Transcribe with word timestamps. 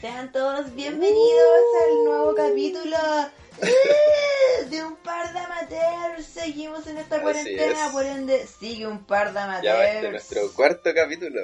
Sean 0.00 0.30
todos 0.32 0.74
bienvenidos 0.74 1.60
al 1.88 2.04
nuevo 2.04 2.34
capítulo 2.34 2.96
¡eh! 3.62 4.64
de 4.70 4.84
un 4.84 4.96
par 4.96 5.32
de 5.32 5.38
amateurs. 5.40 6.24
Seguimos 6.26 6.86
en 6.86 6.98
esta 6.98 7.20
cuarentena, 7.20 7.86
es. 7.86 7.92
por 7.92 8.04
ende 8.06 8.46
sigue 8.46 8.86
un 8.86 9.04
par 9.04 9.28
de 9.32 9.34
Ya 9.34 9.74
va 9.74 9.84
este 9.86 9.98
amateurs. 9.98 10.10
nuestro 10.10 10.52
cuarto 10.52 10.90
capítulo. 10.94 11.40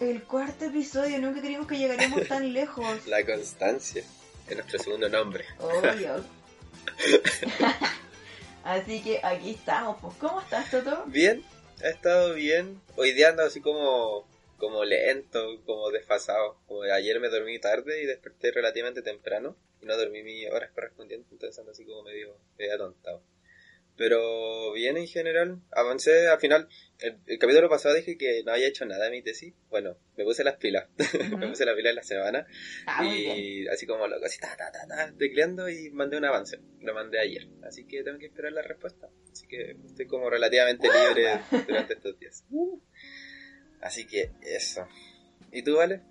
El 0.00 0.22
cuarto 0.24 0.66
episodio, 0.66 1.18
nunca 1.18 1.40
creímos 1.40 1.66
que 1.66 1.78
llegaríamos 1.78 2.28
tan 2.28 2.52
lejos. 2.52 3.06
La 3.06 3.24
constancia. 3.24 4.04
Es 4.48 4.54
nuestro 4.56 4.78
segundo 4.78 5.08
nombre. 5.08 5.44
Obvio. 5.58 6.22
Así 8.64 9.00
que 9.02 9.20
aquí 9.22 9.52
estamos. 9.52 9.96
Pues, 10.02 10.14
¿cómo 10.20 10.40
estás, 10.40 10.70
Toto? 10.70 11.04
Bien, 11.06 11.42
ha 11.82 11.88
estado 11.88 12.34
bien. 12.34 12.78
Hoy 12.96 13.12
día 13.12 13.30
ando 13.30 13.44
así 13.44 13.60
como, 13.60 14.24
como 14.56 14.84
lento, 14.84 15.62
como 15.64 15.90
desfasado. 15.90 16.60
Como 16.66 16.82
de 16.82 16.92
ayer 16.92 17.20
me 17.20 17.28
dormí 17.28 17.58
tarde 17.58 18.02
y 18.02 18.06
desperté 18.06 18.50
relativamente 18.52 19.02
temprano. 19.02 19.56
Y 19.82 19.86
no 19.86 19.96
dormí 19.96 20.22
mis 20.22 20.50
horas 20.50 20.70
correspondientes, 20.72 21.30
entonces 21.32 21.58
ando 21.58 21.72
así 21.72 21.84
como 21.84 22.02
medio, 22.02 22.38
medio 22.58 22.74
atontado. 22.74 23.22
Pero 23.98 24.72
bien 24.72 24.98
en 24.98 25.06
general, 25.06 25.58
avancé 25.70 26.28
al 26.28 26.38
final. 26.38 26.68
El, 26.98 27.16
el 27.26 27.38
capítulo 27.38 27.70
pasado 27.70 27.94
dije 27.94 28.18
que 28.18 28.42
no 28.44 28.52
había 28.52 28.68
hecho 28.68 28.84
nada 28.84 29.06
en 29.06 29.12
mi 29.12 29.22
tesis. 29.22 29.54
Bueno, 29.70 29.96
me 30.18 30.24
puse 30.24 30.44
las 30.44 30.56
pilas. 30.56 30.86
me 31.30 31.36
Ujú. 31.36 31.48
puse 31.48 31.64
las 31.64 31.74
pilas 31.76 31.90
en 31.90 31.96
la 31.96 32.02
semana. 32.02 32.46
Ah, 32.86 33.06
y 33.06 33.66
así 33.68 33.86
como 33.86 34.06
loco, 34.06 34.26
así 34.26 34.38
ta 34.38 34.54
ta 34.54 34.70
ta 34.70 34.86
ta, 34.86 35.14
tecleando 35.18 35.70
y 35.70 35.90
mandé 35.92 36.18
un 36.18 36.26
avance. 36.26 36.58
Lo 36.82 36.92
mandé 36.92 37.18
ayer. 37.20 37.46
Así 37.62 37.86
que 37.86 38.02
tengo 38.02 38.18
que 38.18 38.26
esperar 38.26 38.52
la 38.52 38.60
respuesta. 38.62 39.08
Así 39.32 39.46
que 39.46 39.76
estoy 39.86 40.06
como 40.06 40.28
relativamente 40.28 40.88
libre 40.88 41.40
durante 41.66 41.94
estos 41.94 42.18
días. 42.18 42.44
Así 43.80 44.06
que 44.06 44.32
eso. 44.42 44.86
¿Y 45.52 45.62
tú, 45.62 45.76
Vale? 45.76 46.02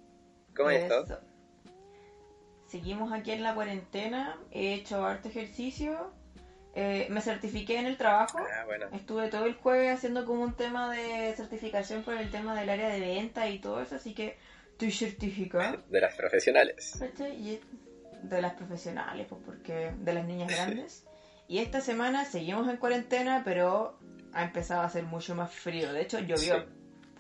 ¿Cómo 0.55 0.69
has 0.69 0.75
estado? 0.75 1.21
Seguimos 2.67 3.11
aquí 3.13 3.31
en 3.31 3.43
la 3.43 3.53
cuarentena. 3.53 4.39
He 4.51 4.73
hecho 4.73 5.05
harto 5.05 5.29
ejercicio. 5.29 6.11
Eh, 6.73 7.07
me 7.09 7.21
certifiqué 7.21 7.77
en 7.77 7.85
el 7.85 7.97
trabajo. 7.97 8.39
Ah, 8.39 8.65
bueno. 8.65 8.87
Estuve 8.91 9.29
todo 9.29 9.45
el 9.45 9.53
jueves 9.53 9.93
haciendo 9.93 10.25
como 10.25 10.43
un 10.43 10.53
tema 10.55 10.91
de 10.91 11.33
certificación 11.35 12.03
por 12.03 12.15
el 12.15 12.31
tema 12.31 12.59
del 12.59 12.69
área 12.69 12.89
de 12.89 12.99
venta 12.99 13.47
y 13.47 13.59
todo 13.59 13.81
eso, 13.81 13.95
así 13.95 14.13
que 14.13 14.37
estoy 14.71 14.91
certificada. 14.91 15.83
De 15.89 16.01
las 16.01 16.15
profesionales. 16.15 16.99
de 18.23 18.41
las 18.41 18.53
profesionales, 18.55 19.27
pues 19.29 19.41
porque 19.45 19.91
de 19.97 20.13
las 20.13 20.25
niñas 20.25 20.49
grandes. 20.55 21.05
Y 21.47 21.59
esta 21.59 21.79
semana 21.79 22.25
seguimos 22.25 22.67
en 22.67 22.77
cuarentena, 22.77 23.43
pero 23.45 23.99
ha 24.33 24.43
empezado 24.43 24.81
a 24.81 24.85
hacer 24.85 25.03
mucho 25.03 25.35
más 25.35 25.53
frío. 25.53 25.93
De 25.93 26.01
hecho, 26.01 26.19
llovió. 26.19 26.59
Sí. 26.59 26.65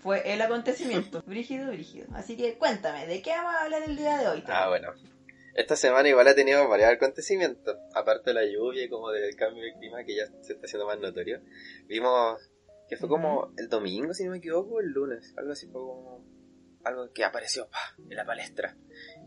Fue 0.05 0.21
el 0.31 0.39
acontecimiento. 0.39 1.23
Brígido, 1.25 1.71
brígido. 1.71 2.05
Así 2.13 2.37
que 2.37 2.59
cuéntame, 2.59 3.07
¿de 3.07 3.23
qué 3.23 3.31
vamos 3.31 3.55
a 3.55 3.63
hablar 3.63 3.81
el 3.87 3.97
día 3.97 4.19
de 4.19 4.27
hoy? 4.27 4.43
Ah, 4.45 4.69
bueno. 4.69 4.93
Esta 5.55 5.75
semana 5.75 6.07
igual 6.07 6.27
ha 6.27 6.35
tenido 6.35 6.69
varios 6.69 6.91
acontecimientos. 6.91 7.75
Aparte 7.95 8.29
de 8.29 8.35
la 8.35 8.45
lluvia 8.45 8.83
y 8.83 8.87
como 8.87 9.09
del 9.09 9.35
cambio 9.35 9.63
de 9.63 9.73
clima 9.73 10.03
que 10.03 10.15
ya 10.15 10.27
se 10.43 10.53
está 10.53 10.67
haciendo 10.67 10.85
más 10.85 10.99
notorio. 10.99 11.41
Vimos 11.87 12.39
que 12.87 12.97
fue 12.97 13.09
como 13.09 13.51
el 13.57 13.67
domingo, 13.67 14.13
si 14.13 14.25
no 14.25 14.31
me 14.33 14.37
equivoco, 14.37 14.75
o 14.75 14.79
el 14.79 14.91
lunes. 14.91 15.33
Algo 15.37 15.53
así 15.53 15.65
fue 15.65 15.81
como 15.81 16.23
algo 16.83 17.11
que 17.11 17.23
apareció 17.23 17.67
pa, 17.67 17.95
en 17.97 18.15
la 18.15 18.25
palestra. 18.25 18.77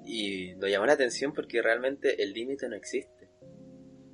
Y 0.06 0.54
nos 0.58 0.70
llamó 0.70 0.86
la 0.86 0.92
atención 0.92 1.32
porque 1.32 1.60
realmente 1.60 2.22
el 2.22 2.32
límite 2.32 2.68
no 2.68 2.76
existe. 2.76 3.28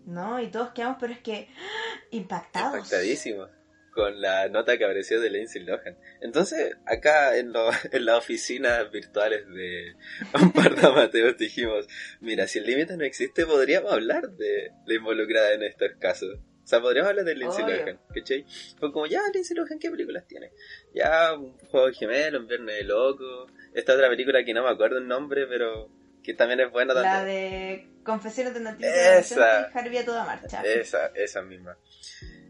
No, 0.07 0.41
y 0.41 0.51
todos 0.51 0.71
quedamos, 0.71 0.97
pero 0.99 1.13
es 1.13 1.19
que 1.19 1.47
¡ah! 1.59 2.01
impactados. 2.11 2.77
Impactadísimos 2.77 3.51
con 3.95 4.21
la 4.21 4.49
nota 4.49 4.77
que 4.77 4.85
apareció 4.85 5.21
de 5.21 5.31
Lindsay 5.31 5.63
Lohan. 5.63 5.97
Entonces, 6.21 6.77
acá 6.87 7.37
en, 7.37 7.53
lo- 7.53 7.71
en 7.93 8.05
las 8.05 8.19
oficinas 8.19 8.91
virtuales 8.91 9.47
de 9.49 9.95
un 10.43 10.53
par 10.53 10.75
de 10.75 10.87
amateos 10.87 11.37
dijimos, 11.39 11.87
mira, 12.21 12.47
si 12.49 12.59
el 12.59 12.67
límite 12.67 12.97
no 12.97 13.05
existe, 13.05 13.47
podríamos 13.47 13.93
hablar 13.93 14.31
de 14.31 14.73
la 14.87 14.95
involucrada 14.95 15.53
en 15.53 15.63
estos 15.63 15.91
casos. 15.99 16.39
O 16.65 16.67
sea, 16.67 16.81
podríamos 16.81 17.11
hablar 17.11 17.27
de 17.27 17.35
Lindsay 17.35 17.63
Obvio. 17.63 17.77
Lohan, 17.77 18.01
¿cachai? 18.15 18.47
Fue 18.79 18.91
como, 18.91 19.07
ya, 19.07 19.21
Lindsay 19.33 19.55
Lohan, 19.57 19.79
¿qué 19.79 19.91
películas 19.91 20.27
tiene? 20.27 20.51
Ya, 20.95 21.35
un 21.35 21.57
juego 21.59 21.93
gemelo, 21.93 22.41
un 22.41 22.47
viernes 22.49 22.77
de 22.77 22.85
loco, 22.85 23.47
esta 23.75 23.93
otra 23.95 24.09
película 24.09 24.43
que 24.45 24.55
no 24.55 24.63
me 24.65 24.71
acuerdo 24.71 24.97
el 24.99 25.07
nombre, 25.07 25.47
pero 25.47 25.91
que 26.23 26.33
también 26.33 26.61
es 26.61 26.71
buena 26.73 26.95
La 26.95 27.03
también. 27.03 27.27
de 27.27 27.89
Confesiones 28.03 28.55
de 28.55 28.61
Natividad 28.61 29.19
Esa. 29.19 29.65
Harvey 29.75 29.99
a 29.99 30.05
toda 30.07 30.25
marcha. 30.25 30.63
Esa, 30.65 31.09
esa 31.15 31.43
misma. 31.43 31.77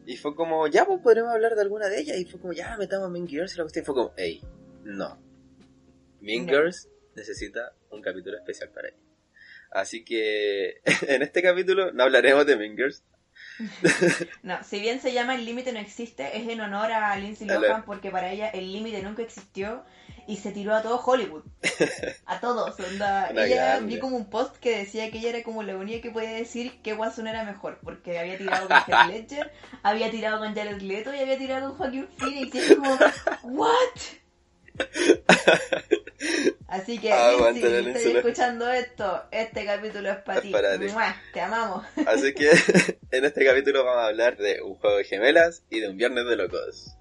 Y 0.06 0.16
fue 0.16 0.34
como, 0.34 0.66
ya, 0.66 0.84
pues 0.84 1.00
podremos 1.00 1.32
hablar 1.32 1.54
de 1.54 1.62
alguna 1.62 1.88
de 1.88 2.00
ellas. 2.00 2.18
Y 2.18 2.24
fue 2.24 2.40
como, 2.40 2.52
ya, 2.52 2.76
metamos 2.76 3.06
a 3.06 3.10
Mean 3.10 3.26
Girls 3.26 3.54
y 3.54 3.56
la 3.58 3.64
cuestión. 3.64 3.82
Y 3.82 3.86
fue 3.86 3.94
como, 3.94 4.12
hey, 4.16 4.42
no. 4.84 5.18
Mean 6.20 6.46
No. 6.46 6.52
Girls 6.52 6.88
necesita 7.14 7.72
un 7.90 8.02
capítulo 8.02 8.36
especial 8.36 8.70
para 8.70 8.88
ella. 8.88 8.98
Así 9.70 10.04
que, 10.04 10.80
en 11.08 11.22
este 11.22 11.42
capítulo 11.42 11.92
no 11.92 12.04
hablaremos 12.04 12.46
de 12.46 12.56
Mean 12.56 12.76
Girls. 12.76 13.02
No, 14.42 14.62
si 14.62 14.80
bien 14.80 15.00
se 15.00 15.12
llama 15.12 15.34
El 15.34 15.44
límite 15.44 15.72
no 15.72 15.80
existe, 15.80 16.36
es 16.36 16.48
en 16.48 16.60
honor 16.60 16.92
a 16.92 17.16
Lindsay. 17.16 17.48
Lohan 17.48 17.84
porque 17.84 18.10
para 18.10 18.30
ella 18.30 18.48
el 18.48 18.72
límite 18.72 19.02
nunca 19.02 19.22
existió 19.22 19.84
y 20.26 20.36
se 20.38 20.52
tiró 20.52 20.74
a 20.74 20.82
todo 20.82 21.00
Hollywood. 21.04 21.42
A 22.26 22.40
todos. 22.40 22.78
onda. 22.80 23.30
Ella 23.30 23.78
vi 23.80 23.98
como 23.98 24.16
un 24.16 24.30
post 24.30 24.56
que 24.56 24.78
decía 24.78 25.10
que 25.10 25.18
ella 25.18 25.30
era 25.30 25.42
como 25.42 25.62
la 25.62 25.76
única 25.76 26.00
que 26.02 26.10
podía 26.10 26.30
decir 26.32 26.80
que 26.82 26.94
Watson 26.94 27.26
era 27.26 27.44
mejor 27.44 27.78
porque 27.82 28.18
había 28.18 28.38
tirado 28.38 28.68
con 28.68 28.76
Heath 28.76 29.06
Ledger, 29.08 29.52
había 29.82 30.10
tirado 30.10 30.38
con 30.38 30.54
Jared 30.54 30.80
Leto 30.80 31.14
y 31.14 31.18
había 31.18 31.38
tirado 31.38 31.68
con 31.68 31.76
Joaquin 31.78 32.08
Phoenix. 32.16 32.54
Y 32.54 32.58
es 32.58 32.74
como, 32.76 32.98
¿what? 33.42 34.00
Así 36.66 36.98
que, 36.98 37.10
la 37.10 37.52
si 37.52 37.60
estás 37.62 38.02
escuchando 38.02 38.68
esto, 38.70 39.22
este 39.30 39.64
capítulo 39.64 40.10
es 40.10 40.16
para 40.18 40.38
Es 40.38 40.42
ti. 40.42 40.50
para 40.50 40.78
ti. 40.78 40.86
Mua, 40.86 41.14
Te 41.32 41.40
amamos. 41.40 41.84
Así 42.06 42.34
que, 42.34 42.50
en 43.12 43.24
este 43.24 43.44
capítulo 43.44 43.84
vamos 43.84 44.02
a 44.02 44.06
hablar 44.06 44.36
de 44.36 44.60
un 44.62 44.74
juego 44.76 44.96
de 44.96 45.04
gemelas 45.04 45.62
y 45.70 45.80
de 45.80 45.88
un 45.90 45.96
viernes 45.96 46.24
de 46.26 46.36
locos. 46.36 46.96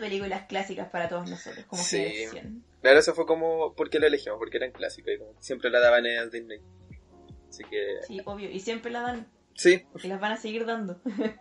Películas 0.00 0.46
clásicas 0.46 0.88
para 0.90 1.08
todos 1.08 1.28
nosotros, 1.30 1.64
como 1.66 1.82
Sí. 1.82 1.98
generación. 1.98 2.64
Claro, 2.82 2.98
eso 2.98 3.14
fue 3.14 3.26
como, 3.26 3.74
¿por 3.74 3.88
qué 3.90 3.98
lo 3.98 4.06
elegimos? 4.06 4.38
Porque 4.38 4.56
eran 4.58 4.72
clásicos 4.72 5.12
y 5.14 5.18
como 5.18 5.40
siempre 5.40 5.70
la 5.70 5.80
daban 5.80 6.04
en 6.06 6.18
el 6.18 6.30
Disney. 6.30 6.60
Así 7.48 7.64
que, 7.64 7.98
Sí, 8.06 8.20
obvio. 8.24 8.50
Y 8.50 8.60
siempre 8.60 8.90
la 8.90 9.00
dan 9.00 9.26
sí. 9.54 9.86
y 10.02 10.08
las 10.08 10.20
van 10.20 10.32
a 10.32 10.36
seguir 10.36 10.66
dando. 10.66 11.00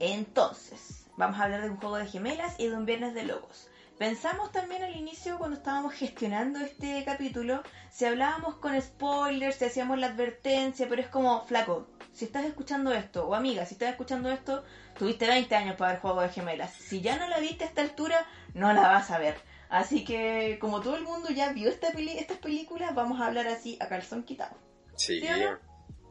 Entonces, 0.00 1.06
vamos 1.16 1.38
a 1.38 1.44
hablar 1.44 1.62
de 1.62 1.70
un 1.70 1.76
juego 1.76 1.96
de 1.96 2.06
gemelas 2.06 2.58
y 2.58 2.68
de 2.68 2.76
un 2.76 2.84
viernes 2.84 3.14
de 3.14 3.24
locos. 3.24 3.68
Pensamos 3.98 4.50
también 4.50 4.82
al 4.82 4.96
inicio, 4.96 5.38
cuando 5.38 5.56
estábamos 5.56 5.94
gestionando 5.94 6.58
este 6.58 7.04
capítulo, 7.04 7.62
si 7.92 8.04
hablábamos 8.04 8.56
con 8.56 8.80
spoilers, 8.80 9.56
si 9.56 9.66
hacíamos 9.66 9.98
la 9.98 10.08
advertencia, 10.08 10.88
pero 10.88 11.00
es 11.00 11.08
como, 11.08 11.46
flaco, 11.46 11.86
si 12.14 12.24
estás 12.24 12.44
escuchando 12.44 12.92
esto, 12.92 13.26
o 13.26 13.34
amiga, 13.34 13.66
si 13.66 13.74
estás 13.74 13.90
escuchando 13.90 14.30
esto, 14.30 14.64
tuviste 14.96 15.26
20 15.26 15.54
años 15.54 15.76
para 15.76 15.92
ver 15.92 16.00
Juego 16.00 16.20
de 16.22 16.28
Gemelas. 16.28 16.72
Si 16.72 17.00
ya 17.00 17.16
no 17.18 17.28
la 17.28 17.40
viste 17.40 17.64
a 17.64 17.66
esta 17.66 17.82
altura, 17.82 18.24
no 18.54 18.72
la 18.72 18.88
vas 18.88 19.10
a 19.10 19.18
ver. 19.18 19.36
Así 19.68 20.04
que, 20.04 20.58
como 20.60 20.80
todo 20.80 20.96
el 20.96 21.02
mundo 21.02 21.30
ya 21.30 21.52
vio 21.52 21.68
esta 21.68 21.90
peli 21.90 22.16
estas 22.16 22.38
películas, 22.38 22.94
vamos 22.94 23.20
a 23.20 23.26
hablar 23.26 23.48
así 23.48 23.76
a 23.80 23.88
calzón 23.88 24.22
quitado. 24.22 24.56
Sí, 24.94 25.20
¿Sí 25.20 25.28
o 25.28 25.36
no? 25.36 25.58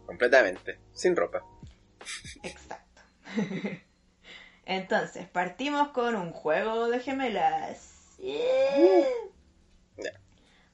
completamente, 0.06 0.80
sin 0.92 1.16
ropa. 1.16 1.44
Exacto. 2.44 3.02
Entonces, 4.66 5.28
partimos 5.30 5.90
con 5.90 6.16
un 6.16 6.32
juego 6.34 6.90
de 6.90 7.00
gemelas. 7.00 8.18
Yeah. 8.18 9.08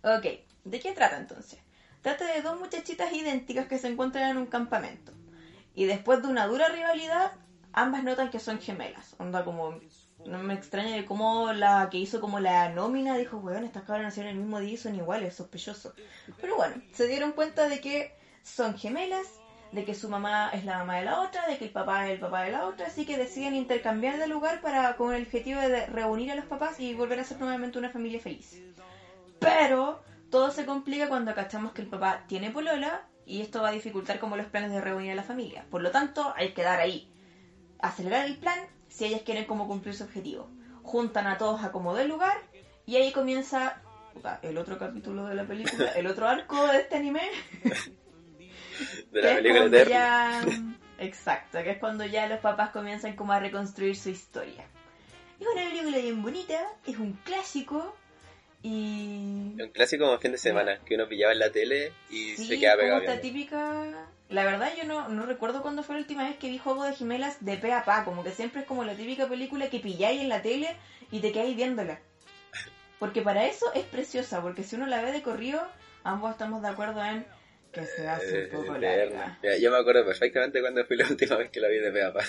Ok, 0.02 0.26
¿de 0.64 0.80
qué 0.80 0.94
trata 0.94 1.18
entonces? 1.18 1.60
Trata 2.02 2.34
de 2.34 2.42
dos 2.42 2.60
muchachitas 2.60 3.12
idénticas 3.12 3.68
que 3.68 3.78
se 3.78 3.88
encuentran 3.88 4.30
en 4.30 4.38
un 4.38 4.46
campamento. 4.46 5.12
Y 5.80 5.86
después 5.86 6.22
de 6.22 6.28
una 6.28 6.46
dura 6.46 6.68
rivalidad, 6.68 7.32
ambas 7.72 8.04
notan 8.04 8.30
que 8.30 8.40
son 8.42 8.60
gemelas. 8.60 9.16
Onda 9.18 9.46
como... 9.46 9.80
No 10.26 10.38
me 10.40 10.54
extraña 10.54 10.94
de 10.94 11.06
cómo 11.06 11.54
la 11.54 11.88
que 11.90 11.98
hizo 11.98 12.20
como 12.20 12.42
la 12.42 12.68
nómina 12.68 13.16
dijo, 13.16 13.38
weón, 13.38 13.64
estas 13.64 13.84
cabras 13.84 14.04
nacieron 14.04 14.34
el 14.34 14.40
mismo 14.40 14.60
día 14.60 14.74
y 14.74 14.78
son 14.78 14.96
iguales, 14.96 15.36
sospechoso. 15.36 15.94
Pero 16.42 16.58
bueno, 16.58 16.76
se 16.92 17.08
dieron 17.08 17.32
cuenta 17.32 17.70
de 17.70 17.80
que 17.80 18.14
son 18.44 18.78
gemelas, 18.78 19.26
de 19.72 19.86
que 19.86 19.96
su 19.96 20.10
mamá 20.10 20.50
es 20.52 20.66
la 20.66 20.80
mamá 20.80 20.98
de 20.98 21.06
la 21.06 21.22
otra, 21.22 21.48
de 21.48 21.58
que 21.58 21.64
el 21.64 21.72
papá 21.72 22.08
es 22.08 22.12
el 22.12 22.20
papá 22.20 22.42
de 22.42 22.52
la 22.52 22.66
otra, 22.66 22.88
así 22.88 23.06
que 23.06 23.18
deciden 23.18 23.56
intercambiar 23.56 24.18
de 24.18 24.28
lugar 24.28 24.60
para 24.60 24.98
con 24.98 25.16
el 25.16 25.24
objetivo 25.24 25.62
de 25.62 25.86
reunir 25.86 26.34
a 26.34 26.36
los 26.36 26.46
papás 26.46 26.78
y 26.82 26.94
volver 26.94 27.22
a 27.22 27.24
ser 27.24 27.40
nuevamente 27.40 27.80
una 27.80 27.90
familia 27.90 28.20
feliz. 28.20 28.62
Pero 29.40 30.04
todo 30.30 30.52
se 30.52 30.66
complica 30.66 31.08
cuando 31.08 31.34
cachamos 31.34 31.72
que 31.72 31.84
el 31.84 31.88
papá 31.88 32.26
tiene 32.28 32.52
polola 32.52 33.09
y 33.30 33.42
esto 33.42 33.62
va 33.62 33.70
a 33.70 33.72
dificultar 33.72 34.20
como 34.20 34.36
los 34.36 34.48
planes 34.48 34.72
de 34.72 34.82
reunir 34.82 35.12
a 35.12 35.16
la 35.16 35.24
familia. 35.24 35.64
Por 35.70 35.84
lo 35.84 35.92
tanto, 35.92 36.34
hay 36.36 36.54
que 36.54 36.64
dar 36.64 36.80
ahí. 36.80 37.12
Acelerar 37.80 38.26
el 38.26 38.38
plan 38.38 38.60
si 38.88 39.06
ellas 39.06 39.22
quieren 39.22 39.46
como 39.46 39.68
cumplir 39.68 39.94
su 39.94 40.04
objetivo. 40.04 40.50
Juntan 40.82 41.28
a 41.28 41.38
todos 41.38 41.64
a 41.64 41.72
como 41.72 41.94
del 41.94 42.10
lugar 42.10 42.38
y 42.88 42.96
ahí 42.96 43.12
comienza 43.12 43.84
puta, 44.16 44.40
el 44.42 44.58
otro 44.58 44.80
capítulo 44.80 45.28
de 45.28 45.36
la 45.36 45.46
película, 45.46 45.92
el 45.92 46.08
otro 46.08 46.28
arco 46.28 46.66
de 46.68 46.80
este 46.80 46.96
anime. 46.96 47.22
De 49.12 49.22
la 49.22 49.36
película 49.36 49.66
eterna. 49.66 49.90
ya 49.90 50.46
Exacto, 51.00 51.62
que 51.64 51.72
es 51.72 51.78
cuando 51.78 52.06
ya 52.06 52.28
los 52.28 52.40
papás 52.40 52.72
comienzan 52.72 53.16
como 53.16 53.34
a 53.34 53.40
reconstruir 53.40 53.96
su 53.96 54.10
historia. 54.10 54.66
Es 55.40 55.48
una 55.48 55.70
película 55.70 55.98
bien 55.98 56.22
bonita, 56.22 56.60
es 56.86 56.98
un 56.98 57.14
clásico 57.24 57.96
Y... 58.62 59.56
Un 59.62 59.70
clásico 59.74 60.06
como 60.06 60.20
fin 60.20 60.32
de 60.34 60.38
semana, 60.38 60.80
que 60.86 60.96
uno 60.96 61.08
pillaba 61.08 61.32
en 61.34 61.40
la 61.40 61.52
tele 61.52 61.94
y 62.10 62.36
Sí, 62.36 62.46
se 62.46 62.60
quedaba 62.60 62.82
pegado. 62.82 63.00
esta 63.02 63.22
típica... 63.22 64.08
La 64.30 64.44
verdad 64.46 64.72
yo 64.78 64.84
no, 64.84 65.10
no 65.10 65.26
recuerdo 65.26 65.62
cuándo 65.64 65.82
fue 65.82 65.96
la 65.96 66.02
última 66.02 66.28
vez 66.28 66.38
que 66.38 66.50
vi 66.50 66.60
Juego 66.60 66.84
de 66.84 66.94
Gemelas 66.94 67.44
de 67.44 67.58
pe 67.58 67.74
a 67.74 67.84
pa, 67.84 68.06
como 68.06 68.24
que 68.24 68.30
siempre 68.32 68.62
es 68.62 68.68
como 68.68 68.84
la 68.84 68.94
típica 68.94 69.28
película 69.28 69.70
que 69.72 69.80
pilláis 69.80 70.22
en 70.22 70.30
la 70.30 70.42
tele 70.44 70.76
y 71.10 71.20
te 71.20 71.32
quedáis 71.32 71.56
viéndola. 71.56 72.00
Porque 73.00 73.22
para 73.24 73.48
eso 73.48 73.74
es 73.74 73.86
preciosa, 73.86 74.42
porque 74.42 74.62
si 74.64 74.76
uno 74.76 74.86
la 74.86 75.02
ve 75.02 75.12
de 75.14 75.24
corrido, 75.24 75.66
ambos 76.04 76.32
estamos 76.32 76.62
de 76.62 76.68
acuerdo 76.68 77.04
en 77.04 77.26
que 77.72 77.86
se 77.86 78.08
hace 78.08 78.44
Eh, 78.44 78.50
un 78.52 78.52
poco 78.66 78.76
eterna. 78.76 79.16
larga. 79.16 79.40
Mira, 79.42 79.58
yo 79.58 79.72
me 79.72 79.78
acuerdo 79.78 80.06
perfectamente 80.06 80.62
cuando 80.62 80.86
fui 80.86 80.98
la 80.98 81.08
última 81.08 81.36
vez 81.38 81.50
que 81.50 81.60
la 81.60 81.70
vi 81.70 81.80
de 81.80 81.92
Peapa. 81.92 82.24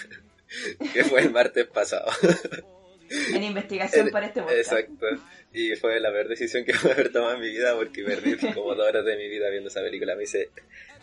que 0.94 1.04
fue 1.04 1.20
el 1.20 1.30
martes 1.32 1.66
pasado. 1.66 2.10
En 3.34 3.42
investigación 3.42 4.06
El- 4.06 4.12
para 4.12 4.26
este 4.26 4.40
podcast. 4.40 4.58
Exacto. 4.58 5.06
Y 5.52 5.74
fue 5.76 5.98
la 6.00 6.10
peor 6.12 6.28
decisión 6.28 6.64
que 6.64 6.72
pude 6.80 6.92
haber 6.92 7.12
tomado 7.12 7.34
en 7.34 7.40
mi 7.40 7.48
vida 7.50 7.74
porque 7.74 8.04
perdí 8.04 8.36
como 8.54 8.74
dos 8.74 8.88
horas 8.88 9.04
de 9.04 9.16
mi 9.16 9.28
vida 9.28 9.50
viendo 9.50 9.68
esa 9.68 9.80
película. 9.80 10.14
Me 10.14 10.24
hice 10.24 10.50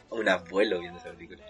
un 0.09 0.27
abuelo 0.30 0.80
viendo 0.80 1.00
esa 1.00 1.12
película. 1.12 1.44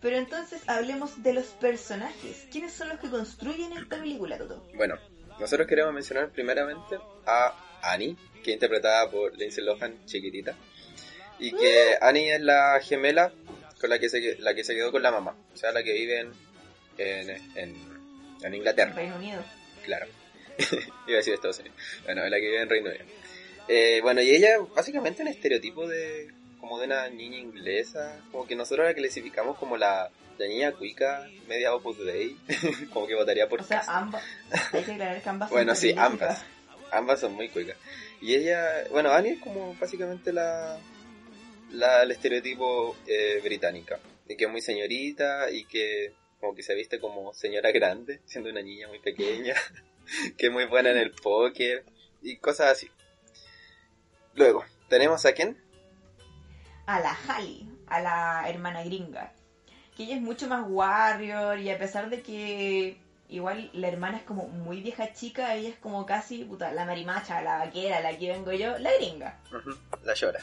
Pero 0.00 0.16
entonces 0.16 0.62
hablemos 0.66 1.22
de 1.22 1.34
los 1.34 1.46
personajes. 1.46 2.46
¿Quiénes 2.50 2.72
son 2.72 2.88
los 2.88 2.98
que 2.98 3.08
construyen 3.10 3.72
esta 3.72 3.98
película, 3.98 4.38
Toto? 4.38 4.66
Bueno, 4.74 4.98
nosotros 5.38 5.66
queremos 5.66 5.92
mencionar 5.92 6.30
primeramente 6.30 6.98
a 7.26 7.54
Annie, 7.82 8.16
que 8.42 8.50
es 8.50 8.54
interpretada 8.54 9.10
por 9.10 9.36
Lindsay 9.36 9.64
Lohan, 9.64 10.06
chiquitita. 10.06 10.54
Y 11.38 11.52
que 11.52 11.96
Annie 12.00 12.34
es 12.34 12.40
la 12.40 12.78
gemela 12.82 13.32
con 13.80 13.88
la 13.90 13.98
que 13.98 14.08
se, 14.10 14.36
la 14.40 14.54
que 14.54 14.64
se 14.64 14.74
quedó 14.74 14.90
con 14.92 15.02
la 15.02 15.10
mamá. 15.10 15.34
O 15.52 15.56
sea, 15.56 15.72
la 15.72 15.82
que 15.82 15.92
vive 15.92 16.20
en, 16.20 16.32
en, 16.98 17.30
en, 17.56 17.89
en 18.42 18.54
Inglaterra. 18.54 18.92
Reino 18.92 19.16
Unido. 19.16 19.42
Claro. 19.84 20.06
Iba 21.06 21.14
a 21.14 21.16
decir 21.16 21.34
Estados 21.34 21.58
Unidos. 21.58 21.76
Bueno, 22.04 22.26
la 22.28 22.36
que 22.36 22.46
vive 22.46 22.62
en 22.62 22.68
Reino 22.68 22.90
Unido. 22.90 23.04
Eh, 23.68 24.00
bueno, 24.02 24.20
y 24.20 24.30
ella 24.30 24.58
básicamente 24.74 25.22
un 25.22 25.28
estereotipo 25.28 25.86
de 25.86 26.28
como 26.60 26.78
de 26.78 26.86
una 26.86 27.08
niña 27.08 27.38
inglesa, 27.38 28.20
como 28.30 28.46
que 28.46 28.54
nosotros 28.54 28.86
la 28.86 28.94
clasificamos 28.94 29.56
como 29.58 29.76
la, 29.76 30.10
la 30.38 30.46
niña 30.46 30.72
cuica, 30.72 31.26
media 31.48 31.74
opus 31.74 31.98
dei, 31.98 32.36
como 32.92 33.06
que 33.06 33.14
votaría 33.14 33.48
por 33.48 33.60
O 33.60 33.64
sea, 33.64 33.82
ambas. 33.86 34.22
Hay 34.72 34.84
que 34.84 34.92
aclarar 34.92 35.22
que 35.22 35.28
ambas 35.28 35.48
son 35.48 35.56
Bueno, 35.56 35.74
sí, 35.74 35.94
ambas. 35.96 36.44
Ambas 36.92 37.20
son 37.20 37.34
muy 37.34 37.48
cuicas. 37.48 37.76
Y 38.20 38.34
ella, 38.34 38.84
bueno, 38.90 39.12
Annie 39.12 39.32
es 39.32 39.40
como 39.40 39.74
básicamente 39.76 40.32
la, 40.32 40.78
la 41.70 42.02
el 42.02 42.10
estereotipo 42.10 42.96
eh, 43.06 43.40
británica, 43.42 43.98
de 44.26 44.36
que 44.36 44.44
es 44.44 44.50
muy 44.50 44.60
señorita 44.60 45.50
y 45.50 45.64
que 45.64 46.12
como 46.40 46.54
que 46.54 46.62
se 46.62 46.74
viste 46.74 47.00
como 47.00 47.34
señora 47.34 47.70
grande, 47.70 48.20
siendo 48.24 48.50
una 48.50 48.62
niña 48.62 48.88
muy 48.88 48.98
pequeña, 48.98 49.54
que 50.38 50.46
es 50.46 50.52
muy 50.52 50.66
buena 50.66 50.90
en 50.90 50.98
el 50.98 51.12
póker 51.12 51.84
y 52.22 52.36
cosas 52.36 52.72
así. 52.72 52.90
Luego, 54.34 54.64
tenemos 54.88 55.26
a 55.26 55.32
quién? 55.32 55.56
a 56.90 56.98
la 56.98 57.16
Hallie, 57.28 57.68
a 57.86 58.00
la 58.00 58.48
hermana 58.48 58.82
gringa. 58.82 59.32
Que 59.96 60.04
ella 60.04 60.16
es 60.16 60.22
mucho 60.22 60.48
más 60.48 60.64
warrior 60.66 61.58
y 61.60 61.70
a 61.70 61.78
pesar 61.78 62.10
de 62.10 62.20
que 62.20 62.96
igual 63.28 63.70
la 63.74 63.86
hermana 63.86 64.16
es 64.16 64.24
como 64.24 64.48
muy 64.48 64.80
vieja 64.80 65.12
chica, 65.12 65.54
ella 65.54 65.68
es 65.68 65.76
como 65.76 66.04
casi 66.04 66.44
puta, 66.44 66.72
la 66.72 66.84
marimacha, 66.84 67.42
la 67.42 67.58
vaquera, 67.58 68.00
la 68.00 68.18
que 68.18 68.32
vengo 68.32 68.52
yo, 68.52 68.76
la 68.78 68.92
gringa. 68.94 69.38
Ujú, 69.54 69.76
La 70.02 70.14
llora. 70.14 70.40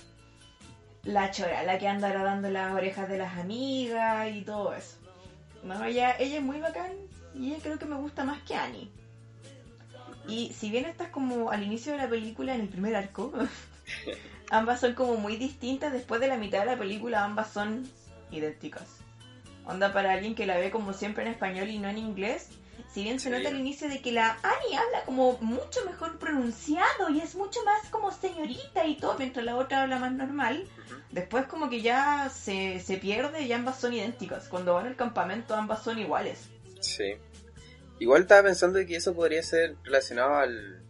La 1.04 1.32
chora, 1.32 1.64
la 1.64 1.78
que 1.78 1.88
anda 1.88 2.14
rodando 2.14 2.50
las 2.50 2.74
orejas 2.74 3.10
de 3.10 3.18
las 3.18 3.38
amigas 3.38 4.30
y 4.34 4.42
todo 4.42 4.74
eso. 4.74 4.98
No, 5.64 5.84
ella, 5.84 6.16
ella 6.18 6.38
es 6.38 6.44
muy 6.44 6.60
bacán 6.60 6.92
y 7.34 7.48
ella 7.48 7.60
creo 7.62 7.80
que 7.80 7.86
me 7.86 7.96
gusta 7.96 8.24
más 8.24 8.42
que 8.44 8.56
Annie. 8.56 8.90
Y 10.28 10.52
si 10.54 10.70
bien 10.70 10.86
estás 10.86 11.10
como 11.10 11.52
al 11.52 11.64
inicio 11.64 11.94
de 11.94 12.00
la 12.00 12.10
película, 12.10 12.54
en 12.54 12.62
el 12.62 12.68
primer 12.68 12.96
arco, 12.96 13.32
ambas 14.50 14.82
son 14.82 14.94
como 14.94 15.16
muy 15.16 15.38
distintas, 15.38 15.94
después 15.94 16.20
de 16.20 16.28
la 16.28 16.38
mitad 16.38 16.60
de 16.60 16.66
la 16.66 16.78
película 16.78 17.24
ambas 17.24 17.52
son 17.52 17.90
idénticas. 18.32 18.88
Onda 19.66 19.94
para 19.94 20.14
alguien 20.14 20.36
que 20.36 20.46
la 20.46 20.58
ve 20.58 20.72
como 20.72 20.94
siempre 20.94 21.24
en 21.24 21.32
español 21.32 21.70
y 21.70 21.80
no 21.80 21.90
en 21.90 21.98
inglés. 21.98 22.50
Si 22.98 23.04
bien 23.04 23.20
se 23.20 23.30
nota 23.30 23.50
al 23.50 23.60
inicio 23.60 23.88
de 23.90 24.02
que 24.02 24.12
la 24.12 24.40
Annie 24.42 24.76
habla 24.76 25.04
como 25.06 25.38
mucho 25.40 25.86
mejor 25.86 26.18
pronunciado 26.18 27.10
y 27.12 27.20
es 27.20 27.36
mucho 27.36 27.64
más 27.64 27.88
como 27.92 28.12
señorita 28.12 28.88
y 28.88 28.98
todo, 28.98 29.16
mientras 29.20 29.46
la 29.46 29.56
otra 29.56 29.84
habla 29.84 30.00
más 30.00 30.12
normal. 30.14 30.64
Después 31.12 31.46
como 31.46 31.70
que 31.70 31.82
ya 31.84 32.28
se, 32.32 32.80
se 32.80 32.98
pierde 32.98 33.44
y 33.44 33.54
ambas 33.54 33.80
son 33.80 33.94
idénticas. 33.94 34.48
Cuando 34.48 34.74
van 34.74 34.88
al 34.88 34.96
campamento 34.96 35.54
ambas 35.54 35.84
son 35.84 36.00
iguales. 36.00 36.50
Sí. 36.80 37.14
Igual 38.00 38.24
estaba 38.24 38.42
pensando 38.42 38.80
que 38.84 38.96
eso 38.96 39.14
podría 39.14 39.44
ser 39.44 39.76
relacionado 39.84 40.34
al, 40.34 40.82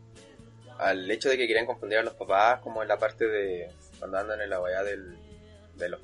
al 0.79 1.11
hecho 1.11 1.27
de 1.27 1.35
que 1.37 1.45
querían 1.45 1.65
confundir 1.65 1.97
a 1.97 2.03
los 2.03 2.13
papás, 2.13 2.61
como 2.61 2.81
en 2.83 2.87
la 2.87 2.97
parte 2.97 3.27
de 3.27 3.69
cuando 3.99 4.17
andan 4.17 4.39
en 4.39 4.49
la 4.49 4.59
bahía 4.59 4.81
del, 4.81 5.17
de 5.75 5.89
los- 5.89 6.01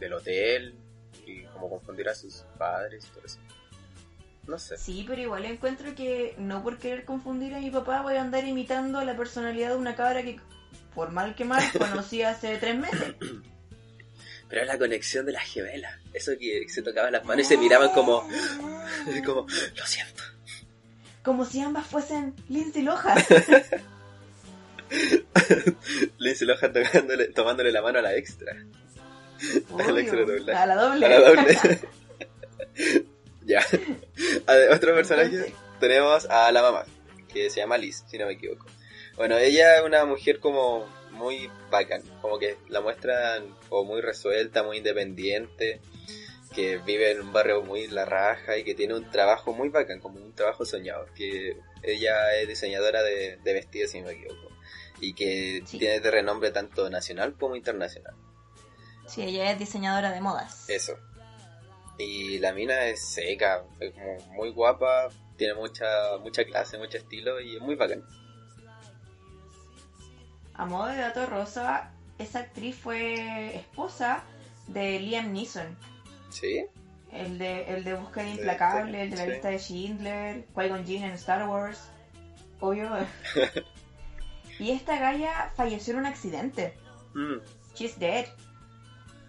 del 0.00 0.14
hotel 0.14 0.74
y 1.24 1.44
como 1.44 1.70
confundir 1.70 2.08
a 2.08 2.14
sus 2.16 2.44
padres 2.58 3.06
y 3.06 3.10
todo 3.14 3.24
eso. 3.24 3.38
No 4.46 4.58
sé. 4.58 4.76
Sí, 4.76 5.04
pero 5.08 5.20
igual 5.22 5.44
encuentro 5.46 5.94
que 5.94 6.34
no 6.38 6.62
por 6.62 6.78
querer 6.78 7.04
confundir 7.04 7.54
a 7.54 7.60
mi 7.60 7.70
papá 7.70 8.02
voy 8.02 8.16
a 8.16 8.20
andar 8.22 8.46
imitando 8.46 9.02
la 9.02 9.16
personalidad 9.16 9.70
de 9.70 9.76
una 9.76 9.94
cabra 9.96 10.22
que, 10.22 10.38
por 10.94 11.10
mal 11.12 11.34
que 11.34 11.44
mal, 11.44 11.62
conocí 11.78 12.22
hace 12.22 12.56
tres 12.58 12.76
meses. 12.78 13.14
Pero 14.48 14.60
es 14.60 14.66
la 14.68 14.78
conexión 14.78 15.24
de 15.24 15.32
las 15.32 15.44
gemelas. 15.44 15.94
Eso 16.12 16.32
que 16.38 16.66
se 16.68 16.82
tocaban 16.82 17.12
las 17.12 17.24
manos 17.24 17.46
y 17.46 17.48
se 17.48 17.56
miraban 17.56 17.90
como, 17.92 18.20
como, 19.24 19.46
lo 19.76 19.86
siento. 19.86 20.22
Como 21.22 21.46
si 21.46 21.60
ambas 21.60 21.86
fuesen 21.86 22.34
Lindsay 22.50 22.82
Lohan. 22.82 23.16
Lindsay 26.18 26.46
Lohan 26.46 26.72
tocándole- 26.72 27.32
tomándole 27.34 27.72
la 27.72 27.80
mano 27.82 27.98
a 27.98 28.02
la 28.02 28.14
extra. 28.14 28.52
Al 28.52 29.98
extra 29.98 30.22
Obvio, 30.22 30.26
doblaje. 30.38 30.58
a 30.58 30.66
la 30.66 30.74
doble. 30.76 31.06
A 31.06 31.08
la 31.08 31.20
doble. 31.20 31.80
Ya. 33.44 33.60
Otro 34.74 34.94
personaje. 34.94 35.52
Tenemos 35.80 36.26
a 36.26 36.50
la 36.52 36.62
mamá, 36.62 36.84
que 37.32 37.50
se 37.50 37.60
llama 37.60 37.78
Liz, 37.78 38.04
si 38.08 38.18
no 38.18 38.26
me 38.26 38.32
equivoco. 38.34 38.66
Bueno, 39.16 39.36
ella 39.36 39.76
es 39.78 39.82
una 39.84 40.04
mujer 40.04 40.40
como 40.40 40.86
muy 41.12 41.50
bacán, 41.70 42.02
como 42.20 42.38
que 42.38 42.56
la 42.68 42.80
muestran 42.80 43.44
como 43.68 43.84
muy 43.84 44.00
resuelta, 44.00 44.62
muy 44.62 44.78
independiente, 44.78 45.80
que 46.54 46.78
vive 46.78 47.12
en 47.12 47.20
un 47.20 47.32
barrio 47.32 47.62
muy 47.62 47.86
la 47.88 48.04
raja 48.04 48.56
y 48.56 48.64
que 48.64 48.74
tiene 48.74 48.94
un 48.94 49.10
trabajo 49.10 49.52
muy 49.52 49.68
bacán, 49.68 50.00
como 50.00 50.18
un 50.20 50.34
trabajo 50.34 50.64
soñado, 50.64 51.06
que 51.14 51.56
ella 51.82 52.34
es 52.40 52.48
diseñadora 52.48 53.02
de, 53.02 53.36
de 53.42 53.52
vestidos, 53.52 53.90
si 53.92 54.00
no 54.00 54.06
me 54.06 54.12
equivoco, 54.14 54.48
y 55.00 55.14
que 55.14 55.62
Sí. 55.66 55.78
tiene 55.78 56.00
de 56.00 56.10
renombre 56.10 56.50
tanto 56.50 56.88
nacional 56.90 57.34
como 57.38 57.56
internacional. 57.56 58.14
Sí, 59.06 59.22
ella 59.22 59.50
es 59.52 59.58
diseñadora 59.58 60.10
de 60.12 60.20
modas. 60.20 60.68
Eso. 60.68 60.96
Y 61.98 62.38
la 62.38 62.52
mina 62.52 62.86
es 62.86 63.04
seca, 63.04 63.64
es 63.78 63.92
como 63.92 64.18
muy 64.34 64.50
guapa, 64.50 65.08
tiene 65.36 65.54
mucha 65.54 66.16
mucha 66.20 66.44
clase, 66.44 66.78
mucho 66.78 66.98
estilo 66.98 67.40
y 67.40 67.56
es 67.56 67.62
muy 67.62 67.76
bacán. 67.76 68.04
A 70.54 70.66
modo 70.66 70.86
de 70.86 70.96
dato 70.96 71.26
rosa, 71.26 71.92
esa 72.18 72.40
actriz 72.40 72.76
fue 72.76 73.56
esposa 73.56 74.22
de 74.68 75.00
Liam 75.00 75.32
Neeson. 75.32 75.76
¿Sí? 76.30 76.66
El 77.12 77.38
de, 77.38 77.74
el 77.74 77.84
de 77.84 77.94
Búsqueda 77.94 78.28
Implacable, 78.28 79.02
el 79.02 79.10
de 79.10 79.16
la 79.16 79.24
sí. 79.24 79.30
lista 79.30 79.48
de 79.48 79.58
Schindler, 79.58 80.44
Qui-Gon 80.54 80.84
Jinn 80.84 81.04
en 81.04 81.12
Star 81.12 81.48
Wars. 81.48 81.88
Obvio. 82.60 82.90
y 84.58 84.70
esta 84.70 84.98
galla 84.98 85.52
falleció 85.56 85.94
en 85.94 86.00
un 86.00 86.06
accidente. 86.06 86.74
Mm. 87.14 87.38
She's 87.74 87.98
dead. 87.98 88.26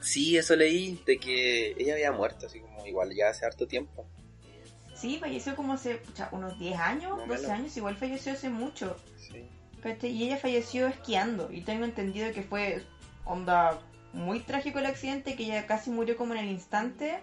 Sí, 0.06 0.38
eso 0.38 0.56
leí, 0.56 1.02
de 1.06 1.18
que 1.18 1.72
ella 1.80 1.94
había 1.94 2.12
muerto, 2.12 2.46
así 2.46 2.60
como 2.60 2.86
igual 2.86 3.14
ya 3.16 3.30
hace 3.30 3.46
harto 3.46 3.68
tiempo. 3.68 4.06
Sí, 4.96 5.18
falleció 5.20 5.56
como 5.56 5.74
hace 5.74 5.96
pucha, 5.96 6.30
unos 6.32 6.58
10 6.60 6.80
años, 6.80 7.18
Más 7.18 7.26
o 7.26 7.28
12 7.28 7.42
menos. 7.42 7.60
años, 7.60 7.78
igual 7.78 7.96
falleció 7.98 8.34
hace 8.34 8.50
mucho. 8.50 8.96
Sí. 9.18 9.50
Y 10.08 10.24
ella 10.24 10.38
falleció 10.38 10.88
esquiando. 10.88 11.52
Y 11.52 11.62
tengo 11.62 11.86
entendido 11.86 12.32
que 12.34 12.44
fue 12.44 12.84
onda 13.26 13.80
muy 14.14 14.40
trágico 14.40 14.80
el 14.80 14.86
accidente, 14.86 15.36
que 15.36 15.44
ella 15.44 15.68
casi 15.68 15.90
murió 15.90 16.16
como 16.18 16.34
en 16.34 16.40
el 16.40 16.50
instante. 16.50 17.20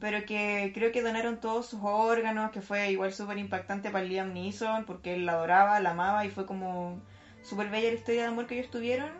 Pero 0.00 0.24
que 0.24 0.70
creo 0.72 0.92
que 0.92 1.02
donaron 1.02 1.40
todos 1.40 1.66
sus 1.66 1.80
órganos, 1.82 2.52
que 2.52 2.62
fue 2.62 2.90
igual 2.90 3.12
súper 3.12 3.36
impactante 3.38 3.90
para 3.90 4.04
Liam 4.04 4.32
Neeson, 4.32 4.86
porque 4.86 5.14
él 5.14 5.26
la 5.26 5.32
adoraba, 5.32 5.78
la 5.80 5.90
amaba 5.90 6.24
y 6.24 6.30
fue 6.30 6.46
como 6.46 7.02
súper 7.42 7.68
bella 7.68 7.88
la 7.88 7.98
historia 7.98 8.22
de 8.22 8.28
amor 8.28 8.46
que 8.46 8.58
ellos 8.58 8.70
tuvieron. 8.70 9.10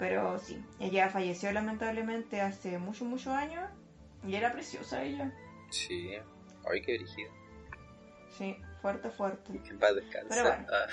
Pero 0.00 0.36
sí, 0.40 0.60
ella 0.80 1.08
falleció 1.10 1.52
lamentablemente 1.52 2.40
hace 2.40 2.78
muchos, 2.78 3.06
muchos 3.06 3.28
años. 3.28 3.62
Y 4.26 4.34
era 4.34 4.50
preciosa 4.52 5.04
ella. 5.04 5.30
Sí. 5.70 6.10
Ay, 6.68 6.82
qué 6.82 6.96
brígido. 6.98 7.30
Sí, 8.36 8.56
fuerte, 8.82 9.10
fuerte. 9.10 9.52
En 9.68 9.78
paz 9.78 9.94
descanse. 9.94 10.26
Pero 10.30 10.42
bueno. 10.42 10.66
Ah, 10.72 10.86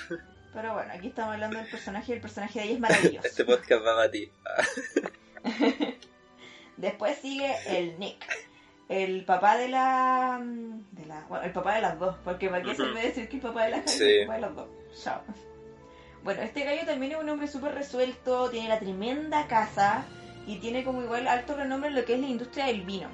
Pero 0.53 0.73
bueno, 0.73 0.93
aquí 0.93 1.07
estamos 1.07 1.33
hablando 1.33 1.57
del 1.57 1.67
personaje 1.69 2.11
y 2.11 2.15
el 2.15 2.21
personaje 2.21 2.59
de 2.59 2.65
ella 2.65 2.73
es 2.75 2.79
maravilloso. 2.81 3.27
este 3.27 3.45
podcast 3.45 3.81
va 3.85 3.95
para 3.95 4.11
ti. 4.11 4.31
Ah, 4.45 4.63
Después 6.77 7.17
sigue 7.17 7.55
el 7.67 7.97
Nick, 7.99 8.23
el 8.87 9.25
papá 9.25 9.57
de 9.57 9.67
la, 9.69 10.39
de 10.91 11.05
la. 11.07 11.25
Bueno, 11.27 11.45
el 11.45 11.51
papá 11.51 11.75
de 11.75 11.81
las 11.81 11.97
dos, 11.97 12.15
porque 12.23 12.49
para 12.49 12.61
qué 12.63 12.75
se 12.75 12.83
Ujú. 12.83 12.91
puede 12.91 13.07
decir 13.07 13.27
que 13.29 13.37
el 13.37 13.41
papá 13.41 13.63
de 13.65 13.71
las 13.71 13.91
Sí. 13.91 14.03
el 14.03 14.27
papá 14.27 14.35
de 14.35 14.41
las 14.41 14.55
dos. 14.55 14.67
Chao. 15.03 15.21
Bueno, 16.27 16.41
este 16.41 16.65
gallo 16.65 16.85
también 16.85 17.13
es 17.13 17.19
un 17.19 17.29
hombre 17.29 17.47
súper 17.47 17.73
resuelto, 17.73 18.49
tiene 18.49 18.67
la 18.67 18.79
tremenda 18.79 19.47
casa 19.47 20.03
y 20.45 20.57
tiene 20.57 20.83
como 20.83 21.01
igual 21.01 21.25
alto 21.25 21.55
renombre 21.55 21.87
en 21.87 21.95
lo 21.95 22.03
que 22.03 22.15
es 22.15 22.19
la 22.19 22.27
industria 22.27 22.65
del 22.65 22.81
vino. 22.81 23.07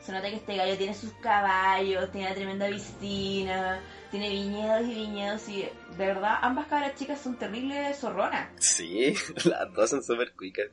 Se 0.00 0.10
nota 0.10 0.30
que 0.30 0.36
este 0.36 0.56
gallo 0.56 0.74
tiene 0.78 0.94
sus 0.94 1.12
caballos, 1.20 2.10
tiene 2.10 2.28
una 2.28 2.34
tremenda 2.34 2.66
piscina, 2.68 3.82
tiene 4.10 4.30
viñedos 4.30 4.86
y 4.86 4.94
viñedos 4.94 5.48
y 5.50 5.68
de 5.98 6.06
verdad 6.06 6.38
ambas 6.40 6.66
cabras 6.68 6.94
chicas 6.94 7.20
son 7.20 7.36
terribles 7.36 7.98
zorronas. 7.98 8.48
Sí, 8.56 9.14
las 9.44 9.70
dos 9.74 9.90
son 9.90 10.02
súper 10.02 10.32
cuicas. 10.32 10.68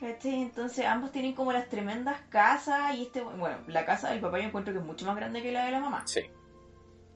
¿Cachai? 0.00 0.42
Entonces 0.42 0.84
ambos 0.84 1.12
tienen 1.12 1.34
como 1.34 1.52
las 1.52 1.68
tremendas 1.68 2.22
casas 2.28 2.96
y 2.96 3.02
este, 3.02 3.20
bueno, 3.20 3.58
la 3.68 3.86
casa 3.86 4.10
del 4.10 4.18
papá 4.18 4.40
yo 4.40 4.46
encuentro 4.46 4.74
que 4.74 4.80
es 4.80 4.84
mucho 4.84 5.06
más 5.06 5.14
grande 5.14 5.42
que 5.42 5.52
la 5.52 5.64
de 5.64 5.70
la 5.70 5.78
mamá. 5.78 6.02
Sí. 6.08 6.22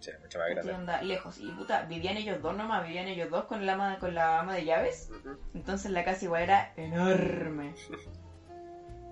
Sí, 0.00 0.10
mucho 0.22 0.38
más 0.38 0.48
grande. 0.50 0.72
Anda 0.74 1.02
lejos. 1.02 1.38
Y 1.38 1.50
puta, 1.52 1.82
vivían 1.82 2.16
ellos 2.16 2.40
dos 2.42 2.56
nomás, 2.56 2.84
vivían 2.86 3.08
ellos 3.08 3.30
dos 3.30 3.44
con 3.46 3.64
la 3.66 3.72
ama, 3.74 3.98
con 3.98 4.14
la 4.14 4.40
ama 4.40 4.54
de 4.54 4.64
llaves. 4.64 5.08
Ujú. 5.10 5.36
Entonces 5.54 5.90
la 5.90 6.04
casa 6.04 6.24
igual 6.24 6.42
era 6.42 6.72
enorme. 6.76 7.74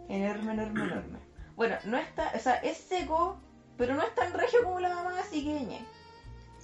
Enorme, 0.08 0.52
enorme, 0.52 0.84
enorme. 0.84 1.18
Bueno, 1.56 1.76
no 1.84 1.96
está, 1.98 2.32
o 2.34 2.38
sea, 2.38 2.54
es 2.56 2.76
seco, 2.76 3.40
pero 3.78 3.94
no 3.94 4.02
es 4.02 4.14
tan 4.14 4.32
regio 4.34 4.62
como 4.62 4.80
la 4.80 4.90
mamá, 4.94 5.18
así 5.20 5.44
que. 5.44 5.78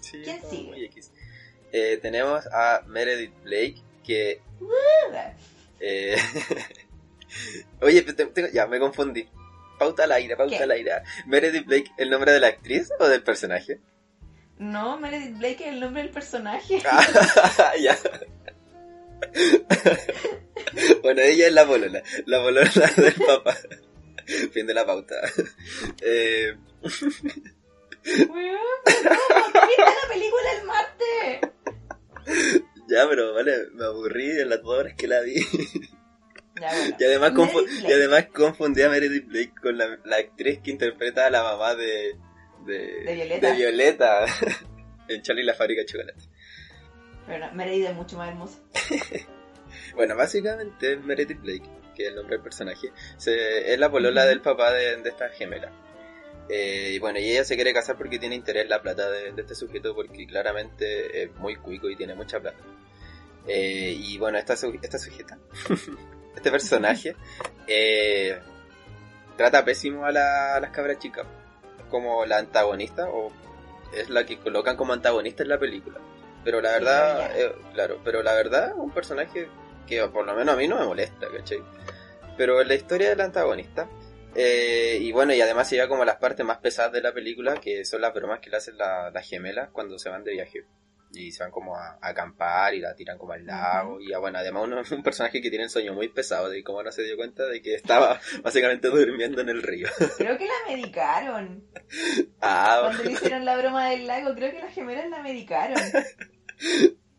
Sí, 0.01 0.21
¿Quién 0.25 0.41
sigue? 0.43 0.69
muy 0.71 0.85
X. 0.85 1.13
Eh, 1.73 1.99
tenemos 2.03 2.47
a 2.53 2.83
Meredith 2.87 3.35
Blake, 3.43 3.77
que... 4.05 4.43
eh, 5.81 6.17
Oye, 7.81 8.03
te- 8.03 8.27
te- 8.27 8.53
ya 8.53 8.67
me 8.67 8.79
confundí. 8.79 9.29
Pauta 9.79 10.05
al 10.05 10.13
aire, 10.13 10.37
pauta 10.37 10.59
¿Qué? 10.59 10.63
al 10.65 10.71
aire. 10.73 10.91
¿Meredith 11.27 11.65
Blake 11.67 11.91
el 11.97 12.11
nombre 12.11 12.33
de 12.33 12.41
la 12.41 12.49
actriz 12.49 12.91
o 12.99 13.09
del 13.09 13.23
personaje? 13.23 13.81
No, 14.61 14.99
Meredith 14.99 15.39
Blake 15.39 15.65
es 15.65 15.73
el 15.73 15.81
nombre 15.81 16.03
del 16.03 16.13
personaje. 16.13 16.83
Ah, 16.87 17.73
ya. 17.81 17.97
bueno, 21.03 21.23
ella 21.23 21.47
es 21.47 21.53
la 21.53 21.67
polola. 21.67 22.03
La 22.27 22.43
polola 22.43 22.71
del 22.97 23.15
papá. 23.15 23.57
Fin 24.53 24.67
de 24.67 24.75
la 24.75 24.85
pauta. 24.85 25.15
Eh, 26.03 26.55
Weón, 28.29 28.59
no, 28.87 29.67
¿viste 29.67 29.83
la 29.83 30.09
película 30.09 30.53
el 30.59 30.67
martes? 30.67 31.51
ya, 32.89 33.09
pero 33.09 33.33
vale, 33.35 33.69
me 33.73 33.85
aburrí 33.87 34.41
en 34.41 34.51
las 34.51 34.63
dos 34.63 34.79
horas 34.79 34.95
que 34.97 35.09
la 35.09 35.21
vi. 35.23 35.37
Ya, 36.61 36.71
bueno. 36.71 36.97
Y 36.99 37.05
además, 37.93 38.27
y 38.29 38.33
confundí 38.33 38.83
a 38.83 38.91
Meredith 38.91 39.27
Blake 39.27 39.55
con 39.63 39.79
la, 39.79 39.99
la 40.05 40.17
actriz 40.17 40.61
que 40.63 40.71
interpreta 40.71 41.27
a 41.27 41.31
la 41.31 41.43
mamá 41.43 41.75
de... 41.75 42.19
De, 42.67 43.03
De 43.05 43.15
Violeta. 43.15 43.47
de 43.49 43.57
Violeta 43.57 44.25
en 45.09 45.23
Charlie 45.23 45.45
la 45.45 45.55
fábrica 45.55 45.81
de 45.83 45.87
chocolate. 45.87 46.21
Pero 47.27 47.47
no, 47.47 47.53
Meredith 47.55 47.87
es 47.87 47.95
mucho 47.95 48.17
más 48.17 48.29
hermosa. 48.29 48.59
Bueno, 49.95 50.17
básicamente 50.17 50.97
Meredith 50.97 51.41
Blake, 51.41 51.63
que 51.95 52.03
es 52.05 52.09
el 52.09 52.17
nombre 52.17 52.37
del 52.37 52.43
personaje, 52.43 52.93
se- 53.17 53.73
es 53.73 53.79
la 53.79 53.89
polola 53.91 54.25
del 54.27 54.41
papá 54.41 54.73
de, 54.73 54.97
de 54.97 55.09
esta 55.09 55.29
gemela. 55.31 55.71
Eh, 56.49 56.91
y 56.95 56.99
bueno, 56.99 57.19
y 57.21 57.31
ella 57.31 57.45
se 57.45 57.55
quiere 57.55 57.73
casar 57.73 57.97
porque 57.97 58.19
tiene 58.19 58.35
interés 58.35 58.65
en 58.65 58.71
la 58.71 58.83
plata 58.83 59.09
de, 59.11 59.31
de 59.33 59.43
este 59.43 59.55
sujeto 59.55 59.95
porque 59.95 60.27
claramente 60.27 61.23
es 61.23 61.35
muy 61.37 61.55
cuico 61.57 61.89
y 61.89 61.95
tiene 61.97 62.15
mucha 62.15 62.41
plata. 62.41 62.59
Eh, 63.47 63.95
y 63.97 64.19
bueno, 64.19 64.39
esta, 64.39 64.57
su- 64.57 64.77
esta 64.83 64.99
sujeta, 64.99 65.39
este 66.37 66.51
personaje, 66.51 67.15
eh, 67.69 68.39
trata 69.37 69.65
pésimo 69.65 70.05
a, 70.05 70.11
la- 70.13 70.57
a 70.57 70.61
las 70.61 70.71
cabras 70.71 70.99
chicas 70.99 71.27
como 71.91 72.25
la 72.27 72.39
antagonista 72.39 73.09
o 73.11 73.31
es 73.95 74.09
la 74.09 74.25
que 74.25 74.39
colocan 74.39 74.77
como 74.77 74.93
antagonista 74.93 75.43
en 75.43 75.49
la 75.51 75.59
película. 75.59 75.99
Pero 76.45 76.61
la 76.61 76.71
verdad, 76.73 77.39
eh, 77.39 77.53
claro, 77.75 77.99
pero 78.05 78.23
la 78.23 78.35
verdad 78.35 78.69
es 78.69 78.75
un 78.77 78.91
personaje 78.93 79.49
que 79.87 80.07
por 80.09 80.25
lo 80.25 80.35
menos 80.35 80.55
a 80.55 80.57
mí 80.57 80.67
no 80.69 80.79
me 80.79 80.87
molesta, 80.87 81.27
¿cachai? 81.29 81.63
Pero 82.37 82.63
la 82.65 82.75
historia 82.75 83.11
del 83.11 83.21
antagonista, 83.21 83.89
eh, 84.35 84.97
y 85.01 85.13
bueno, 85.13 85.35
y 85.35 85.41
además 85.41 85.69
se 85.69 85.75
lleva 85.77 85.89
como 85.89 86.05
las 86.05 86.17
partes 86.17 86.47
más 86.47 86.59
pesadas 86.59 86.93
de 86.93 87.03
la 87.03 87.13
película, 87.13 87.55
que 87.57 87.85
son 87.85 88.01
las 88.01 88.15
bromas 88.15 88.41
que 88.41 88.49
le 88.49 88.57
hacen 88.57 88.79
la- 88.79 89.11
las 89.11 89.29
gemelas 89.29 89.69
cuando 89.71 89.99
se 89.99 90.09
van 90.09 90.25
de 90.25 90.33
viaje. 90.33 90.65
Y 91.13 91.33
se 91.33 91.43
van 91.43 91.51
como 91.51 91.77
a, 91.77 91.99
a 92.01 92.09
acampar 92.11 92.73
y 92.75 92.81
la 92.81 92.95
tiran 92.95 93.19
como 93.19 93.33
al 93.33 93.45
lago. 93.45 94.01
Y 94.01 94.13
ah, 94.13 94.19
bueno, 94.19 94.39
además 94.39 94.65
uno, 94.65 94.83
un 94.97 95.03
personaje 95.03 95.41
que 95.43 95.51
tiene 95.51 95.65
el 95.65 95.71
sueño 95.71 95.93
muy 95.93 96.09
pesado 96.09 96.49
de 96.49 96.63
cómo 96.63 96.83
no 96.83 96.93
se 96.93 97.03
dio 97.03 97.17
cuenta 97.17 97.47
de 97.47 97.61
que 97.63 97.75
estaba 97.75 98.21
básicamente 98.43 98.89
durmiendo 98.89 99.41
en 99.41 99.49
el 99.49 99.63
río. 99.63 99.89
Creo 100.19 100.39
que 100.39 100.47
la 100.47 100.55
medicaron. 100.75 101.65
ah, 102.41 102.83
Cuando 102.85 103.05
le 103.05 103.13
hicieron 103.13 103.45
la 103.45 103.57
broma 103.59 103.91
del 103.91 104.07
lago, 104.07 104.35
creo 104.35 104.53
que 104.53 104.61
las 104.61 104.73
gemelas 104.75 105.09
la 105.11 105.23
medicaron. 105.23 105.79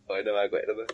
Bueno, 0.06 0.34
me 0.34 0.42
acuerdo. 0.42 0.86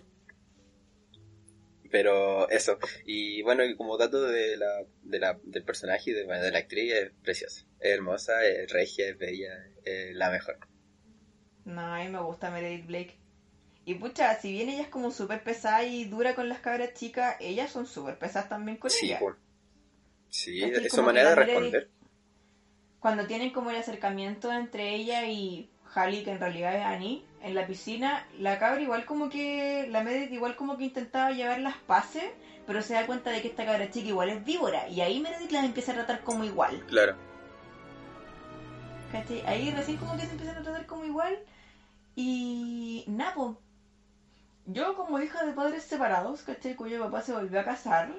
Pero 1.89 2.49
eso. 2.49 2.77
Y 3.05 3.41
bueno, 3.43 3.63
y 3.63 3.75
como 3.75 3.97
dato 3.97 4.21
de 4.23 4.57
la, 4.57 4.83
de 5.03 5.19
la, 5.19 5.39
del 5.43 5.63
personaje 5.63 6.11
y 6.11 6.13
de, 6.13 6.25
bueno, 6.25 6.41
de 6.43 6.51
la 6.51 6.59
actriz, 6.59 6.93
es 6.93 7.11
preciosa. 7.23 7.65
Es 7.79 7.91
hermosa, 7.91 8.45
es 8.45 8.71
regia, 8.71 9.07
es 9.07 9.17
bella, 9.17 9.49
es 9.83 10.13
la 10.15 10.29
mejor. 10.29 10.57
No, 11.67 11.81
a 11.81 11.99
mí 11.99 12.07
me 12.07 12.19
gusta 12.21 12.49
Meredith 12.49 12.87
Blake. 12.87 13.17
Y 13.85 13.95
pucha, 13.95 14.33
si 14.39 14.51
bien 14.51 14.69
ella 14.69 14.81
es 14.83 14.87
como 14.87 15.11
súper 15.11 15.43
pesada 15.43 15.83
y 15.83 16.05
dura 16.05 16.33
con 16.33 16.49
las 16.49 16.59
cabras 16.59 16.93
chicas, 16.93 17.35
ellas 17.39 17.71
son 17.71 17.85
súper 17.85 18.17
pesadas 18.17 18.49
también 18.49 18.77
con 18.77 18.89
Sí, 18.89 19.07
ella. 19.07 19.19
po. 19.19 19.35
sí 20.29 20.63
es 20.63 20.91
su 20.91 21.03
manera 21.03 21.29
de 21.31 21.35
Meredith- 21.35 21.45
responder. 21.47 21.89
Cuando 22.99 23.27
tienen 23.27 23.51
como 23.51 23.69
el 23.69 23.75
acercamiento 23.77 24.51
entre 24.51 24.95
ella 24.95 25.25
y 25.27 25.69
Hallie, 25.93 26.23
que 26.23 26.31
en 26.31 26.39
realidad 26.39 26.75
es 26.75 26.83
Annie, 26.83 27.23
en 27.41 27.53
la 27.55 27.67
piscina, 27.67 28.27
la 28.39 28.59
cabra 28.59 28.81
igual 28.81 29.05
como 29.05 29.29
que, 29.29 29.87
la 29.89 30.03
Meredith 30.03 30.31
igual 30.33 30.55
como 30.55 30.77
que 30.77 30.85
intentaba 30.85 31.31
llevar 31.31 31.59
las 31.59 31.77
paces, 31.77 32.25
pero 32.65 32.81
se 32.81 32.93
da 32.95 33.05
cuenta 33.05 33.29
de 33.29 33.41
que 33.41 33.47
esta 33.49 33.65
cabra 33.65 33.89
chica 33.89 34.07
igual 34.09 34.29
es 34.29 34.43
víbora. 34.43 34.87
Y 34.89 34.99
ahí 35.01 35.19
Meredith 35.21 35.51
las 35.51 35.63
empieza 35.65 35.91
a 35.91 35.95
tratar 35.95 36.23
como 36.23 36.43
igual. 36.43 36.83
Claro. 36.87 37.15
¿Cachai? 39.11 39.41
Ahí 39.45 39.71
recién 39.71 39.97
como 39.97 40.15
que 40.17 40.25
se 40.25 40.31
empiezan 40.31 40.57
a 40.57 40.63
tratar 40.63 40.85
como 40.85 41.05
igual. 41.05 41.37
Y. 42.17 43.05
Napo. 43.07 43.61
Yo 44.65 44.95
como 44.95 45.19
hija 45.19 45.45
de 45.45 45.53
padres 45.53 45.83
separados, 45.83 46.41
¿cachai? 46.41 46.75
Cuyo 46.75 46.99
papá 46.99 47.21
se 47.21 47.31
volvió 47.31 47.59
a 47.59 47.63
casar. 47.63 48.11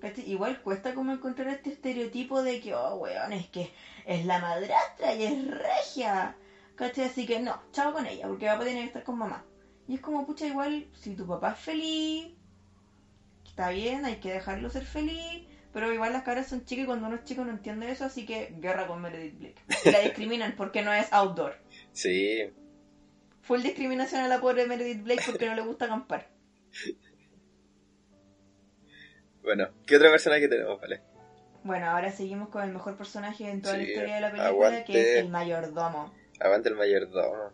¿cachai? 0.00 0.28
Igual 0.28 0.60
cuesta 0.62 0.94
como 0.94 1.12
encontrar 1.12 1.46
este 1.48 1.70
estereotipo 1.70 2.42
de 2.42 2.60
que, 2.60 2.74
oh, 2.74 2.96
weón, 2.96 3.32
es 3.32 3.46
que 3.46 3.70
es 4.04 4.26
la 4.26 4.40
madrastra 4.40 5.14
y 5.14 5.22
es 5.22 5.46
regia. 5.46 6.36
¿Cachai? 6.74 7.04
Así 7.04 7.24
que 7.24 7.38
no, 7.38 7.62
chao 7.70 7.92
con 7.92 8.04
ella, 8.04 8.26
porque 8.26 8.46
papá 8.46 8.64
tiene 8.64 8.80
que 8.80 8.86
estar 8.88 9.04
con 9.04 9.18
mamá. 9.18 9.44
Y 9.86 9.94
es 9.94 10.00
como, 10.00 10.26
pucha, 10.26 10.46
igual, 10.48 10.88
si 10.92 11.14
tu 11.14 11.24
papá 11.24 11.52
es 11.52 11.60
feliz, 11.60 12.34
está 13.46 13.70
bien, 13.70 14.04
hay 14.06 14.16
que 14.16 14.32
dejarlo 14.32 14.70
ser 14.70 14.84
feliz. 14.84 15.46
Pero 15.72 15.92
igual 15.92 16.12
las 16.12 16.24
cabras 16.24 16.48
son 16.48 16.64
chicas 16.64 16.82
y 16.82 16.86
cuando 16.86 17.06
uno 17.06 17.14
es 17.14 17.24
chico 17.24 17.44
no 17.44 17.52
entiende 17.52 17.92
eso, 17.92 18.04
así 18.04 18.26
que 18.26 18.56
guerra 18.58 18.88
con 18.88 19.00
Meredith 19.00 19.38
Blake. 19.38 19.62
La 19.92 20.00
discriminan 20.00 20.56
porque 20.56 20.82
no 20.82 20.92
es 20.92 21.12
outdoor. 21.12 21.54
Sí. 21.92 22.52
Full 23.50 23.62
discriminación 23.62 24.20
a 24.20 24.28
la 24.28 24.40
pobre 24.40 24.64
Meredith 24.64 25.02
Blake 25.02 25.22
porque 25.26 25.46
no 25.46 25.56
le 25.56 25.62
gusta 25.62 25.86
acampar. 25.86 26.28
Bueno, 29.42 29.70
¿qué 29.88 29.96
otra 29.96 30.08
personaje 30.08 30.46
tenemos, 30.46 30.80
vale? 30.80 31.00
Bueno, 31.64 31.90
ahora 31.90 32.12
seguimos 32.12 32.50
con 32.50 32.62
el 32.62 32.70
mejor 32.70 32.96
personaje 32.96 33.50
en 33.50 33.60
toda 33.60 33.76
la 33.76 33.82
historia 33.82 34.14
de 34.14 34.20
la 34.20 34.30
película, 34.30 34.50
aguante. 34.50 34.84
que 34.84 35.00
es 35.00 35.16
el 35.18 35.30
mayordomo. 35.30 36.14
Aguante 36.38 36.68
el 36.68 36.76
mayordomo. 36.76 37.50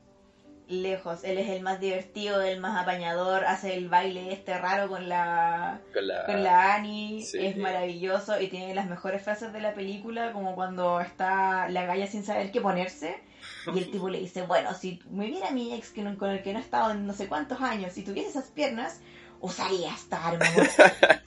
Lejos, 0.69 1.25
él 1.25 1.38
es 1.38 1.49
el 1.49 1.62
más 1.62 1.81
divertido, 1.81 2.43
el 2.43 2.61
más 2.61 2.79
apañador, 2.79 3.47
hace 3.47 3.75
el 3.75 3.88
baile 3.88 4.35
este 4.35 4.59
raro 4.59 4.91
con 4.91 5.09
la 5.09 5.81
Con 5.95 6.07
la... 6.07 6.26
con 6.26 6.43
la 6.43 6.75
Annie, 6.75 7.23
sí. 7.23 7.38
es 7.41 7.57
maravilloso 7.57 8.38
y 8.38 8.49
tiene 8.49 8.75
las 8.75 8.87
mejores 8.87 9.23
frases 9.23 9.50
de 9.55 9.62
la 9.62 9.73
película, 9.73 10.35
como 10.35 10.57
cuando 10.57 11.00
está 11.00 11.71
la 11.71 11.87
galla 11.87 12.07
sin 12.07 12.23
saber 12.23 12.50
qué 12.50 12.61
ponerse 12.61 13.17
y 13.75 13.78
el 13.78 13.90
tipo 13.90 14.08
le 14.08 14.20
dice, 14.20 14.42
bueno, 14.42 14.75
si 14.75 15.00
me 15.11 15.26
viera 15.26 15.50
mi 15.50 15.75
ex 15.75 15.90
que 15.90 16.02
no- 16.02 16.16
con 16.18 16.30
el 16.30 16.42
que 16.42 16.52
no 16.52 16.58
he 16.58 16.62
estado 16.62 16.90
en 16.92 17.06
no 17.06 17.12
sé 17.12 17.26
cuántos 17.28 17.61
años, 17.61 17.92
si 17.92 18.02
tuviese 18.02 18.30
esas 18.30 18.46
piernas, 18.50 19.00
usaría 19.40 19.94
esta 19.94 20.26
arma. 20.28 20.46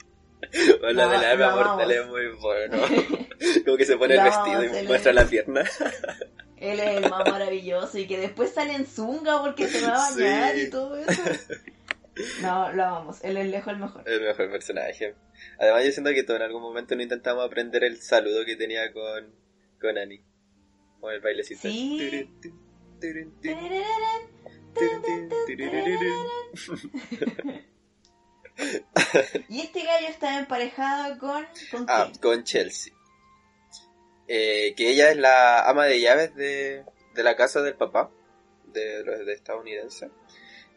Hola, 0.82 1.04
Lo- 1.04 1.10
del 1.10 1.24
arma 1.24 1.54
mortal 1.54 1.90
es 1.90 2.06
muy 2.06 2.26
bueno. 2.40 2.78
Como 3.64 3.76
que 3.76 3.84
se 3.84 3.96
pone 3.96 4.14
el 4.14 4.22
vestido 4.24 4.64
y 4.64 4.86
muestra 4.86 5.10
es- 5.10 5.16
la 5.16 5.24
pierna. 5.26 5.64
Él 6.56 6.78
es 6.78 6.96
el 6.98 7.08
más 7.10 7.26
maravilloso 7.26 7.96
y 7.98 8.06
que 8.06 8.18
después 8.18 8.52
sale 8.52 8.74
en 8.74 8.84
zunga 8.86 9.40
porque 9.40 9.66
se 9.68 9.80
va 9.86 10.06
a 10.06 10.10
bañar 10.10 10.54
Sí. 10.54 10.60
y 10.62 10.70
todo 10.70 10.96
eso. 10.96 11.22
No, 12.42 12.70
lo 12.72 12.84
amamos. 12.84 13.24
Él 13.24 13.38
es 13.38 13.46
lejos 13.48 13.72
el 13.72 13.78
mejor. 13.78 14.02
El 14.06 14.20
mejor 14.20 14.50
personaje. 14.50 15.14
Además, 15.58 15.84
yo 15.86 15.92
siento 15.92 16.10
que 16.10 16.22
todos 16.22 16.38
en 16.38 16.44
algún 16.46 16.60
momento 16.60 16.94
no 16.94 17.02
intentamos 17.02 17.46
aprender 17.46 17.82
el 17.84 18.02
saludo 18.02 18.44
que 18.44 18.56
tenía 18.56 18.92
con, 18.92 19.32
con 19.80 19.96
Annie. 19.96 20.22
Con 21.00 21.12
el 21.12 21.20
bailecito. 21.20 21.62
Sí. 21.62 22.28
Y 29.48 29.60
este 29.60 29.84
gallo 29.84 30.08
está 30.08 30.38
emparejado 30.38 31.18
con... 31.18 31.46
¿Con 31.70 31.86
Ah, 31.88 32.06
quién? 32.10 32.20
con 32.20 32.44
Chelsea. 32.44 32.92
Eh, 34.28 34.74
que 34.76 34.90
ella 34.90 35.10
es 35.10 35.16
la 35.16 35.68
ama 35.68 35.86
de 35.86 36.00
llaves 36.00 36.34
de, 36.36 36.84
de 37.14 37.22
la 37.22 37.36
casa 37.36 37.62
del 37.62 37.74
papá, 37.74 38.10
de, 38.66 39.02
de 39.02 39.32
estadounidense. 39.32 40.10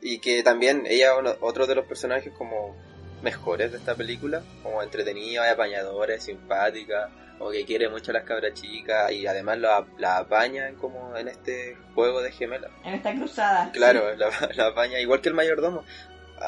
Y 0.02 0.20
que 0.20 0.44
también 0.44 0.86
ella 0.88 1.18
uno, 1.18 1.36
otro 1.42 1.68
de 1.68 1.76
los 1.76 1.86
personajes 1.86 2.34
como 2.34 2.76
mejores 3.24 3.72
de 3.72 3.78
esta 3.78 3.96
película, 3.96 4.44
como 4.62 4.84
entretenida, 4.84 5.50
apañadora, 5.50 6.20
simpática, 6.20 7.10
o 7.40 7.50
que 7.50 7.66
quiere 7.66 7.90
mucho 7.90 8.12
a 8.12 8.16
las 8.16 8.24
cabras 8.24 8.54
chicas 8.54 9.12
y 9.12 9.26
además 9.26 9.58
la, 9.58 9.86
la 9.98 10.18
apaña 10.18 10.72
como 10.80 11.16
en 11.16 11.28
este 11.28 11.78
juego 11.96 12.22
de 12.22 12.32
gemelas. 12.32 12.72
En 12.84 12.94
esta 12.94 13.14
cruzada. 13.14 13.72
Claro, 13.72 14.12
sí. 14.12 14.20
la, 14.20 14.30
la, 14.56 14.68
apaña, 14.68 15.00
igual 15.00 15.22
que 15.22 15.30
el 15.30 15.36
mayordomo. 15.36 15.84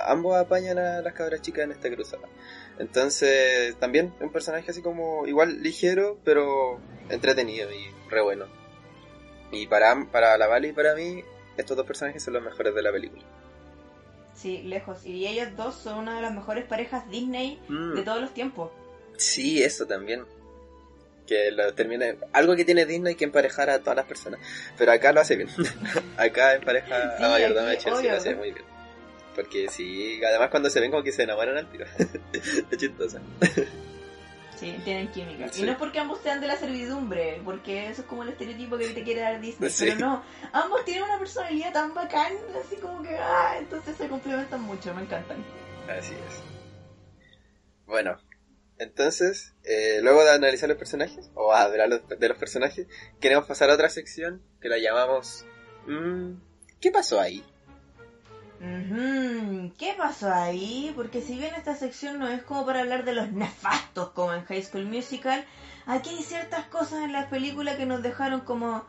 Ambos 0.08 0.36
apañan 0.36 0.78
a 0.78 1.02
las 1.02 1.14
cabras 1.14 1.42
chicas 1.42 1.66
en 1.66 1.72
esta 1.72 1.90
cruzada. 1.90 2.28
Entonces, 2.80 3.78
también 3.80 4.14
un 4.20 4.32
personaje 4.32 4.70
así 4.70 4.82
como 4.82 5.26
igual 5.28 5.64
ligero, 5.64 6.20
pero 6.24 6.80
entretenido 7.10 7.72
y 7.72 7.90
re 8.10 8.22
bueno. 8.22 8.46
Y 9.52 9.68
para, 9.68 9.96
para 10.12 10.38
la 10.38 10.48
Vale 10.48 10.70
y 10.70 10.74
para 10.74 10.96
mí, 10.96 11.24
estos 11.56 11.78
dos 11.78 11.86
personajes 11.86 12.24
son 12.24 12.34
los 12.34 12.44
mejores 12.44 12.76
de 12.76 12.82
la 12.82 12.92
película. 12.92 13.24
Sí, 14.36 14.62
lejos. 14.64 15.06
Y 15.06 15.26
ellas 15.26 15.56
dos 15.56 15.76
son 15.76 16.00
una 16.00 16.16
de 16.18 16.22
las 16.22 16.34
mejores 16.34 16.66
parejas 16.66 17.10
Disney 17.10 17.60
mm. 17.68 17.94
de 17.96 18.04
todos 18.04 18.22
los 18.22 18.34
tiempos. 18.34 18.72
Sí, 19.18 19.64
eso 19.64 19.86
también. 19.86 20.26
Que 21.26 21.50
lo 21.52 21.74
termine. 21.74 22.18
Algo 22.34 22.56
que 22.56 22.66
tiene 22.66 22.86
Disney 22.86 23.16
que 23.16 23.24
emparejar 23.24 23.70
a 23.70 23.80
todas 23.80 23.96
las 23.96 24.06
personas. 24.06 24.40
Pero 24.78 24.92
acá 24.92 25.12
lo 25.12 25.22
hace 25.22 25.36
bien. 25.38 25.50
acá 26.18 26.54
empareja 26.54 27.18
Sí, 27.18 27.24
a 27.24 27.30
Mayordoma 27.30 27.70
de 27.70 27.78
Chelsea, 27.78 27.94
lo 27.94 28.00
obvio. 28.00 28.18
hace 28.18 28.36
muy 28.36 28.52
bien. 28.52 28.66
Porque 29.36 29.68
sí, 29.70 30.22
además 30.24 30.50
cuando 30.50 30.70
se 30.70 30.80
ven 30.80 30.92
como 30.92 31.04
que 31.04 31.12
se 31.12 31.24
enamoran 31.24 31.58
al 31.58 31.70
tiro. 31.72 31.86
es 32.34 32.78
chistosa. 32.78 33.22
Sí, 34.58 34.76
tienen 34.84 35.12
química. 35.12 35.48
Sí. 35.50 35.62
Y 35.62 35.66
no 35.66 35.74
es 35.74 35.78
porque 35.78 36.00
ambos 36.00 36.20
sean 36.22 36.40
de 36.40 36.48
la 36.48 36.56
servidumbre, 36.56 37.42
porque 37.44 37.90
eso 37.90 38.02
es 38.04 38.08
como 38.08 38.24
el 38.24 38.30
estereotipo 38.30 38.78
que 38.78 38.88
te 38.90 39.04
quiere 39.04 39.22
dar 39.22 39.42
Disney. 39.42 39.70
Sí. 39.70 39.86
Pero 39.86 40.00
no, 40.00 40.24
ambos 40.54 40.86
tienen 40.86 41.04
una 41.04 41.20
personalidad 41.20 41.74
tan 41.74 41.94
bacán, 41.94 42.34
así 42.66 42.78
como 42.78 43.02
que, 43.04 43.18
ah, 43.18 43.56
entonces 43.60 43.96
se 43.98 44.08
complementan 44.08 44.62
mucho, 44.62 44.94
me 44.96 45.02
encantan. 45.02 45.44
Así 45.90 46.14
es. 46.14 46.42
Bueno, 47.86 48.18
entonces, 48.78 49.54
eh, 49.64 50.00
luego 50.02 50.24
de 50.24 50.32
analizar 50.32 50.68
los 50.70 50.78
personajes, 50.78 51.30
o 51.36 51.54
hablar 51.54 51.88
los- 51.90 52.08
de 52.08 52.28
los 52.30 52.38
personajes, 52.38 52.88
queremos 53.20 53.46
pasar 53.46 53.70
a 53.70 53.74
otra 53.76 53.90
sección 53.90 54.42
que 54.62 54.70
la 54.70 54.78
llamamos... 54.78 55.46
mm, 55.88 56.34
¿Qué 56.82 56.92
pasó 56.92 57.20
ahí? 57.20 57.44
¿Qué 59.78 59.94
pasó 59.98 60.34
ahí? 60.34 60.92
Porque 60.96 61.22
si 61.22 61.38
bien 61.38 61.54
esta 61.56 61.76
sección 61.76 62.20
no 62.20 62.28
es 62.28 62.42
como 62.44 62.66
para 62.66 62.82
hablar 62.82 63.04
de 63.04 63.14
los 63.14 63.32
nefastos 63.32 64.10
como 64.12 64.34
en 64.34 64.46
High 64.46 64.64
School 64.64 64.86
Musical, 64.86 65.46
aquí 65.86 66.10
hay 66.10 66.24
ciertas 66.24 66.66
cosas 66.68 67.04
en 67.04 67.14
la 67.14 67.30
película 67.30 67.78
que 67.78 67.86
nos 67.86 68.02
dejaron 68.02 68.42
como... 68.42 68.86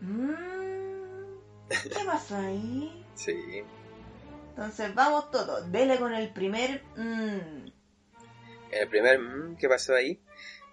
mm, 0.00 0.30
¿Qué 1.68 2.04
pasó 2.06 2.36
ahí? 2.36 2.96
Sí. 3.14 3.34
Entonces 4.50 4.94
vamos 4.94 5.30
todos, 5.30 5.70
dele 5.70 5.98
con 5.98 6.14
el 6.14 6.32
primer... 6.32 6.82
mm. 6.96 7.70
El 8.70 8.88
primer 8.88 9.18
mm, 9.18 9.56
que 9.56 9.68
pasó 9.68 9.94
ahí 9.94 10.20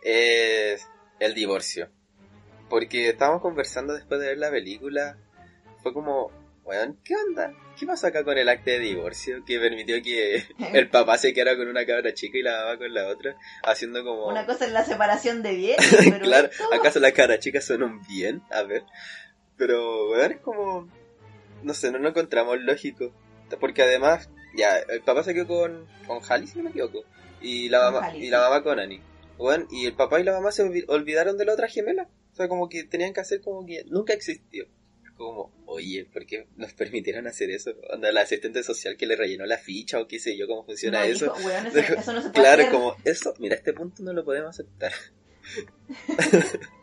es 0.01 0.87
el 1.19 1.33
divorcio. 1.33 1.89
Porque 2.69 3.09
estábamos 3.09 3.41
conversando 3.41 3.93
después 3.93 4.21
de 4.21 4.27
ver 4.27 4.37
la 4.37 4.51
película. 4.51 5.17
Fue 5.81 5.93
como, 5.93 6.31
weón, 6.67 6.99
¿qué 7.03 7.15
onda? 7.15 7.53
¿Qué 7.79 7.85
pasó 7.85 8.07
acá 8.07 8.23
con 8.23 8.37
el 8.37 8.49
acta 8.49 8.71
de 8.71 8.79
divorcio 8.79 9.43
que 9.45 9.59
permitió 9.59 10.01
que 10.03 10.43
el 10.73 10.89
papá 10.89 11.17
se 11.17 11.33
quedara 11.33 11.55
con 11.57 11.67
una 11.67 11.85
cabra 11.85 12.13
chica 12.13 12.37
y 12.37 12.41
la 12.43 12.57
mamá 12.65 12.77
con 12.77 12.93
la 12.93 13.07
otra? 13.07 13.35
Haciendo 13.63 14.03
como... 14.03 14.27
Una 14.27 14.45
cosa 14.45 14.65
es 14.65 14.71
la 14.71 14.83
separación 14.83 15.41
de 15.43 15.55
bienes, 15.55 15.95
pero 16.11 16.19
claro, 16.25 16.49
esto- 16.51 16.73
¿acaso 16.73 16.99
las 16.99 17.13
cabras 17.13 17.39
chicas 17.39 17.65
son 17.65 17.83
un 17.83 18.01
bien? 18.07 18.41
A 18.51 18.63
ver. 18.63 18.83
Pero, 19.57 20.09
weón, 20.11 20.31
es 20.33 20.39
como... 20.39 20.89
No 21.63 21.73
sé, 21.73 21.91
no 21.91 21.97
lo 21.99 22.09
encontramos 22.09 22.59
lógico. 22.59 23.13
Porque 23.59 23.81
además, 23.83 24.29
ya, 24.55 24.77
el 24.77 25.01
papá 25.01 25.23
se 25.23 25.33
quedó 25.33 25.47
con, 25.47 25.87
con 26.05 26.19
Hallie, 26.29 26.47
si 26.47 26.57
no 26.57 26.63
me 26.65 26.69
equivoco. 26.71 27.03
Y 27.41 27.69
la 27.69 27.79
mamá, 27.91 28.05
Hallie, 28.07 28.25
y 28.27 28.29
la 28.29 28.39
mamá 28.41 28.61
con 28.63 28.79
Annie. 28.79 29.01
Weón, 29.37 29.67
y 29.71 29.85
el 29.85 29.93
papá 29.93 30.19
y 30.19 30.23
la 30.23 30.33
mamá 30.33 30.51
se 30.51 30.63
olvi- 30.63 30.85
olvidaron 30.87 31.37
de 31.37 31.45
la 31.45 31.53
otra 31.53 31.67
gemela. 31.67 32.09
O 32.33 32.35
sea, 32.35 32.47
como 32.47 32.67
que 32.69 32.83
tenían 32.83 33.13
que 33.13 33.21
hacer 33.21 33.41
como 33.41 33.65
que 33.65 33.83
nunca 33.87 34.13
existió. 34.13 34.67
Como, 35.17 35.51
oye, 35.65 36.05
¿por 36.13 36.25
qué 36.27 36.45
nos 36.57 36.73
permitieron 36.73 37.25
hacer 37.27 37.49
eso? 37.49 37.71
Onda, 37.91 38.11
la 38.11 38.21
asistente 38.21 38.61
social 38.63 38.95
que 38.97 39.07
le 39.07 39.15
rellenó 39.15 39.45
la 39.47 39.57
ficha 39.57 39.99
o 39.99 40.07
qué 40.07 40.19
sé 40.19 40.37
yo, 40.37 40.45
cómo 40.47 40.63
funciona 40.63 40.99
no, 40.99 41.05
eso. 41.05 41.33
eso, 41.35 41.79
eso 41.79 42.13
no 42.13 42.21
se 42.21 42.29
puede 42.29 42.33
Claro, 42.33 42.61
hacer. 42.61 42.71
como 42.71 42.95
eso, 43.03 43.33
mira, 43.39 43.55
este 43.55 43.73
punto 43.73 44.03
no 44.03 44.13
lo 44.13 44.23
podemos 44.23 44.49
aceptar. 44.51 44.91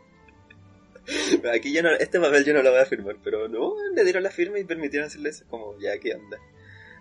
Aquí 1.53 1.71
yo 1.71 1.83
no, 1.83 1.91
este 1.91 2.19
papel 2.19 2.43
yo 2.45 2.53
no 2.53 2.63
lo 2.63 2.71
voy 2.71 2.79
a 2.79 2.85
firmar, 2.85 3.17
pero 3.23 3.47
no, 3.47 3.73
le 3.93 4.03
dieron 4.03 4.23
la 4.23 4.31
firma 4.31 4.59
y 4.59 4.63
permitieron 4.63 5.07
hacerle 5.07 5.29
eso, 5.29 5.45
como, 5.49 5.77
ya, 5.79 5.97
¿qué 5.99 6.15
onda? 6.15 6.37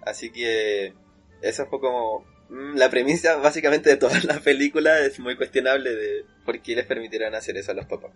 Así 0.02 0.30
que, 0.30 0.92
eso 1.40 1.66
fue 1.66 1.80
como, 1.80 2.20
mm, 2.50 2.76
la 2.76 2.90
premisa 2.90 3.36
básicamente 3.36 3.88
de 3.90 3.96
toda 3.96 4.20
la 4.24 4.40
película 4.40 5.00
es 5.00 5.18
muy 5.18 5.36
cuestionable 5.36 5.94
de 5.94 6.24
por 6.44 6.60
qué 6.60 6.76
les 6.76 6.86
permitieron 6.86 7.34
hacer 7.34 7.56
eso 7.56 7.72
a 7.72 7.74
los 7.74 7.86
papás. 7.86 8.12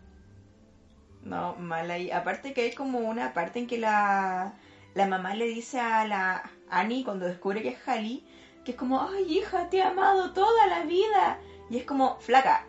No, 1.29 1.55
mal 1.57 1.91
ahí. 1.91 2.11
Aparte 2.11 2.55
que 2.55 2.63
hay 2.63 2.73
como 2.73 3.01
una 3.01 3.35
parte 3.35 3.59
en 3.59 3.67
que 3.67 3.77
la, 3.77 4.55
la 4.95 5.07
mamá 5.07 5.35
le 5.35 5.45
dice 5.45 5.79
a 5.79 6.07
la 6.07 6.51
Annie 6.71 7.05
cuando 7.05 7.27
descubre 7.27 7.61
que 7.61 7.69
es 7.69 7.79
Hallie, 7.87 8.25
que 8.65 8.71
es 8.73 8.77
como, 8.79 9.03
ay 9.03 9.25
hija, 9.39 9.69
te 9.69 9.79
he 9.79 9.83
amado 9.83 10.33
toda 10.33 10.67
la 10.67 10.85
vida. 10.85 11.39
Y 11.69 11.77
es 11.77 11.85
como, 11.85 12.19
flaca, 12.21 12.65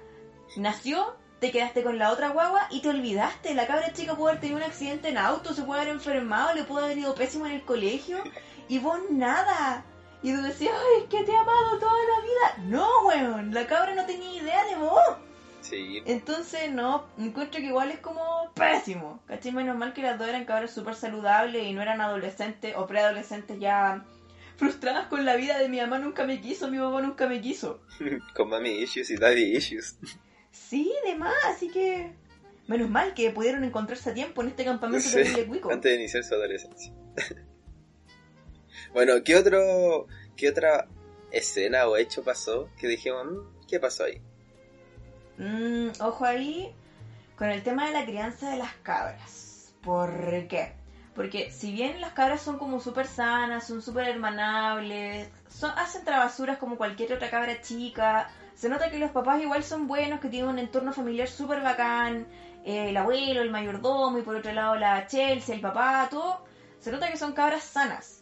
nació, 0.57 1.15
te 1.39 1.51
quedaste 1.51 1.83
con 1.83 1.97
la 1.97 2.11
otra 2.11 2.29
guagua 2.29 2.67
y 2.69 2.81
te 2.81 2.89
olvidaste. 2.89 3.53
La 3.53 3.65
cabra 3.65 3.93
chica 3.93 4.15
puede 4.15 4.31
haber 4.31 4.41
tenido 4.41 4.57
un 4.57 4.63
accidente 4.63 5.07
en 5.07 5.17
auto, 5.17 5.53
se 5.53 5.63
puede 5.63 5.81
haber 5.81 5.93
enfermado, 5.93 6.53
le 6.53 6.65
pudo 6.65 6.83
haber 6.83 6.97
ido 6.97 7.15
pésimo 7.15 7.45
en 7.45 7.53
el 7.53 7.63
colegio 7.63 8.21
y 8.67 8.79
vos 8.79 8.99
nada. 9.09 9.85
Y 10.21 10.33
tú 10.35 10.41
decías, 10.41 10.73
ay, 10.75 11.03
es 11.03 11.09
que 11.09 11.23
te 11.23 11.31
he 11.31 11.37
amado 11.37 11.79
toda 11.79 11.93
la 11.93 12.21
vida. 12.21 12.69
No, 12.69 12.87
weón, 13.05 13.53
la 13.53 13.65
cabra 13.67 13.95
no 13.95 14.05
tenía 14.05 14.41
idea 14.41 14.65
de 14.65 14.75
vos. 14.75 15.28
Sí, 15.61 16.01
Entonces, 16.05 16.71
no, 16.71 17.07
encuentro 17.17 17.59
que 17.59 17.67
igual 17.67 17.91
es 17.91 17.99
como 17.99 18.51
pésimo. 18.55 19.21
¿Cachai? 19.27 19.51
Menos 19.51 19.77
mal 19.77 19.93
que 19.93 20.01
las 20.01 20.17
dos 20.17 20.27
eran 20.27 20.45
cabras 20.45 20.71
súper 20.71 20.95
saludables 20.95 21.63
y 21.65 21.73
no 21.73 21.81
eran 21.81 22.01
adolescentes 22.01 22.73
o 22.77 22.87
preadolescentes 22.87 23.59
ya 23.59 24.05
frustradas 24.57 25.07
con 25.07 25.23
la 25.25 25.35
vida 25.35 25.57
de 25.57 25.69
mi 25.69 25.79
mamá 25.79 25.99
nunca 25.99 26.25
me 26.25 26.41
quiso, 26.41 26.69
mi 26.69 26.77
papá 26.79 27.01
nunca 27.01 27.27
me 27.27 27.39
quiso. 27.41 27.81
con 28.35 28.49
mami 28.49 28.69
issues 28.81 29.09
y 29.09 29.15
daddy 29.17 29.55
issues. 29.55 29.97
Sí, 30.51 30.91
de 31.05 31.15
más, 31.15 31.33
así 31.45 31.69
que... 31.69 32.13
Menos 32.67 32.89
mal 32.89 33.13
que 33.15 33.31
pudieron 33.31 33.63
encontrarse 33.63 34.11
a 34.11 34.13
tiempo 34.13 34.41
en 34.43 34.49
este 34.49 34.63
campamento 34.63 35.07
Sí, 35.07 35.15
terrible 35.15 35.47
cuico. 35.47 35.71
antes 35.71 35.91
de 35.91 35.97
iniciar 35.97 36.23
su 36.23 36.35
adolescencia. 36.35 36.93
bueno, 38.93 39.23
¿qué 39.23 39.35
otro, 39.35 40.07
qué 40.35 40.49
otra 40.49 40.87
escena 41.31 41.87
o 41.87 41.97
hecho 41.97 42.23
pasó 42.23 42.69
que 42.79 42.87
dijimos, 42.87 43.25
"Mm, 43.25 43.65
¿qué 43.67 43.79
pasó 43.79 44.03
ahí? 44.03 44.21
Mm, 45.39 45.91
ojo 46.01 46.25
ahí 46.25 46.75
con 47.37 47.49
el 47.49 47.63
tema 47.63 47.85
de 47.85 47.93
la 47.93 48.05
crianza 48.05 48.49
de 48.49 48.57
las 48.57 48.73
cabras. 48.83 49.73
¿Por 49.81 50.47
qué? 50.49 50.73
Porque 51.15 51.49
si 51.49 51.71
bien 51.71 52.01
las 52.01 52.11
cabras 52.11 52.41
son 52.41 52.57
como 52.57 52.81
súper 52.81 53.07
sanas, 53.07 53.65
son 53.65 53.81
súper 53.81 54.09
hermanables, 54.09 55.29
hacen 55.77 56.03
travesuras 56.03 56.57
como 56.57 56.77
cualquier 56.77 57.13
otra 57.13 57.29
cabra 57.29 57.61
chica, 57.61 58.29
se 58.53 58.67
nota 58.67 58.91
que 58.91 58.99
los 58.99 59.11
papás 59.11 59.41
igual 59.41 59.63
son 59.63 59.87
buenos, 59.87 60.19
que 60.19 60.27
tienen 60.27 60.49
un 60.49 60.59
entorno 60.59 60.91
familiar 60.91 61.29
súper 61.29 61.61
bacán, 61.61 62.27
eh, 62.65 62.89
el 62.89 62.97
abuelo, 62.97 63.41
el 63.41 63.49
mayordomo 63.49 64.17
y 64.19 64.23
por 64.23 64.35
otro 64.35 64.51
lado 64.51 64.75
la 64.75 65.07
Chelsea, 65.07 65.55
el 65.55 65.61
papá, 65.61 66.07
todo, 66.09 66.43
se 66.79 66.91
nota 66.91 67.09
que 67.09 67.17
son 67.17 67.31
cabras 67.31 67.63
sanas. 67.63 68.18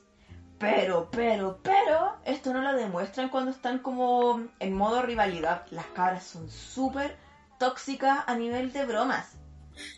Pero, 0.60 1.10
pero, 1.12 1.60
pero, 1.62 2.16
esto 2.26 2.52
no 2.54 2.62
lo 2.62 2.74
demuestran 2.76 3.30
cuando 3.30 3.52
están 3.52 3.80
como 3.80 4.42
en 4.60 4.74
modo 4.74 5.02
rivalidad. 5.04 5.66
Las 5.70 5.86
cabras 5.88 6.24
son 6.24 6.50
súper 6.50 7.16
tóxicas 7.60 8.20
a 8.26 8.36
nivel 8.36 8.74
de 8.74 8.86
bromas. 8.86 9.34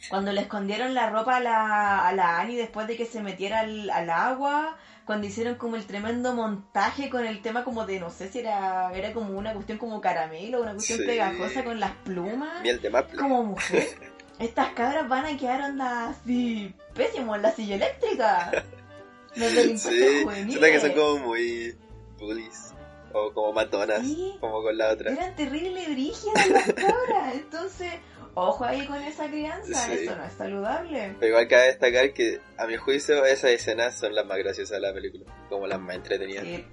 Cuando 0.10 0.34
le 0.34 0.42
escondieron 0.42 0.94
la 0.94 1.10
ropa 1.10 1.38
a 1.38 1.40
la, 1.40 2.06
a 2.08 2.12
la 2.14 2.40
Annie 2.40 2.58
después 2.58 2.88
de 2.88 2.98
que 2.98 3.06
se 3.06 3.22
metiera 3.22 3.62
al, 3.62 3.90
al 3.90 4.10
agua, 4.10 4.76
cuando 5.06 5.28
hicieron 5.28 5.56
como 5.56 5.78
el 5.78 5.86
tremendo 5.86 6.34
montaje 6.34 7.10
con 7.10 7.26
el 7.26 7.42
tema 7.42 7.64
como 7.64 7.86
de, 7.86 8.02
no 8.02 8.10
sé 8.10 8.30
si 8.30 8.40
era, 8.40 8.92
era 8.94 9.14
como 9.14 9.38
una 9.38 9.54
cuestión 9.54 9.78
como 9.78 10.02
caramelo, 10.02 10.62
una 10.62 10.74
cuestión 10.74 11.00
Sí. 11.00 11.06
pegajosa 11.06 11.64
con 11.64 11.80
las 11.80 11.92
plumas. 12.04 12.62
Miel 12.62 12.82
de 12.82 12.90
maple. 12.90 13.18
Como 13.18 13.44
mujer, 13.44 13.88
estas 14.40 14.70
cabras 14.74 15.08
van 15.08 15.26
a 15.26 15.38
quedar 15.38 15.62
onda 15.62 16.10
así 16.10 16.76
pésimo 16.94 17.36
en 17.36 17.42
la 17.44 17.52
silla 17.52 17.76
eléctrica. 17.76 18.52
Los 19.36 19.54
delincuentes 19.56 19.82
Sí, 19.84 20.50
siento 20.50 20.62
que 20.68 20.80
son 20.80 20.92
como 20.94 21.18
muy 21.20 21.76
bullies. 22.18 22.74
O 23.12 23.34
como 23.34 23.54
matonas, 23.54 24.02
Sí. 24.06 24.36
como 24.40 24.62
con 24.62 24.78
la 24.78 24.90
otra. 24.92 25.12
Eran 25.12 25.36
terrible 25.36 25.84
brígidas 25.90 26.48
las 26.50 26.66
cabras. 26.74 27.34
Entonces, 27.34 27.92
ojo 28.36 28.64
ahí 28.64 28.86
con 28.86 29.02
esa 29.02 29.28
crianza. 29.28 29.86
Sí. 29.88 29.94
Eso 30.04 30.16
no 30.16 30.24
es 30.26 30.34
saludable. 30.34 31.16
Pero 31.20 31.30
igual 31.30 31.48
cabe 31.48 31.66
destacar 31.68 32.14
que, 32.14 32.40
a 32.58 32.68
mi 32.68 32.78
juicio, 32.78 33.26
esas 33.26 33.50
escenas 33.52 33.98
son 33.98 34.14
las 34.14 34.26
más 34.28 34.38
graciosas 34.38 34.80
de 34.80 34.88
la 34.88 34.94
película. 34.94 35.26
Como 35.50 35.66
las 35.66 35.80
más 35.80 35.96
entretenidas. 35.96 36.44
Sí. 36.46 36.64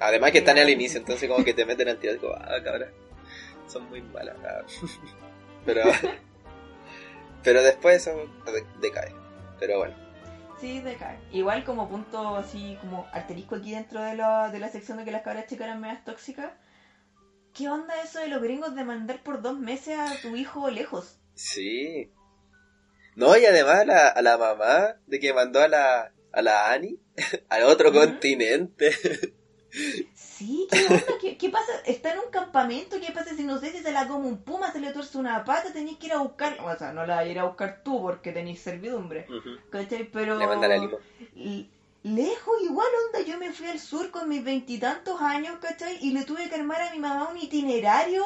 Además 0.00 0.32
que 0.32 0.38
están 0.38 0.58
al 0.58 0.68
inicio, 0.68 0.98
entonces 0.98 1.28
como 1.30 1.44
que 1.44 1.54
te 1.54 1.64
meten 1.64 1.88
al 1.88 1.98
tiro 1.98 2.18
como, 2.20 2.34
ah, 2.34 2.60
cabra. 2.64 2.90
Son 3.68 3.88
muy 3.88 4.02
malas. 4.02 4.36
ah". 4.44 4.62
Pero... 5.64 5.82
pero 7.42 7.62
después 7.62 7.96
eso 7.96 8.16
de- 8.46 8.66
decae. 8.80 9.12
Pero 9.60 9.78
bueno. 9.78 9.94
Sí, 10.64 10.80
de 10.80 10.96
cae. 10.96 11.18
Igual 11.30 11.62
como 11.62 11.90
punto 11.90 12.36
así, 12.36 12.78
como 12.80 13.06
asterisco 13.12 13.56
aquí 13.56 13.72
dentro 13.72 14.02
de 14.02 14.16
la, 14.16 14.48
de 14.50 14.58
la 14.58 14.70
sección 14.70 14.96
de 14.96 15.04
que 15.04 15.10
las 15.10 15.20
cabras 15.20 15.46
chicas 15.46 15.66
eran 15.66 15.82
medias 15.82 16.02
tóxicas. 16.06 16.52
¿Qué 17.52 17.68
onda 17.68 18.02
eso 18.02 18.20
de 18.20 18.28
los 18.28 18.40
gringos 18.40 18.74
de 18.74 18.82
mandar 18.82 19.22
por 19.22 19.42
dos 19.42 19.58
meses 19.58 19.98
a 19.98 20.10
tu 20.22 20.36
hijo 20.36 20.70
lejos? 20.70 21.18
Sí. 21.34 22.10
No, 23.14 23.36
y 23.36 23.44
además 23.44 23.80
a 23.80 23.84
la, 23.84 24.08
a 24.08 24.22
la 24.22 24.38
mamá 24.38 24.96
de 25.06 25.20
que 25.20 25.34
mandó 25.34 25.60
a 25.60 25.68
la, 25.68 26.14
a 26.32 26.40
la 26.40 26.72
Annie 26.72 26.98
al 27.50 27.64
otro 27.64 27.92
continente. 27.92 28.90
Sí, 30.44 30.68
¿qué 30.70 30.86
onda? 30.86 31.18
¿Qué, 31.20 31.36
qué 31.38 31.48
pasa? 31.48 31.72
¿Está 31.86 32.12
en 32.12 32.18
un 32.18 32.30
campamento? 32.30 33.00
¿Qué 33.00 33.12
pasa 33.12 33.34
si 33.34 33.44
no 33.44 33.58
sé 33.58 33.72
si 33.72 33.78
se 33.78 33.92
la 33.92 34.06
come 34.06 34.28
un 34.28 34.42
puma, 34.42 34.70
se 34.72 34.80
le 34.80 34.92
tuerce 34.92 35.16
una 35.16 35.42
pata? 35.44 35.72
Tenés 35.72 35.96
que 35.96 36.06
ir 36.06 36.12
a 36.12 36.18
buscar. 36.18 36.58
O 36.60 36.76
sea, 36.76 36.92
no 36.92 37.06
la 37.06 37.16
vas 37.16 37.24
a 37.24 37.28
ir 37.28 37.38
a 37.38 37.44
buscar 37.44 37.80
tú 37.82 38.02
porque 38.02 38.32
tenés 38.32 38.60
servidumbre. 38.60 39.26
Ujú. 39.28 39.56
¿Cachai? 39.70 40.04
Pero. 40.04 40.38
Le 40.38 40.46
mandan 40.46 40.90
Lejos, 42.04 42.60
igual 42.62 42.86
onda, 43.06 43.26
yo 43.26 43.38
me 43.38 43.50
fui 43.50 43.66
al 43.66 43.80
sur 43.80 44.10
con 44.10 44.28
mis 44.28 44.44
veintitantos 44.44 45.22
años, 45.22 45.56
¿cachai? 45.58 45.96
Y 46.02 46.12
le 46.12 46.24
tuve 46.24 46.50
que 46.50 46.54
armar 46.54 46.82
a 46.82 46.90
mi 46.90 46.98
mamá 46.98 47.30
un 47.30 47.38
itinerario 47.38 48.22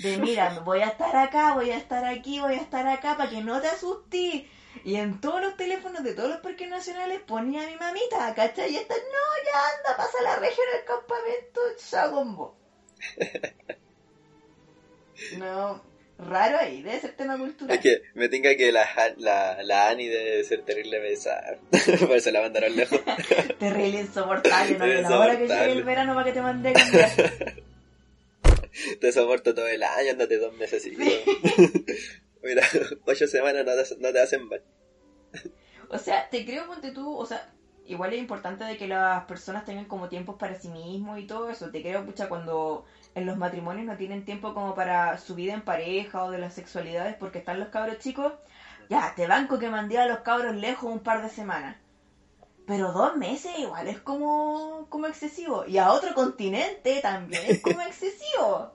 de, 0.00 0.16
mira, 0.16 0.58
voy 0.64 0.80
a 0.80 0.88
estar 0.88 1.14
acá, 1.14 1.54
voy 1.54 1.70
a 1.70 1.76
estar 1.76 2.04
aquí, 2.04 2.40
voy 2.40 2.54
a 2.54 2.60
estar 2.60 2.88
acá, 2.88 3.16
para 3.16 3.30
que 3.30 3.40
no 3.40 3.60
te 3.60 3.68
asustes. 3.68 4.46
Y 4.84 4.96
en 4.96 5.20
todos 5.20 5.40
los 5.40 5.56
teléfonos 5.56 6.02
de 6.04 6.14
todos 6.14 6.30
los 6.30 6.40
parques 6.40 6.68
nacionales 6.68 7.20
ponía 7.26 7.62
a 7.62 7.66
mi 7.66 7.76
mamita, 7.76 8.34
¿cachai? 8.34 8.72
Y 8.72 8.76
esta, 8.76 8.94
no, 8.94 9.44
ya 9.44 9.76
anda, 9.76 9.96
pasa 9.96 10.22
la 10.22 10.36
región 10.36 10.66
al 10.74 10.84
campamento, 10.84 11.60
chao 11.76 12.12
con 12.12 12.36
vos. 12.36 12.52
No, 15.36 15.82
raro 16.18 16.58
ahí, 16.58 16.82
debe 16.82 17.00
ser 17.00 17.12
tema 17.12 17.36
cultural. 17.36 17.76
Es 17.76 17.82
que 17.82 18.02
me 18.14 18.28
tenga 18.28 18.56
que 18.56 18.72
la, 18.72 18.88
la, 19.18 19.62
la 19.62 19.88
Annie 19.90 20.08
debe 20.08 20.42
ser 20.44 20.62
terrible 20.62 20.98
besar. 20.98 21.58
Por 22.00 22.16
eso 22.16 22.30
la 22.30 22.40
mandaron 22.40 22.74
lejos. 22.74 23.00
Terrible 23.58 24.00
insoportable, 24.00 24.78
no 24.78 25.08
una 25.08 25.18
hora 25.18 25.38
que 25.38 25.46
llegue 25.46 25.72
el 25.72 25.84
verano 25.84 26.14
para 26.14 26.24
que 26.24 26.32
te 26.32 26.40
mande 26.40 26.70
a. 26.70 27.54
Te 29.00 29.12
soporto 29.12 29.54
todo 29.54 29.66
el 29.66 29.82
año, 29.82 30.12
andate 30.12 30.38
dos 30.38 30.54
meses 30.54 30.80
así. 30.80 30.96
Mira, 32.42 32.62
ocho 33.06 33.26
semanas 33.26 33.64
no 33.64 33.72
te, 33.72 33.96
no 34.00 34.12
te 34.12 34.20
hacen 34.20 34.48
mal. 34.48 34.62
O 35.90 35.98
sea, 35.98 36.28
te 36.30 36.44
creo, 36.44 36.66
ponte 36.66 36.92
tú, 36.92 37.16
o 37.16 37.26
sea, 37.26 37.52
igual 37.84 38.12
es 38.12 38.20
importante 38.20 38.64
de 38.64 38.76
que 38.76 38.86
las 38.86 39.24
personas 39.24 39.64
tengan 39.64 39.86
como 39.86 40.08
tiempos 40.08 40.36
para 40.36 40.58
sí 40.58 40.68
mismos 40.68 41.18
y 41.18 41.26
todo 41.26 41.50
eso. 41.50 41.70
Te 41.70 41.82
creo, 41.82 42.04
pucha, 42.04 42.28
cuando 42.28 42.84
en 43.14 43.26
los 43.26 43.36
matrimonios 43.36 43.86
no 43.86 43.96
tienen 43.96 44.24
tiempo 44.24 44.54
como 44.54 44.74
para 44.74 45.18
su 45.18 45.34
vida 45.34 45.54
en 45.54 45.62
pareja 45.62 46.24
o 46.24 46.30
de 46.30 46.38
las 46.38 46.54
sexualidades 46.54 47.16
porque 47.16 47.38
están 47.38 47.58
los 47.58 47.68
cabros 47.68 47.98
chicos. 47.98 48.32
Ya, 48.88 49.12
te 49.16 49.26
banco 49.26 49.58
que 49.58 49.68
mandé 49.68 49.98
a 49.98 50.06
los 50.06 50.20
cabros 50.20 50.54
lejos 50.56 50.90
un 50.90 51.00
par 51.00 51.22
de 51.22 51.28
semanas. 51.28 51.76
Pero 52.66 52.92
dos 52.92 53.16
meses 53.16 53.52
igual 53.58 53.88
es 53.88 54.00
como, 54.00 54.86
como 54.88 55.06
excesivo. 55.06 55.64
Y 55.66 55.78
a 55.78 55.90
otro 55.90 56.14
continente 56.14 57.00
también 57.02 57.42
es 57.48 57.60
como 57.60 57.80
excesivo. 57.82 58.72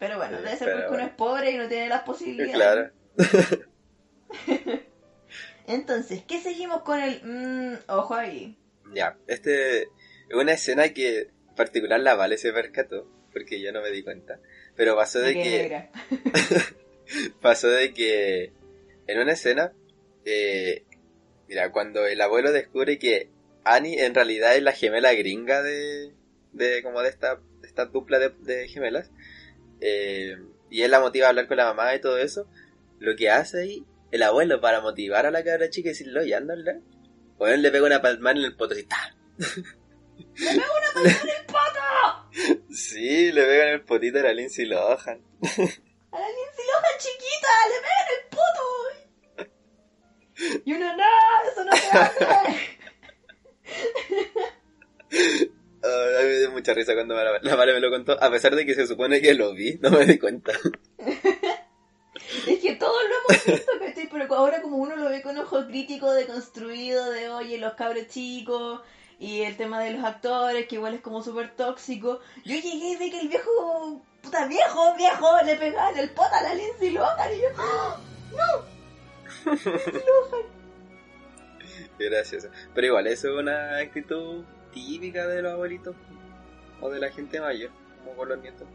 Pero 0.00 0.16
bueno, 0.16 0.38
Sí, 0.38 0.44
debe 0.44 0.56
ser 0.56 0.72
porque 0.72 0.94
uno 0.94 1.04
es 1.04 1.12
pobre 1.12 1.50
y 1.50 1.58
no 1.58 1.68
tiene 1.68 1.88
las 1.88 2.02
posibilidades. 2.02 2.54
Claro. 2.54 2.90
Entonces, 5.66 6.24
¿qué 6.26 6.40
seguimos 6.40 6.82
con 6.82 7.00
el... 7.00 7.20
mm, 7.22 7.78
ojo 7.86 8.14
ahí. 8.14 8.56
Ya, 8.94 9.18
este 9.28 9.82
es 9.82 9.88
una 10.32 10.52
escena 10.52 10.88
que 10.88 11.20
en 11.20 11.54
particular 11.54 12.00
la 12.00 12.14
Vale 12.14 12.38
se 12.38 12.52
percató, 12.52 13.06
porque 13.30 13.60
yo 13.60 13.72
no 13.72 13.82
me 13.82 13.90
di 13.90 14.02
cuenta. 14.02 14.40
Pero 14.74 14.96
pasó 14.96 15.20
de 15.20 15.34
que 15.34 15.90
pasó 17.42 17.68
de 17.68 17.92
que 17.92 18.52
en 19.06 19.18
una 19.20 19.32
escena, 19.32 19.74
eh, 20.24 20.84
mira, 21.46 21.70
cuando 21.72 22.06
el 22.06 22.22
abuelo 22.22 22.52
descubre 22.52 22.98
que 22.98 23.28
Annie 23.64 24.02
en 24.02 24.14
realidad 24.14 24.56
es 24.56 24.62
la 24.62 24.72
gemela 24.72 25.12
gringa 25.12 25.62
de, 25.62 26.14
de 26.52 26.82
como 26.82 27.02
de 27.02 27.10
esta, 27.10 27.36
de 27.60 27.68
esta 27.68 27.84
dupla 27.84 28.18
de, 28.18 28.30
de 28.30 28.66
gemelas, 28.66 29.10
eh, 29.80 30.36
y 30.70 30.82
él 30.82 30.90
la 30.90 31.00
motiva 31.00 31.26
a 31.26 31.30
hablar 31.30 31.46
con 31.48 31.56
la 31.56 31.66
mamá 31.66 31.94
y 31.94 32.00
todo 32.00 32.18
eso, 32.18 32.48
lo 32.98 33.16
que 33.16 33.30
hace 33.30 33.62
ahí 33.62 33.86
el 34.10 34.22
abuelo 34.22 34.60
para 34.60 34.80
motivar 34.80 35.26
a 35.26 35.30
la 35.30 35.44
cabra 35.44 35.70
chica 35.70 35.88
y 35.88 35.92
decirle, 35.92 36.20
oye, 36.20 36.34
anda 36.34 36.54
a 36.54 36.56
hablar", 36.56 36.80
bueno, 37.38 37.54
él 37.54 37.62
le 37.62 37.70
pega 37.70 37.86
una 37.86 38.02
palmada 38.02 38.38
en 38.38 38.44
el 38.44 38.56
poto 38.56 38.74
así, 38.74 38.84
¡ta! 38.84 39.16
¡Le 39.38 39.46
pego 40.36 40.72
una 40.76 40.92
patada 40.94 41.20
en 41.22 41.28
el 41.28 41.46
poto! 41.46 41.80
Sí, 42.70 43.32
le 43.32 43.42
pega 43.42 43.64
en 43.64 43.72
el 43.74 43.82
potito 43.82 44.18
a 44.18 44.22
la 44.22 44.32
Lindsay 44.32 44.66
Lohan. 44.66 45.22
A 46.12 46.18
la 46.18 46.28
Lindsay 46.28 46.66
Lohan 46.66 46.98
chiquita, 46.98 47.68
le 47.68 47.76
pegan 47.80 48.08
el 48.16 48.22
poto. 48.30 48.64
Y 50.64 50.72
uno, 50.72 50.96
no, 50.96 51.04
eso 51.50 51.64
no 51.64 51.72
se 51.76 51.90
hace. 51.90 52.26
Ah, 55.82 56.18
a 56.18 56.22
mí 56.22 56.28
me 56.28 56.38
dio 56.38 56.50
mucha 56.50 56.74
risa 56.74 56.94
cuando 56.94 57.14
la, 57.14 57.38
la 57.40 57.56
Vale 57.56 57.72
me 57.72 57.80
lo 57.80 57.90
contó, 57.90 58.22
a 58.22 58.30
pesar 58.30 58.54
de 58.54 58.66
que 58.66 58.74
se 58.74 58.86
supone 58.86 59.20
que 59.20 59.34
lo 59.34 59.54
vi, 59.54 59.78
no 59.80 59.90
me 59.90 60.04
di 60.04 60.18
cuenta. 60.18 60.52
Es 62.46 62.60
que 62.60 62.76
todos 62.76 62.96
lo 63.08 63.34
hemos 63.34 63.44
visto, 63.44 63.72
¿cachai? 63.78 64.08
Pero 64.10 64.34
ahora 64.34 64.62
como 64.62 64.76
uno 64.76 64.94
lo 64.96 65.08
ve 65.08 65.22
con 65.22 65.36
ojo 65.38 65.66
crítico, 65.66 66.12
deconstruido, 66.12 67.10
de 67.10 67.28
oye, 67.28 67.58
los 67.58 67.74
cabros 67.74 68.06
chicos, 68.08 68.82
y 69.18 69.42
el 69.42 69.56
tema 69.56 69.82
de 69.82 69.92
los 69.92 70.04
actores, 70.04 70.66
que 70.66 70.76
igual 70.76 70.94
es 70.94 71.00
como 71.00 71.22
súper 71.22 71.54
tóxico. 71.56 72.20
Yo 72.44 72.54
llegué 72.56 72.96
de 72.98 73.10
que 73.10 73.20
el 73.20 73.28
viejo, 73.28 74.02
puta 74.22 74.46
viejo, 74.46 74.94
viejo, 74.96 75.42
le 75.44 75.56
pegaba 75.56 75.90
en 75.90 75.98
el 75.98 76.10
poto 76.10 76.32
a 76.32 76.42
la 76.42 76.54
Lindsay 76.54 76.90
Lohan, 76.90 77.34
y 77.34 77.40
yo, 77.40 77.48
¡Ah! 77.58 78.00
¡no! 78.32 79.52
Lindsay 79.52 79.92
Lohan. 79.92 80.60
Qué 81.98 82.08
gracioso. 82.08 82.48
Pero 82.74 82.86
igual, 82.86 83.06
eso 83.08 83.28
es 83.28 83.34
una 83.34 83.78
actitud 83.78 84.44
típica 84.72 85.26
de 85.26 85.42
los 85.42 85.52
abuelitos 85.52 85.94
o 86.80 86.90
de 86.90 87.00
la 87.00 87.10
gente 87.10 87.40
mayor, 87.40 87.70
como 87.98 88.16
con 88.16 88.28
los 88.28 88.38
nietos. 88.38 88.66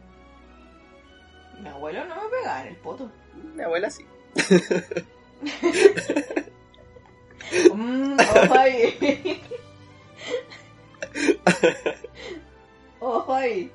Mi 1.61 1.69
abuelo 1.69 2.05
no 2.05 2.15
me 2.15 2.29
pegaba 2.29 2.61
en 2.61 2.67
el 2.67 2.75
poto. 2.77 3.11
Mi 3.55 3.63
abuela 3.63 3.89
sí. 3.89 4.05
Mm, 7.73 8.17
ojo 8.19 8.53
ahí. 8.57 9.41
Ojo 12.99 13.33
ahí. 13.33 13.71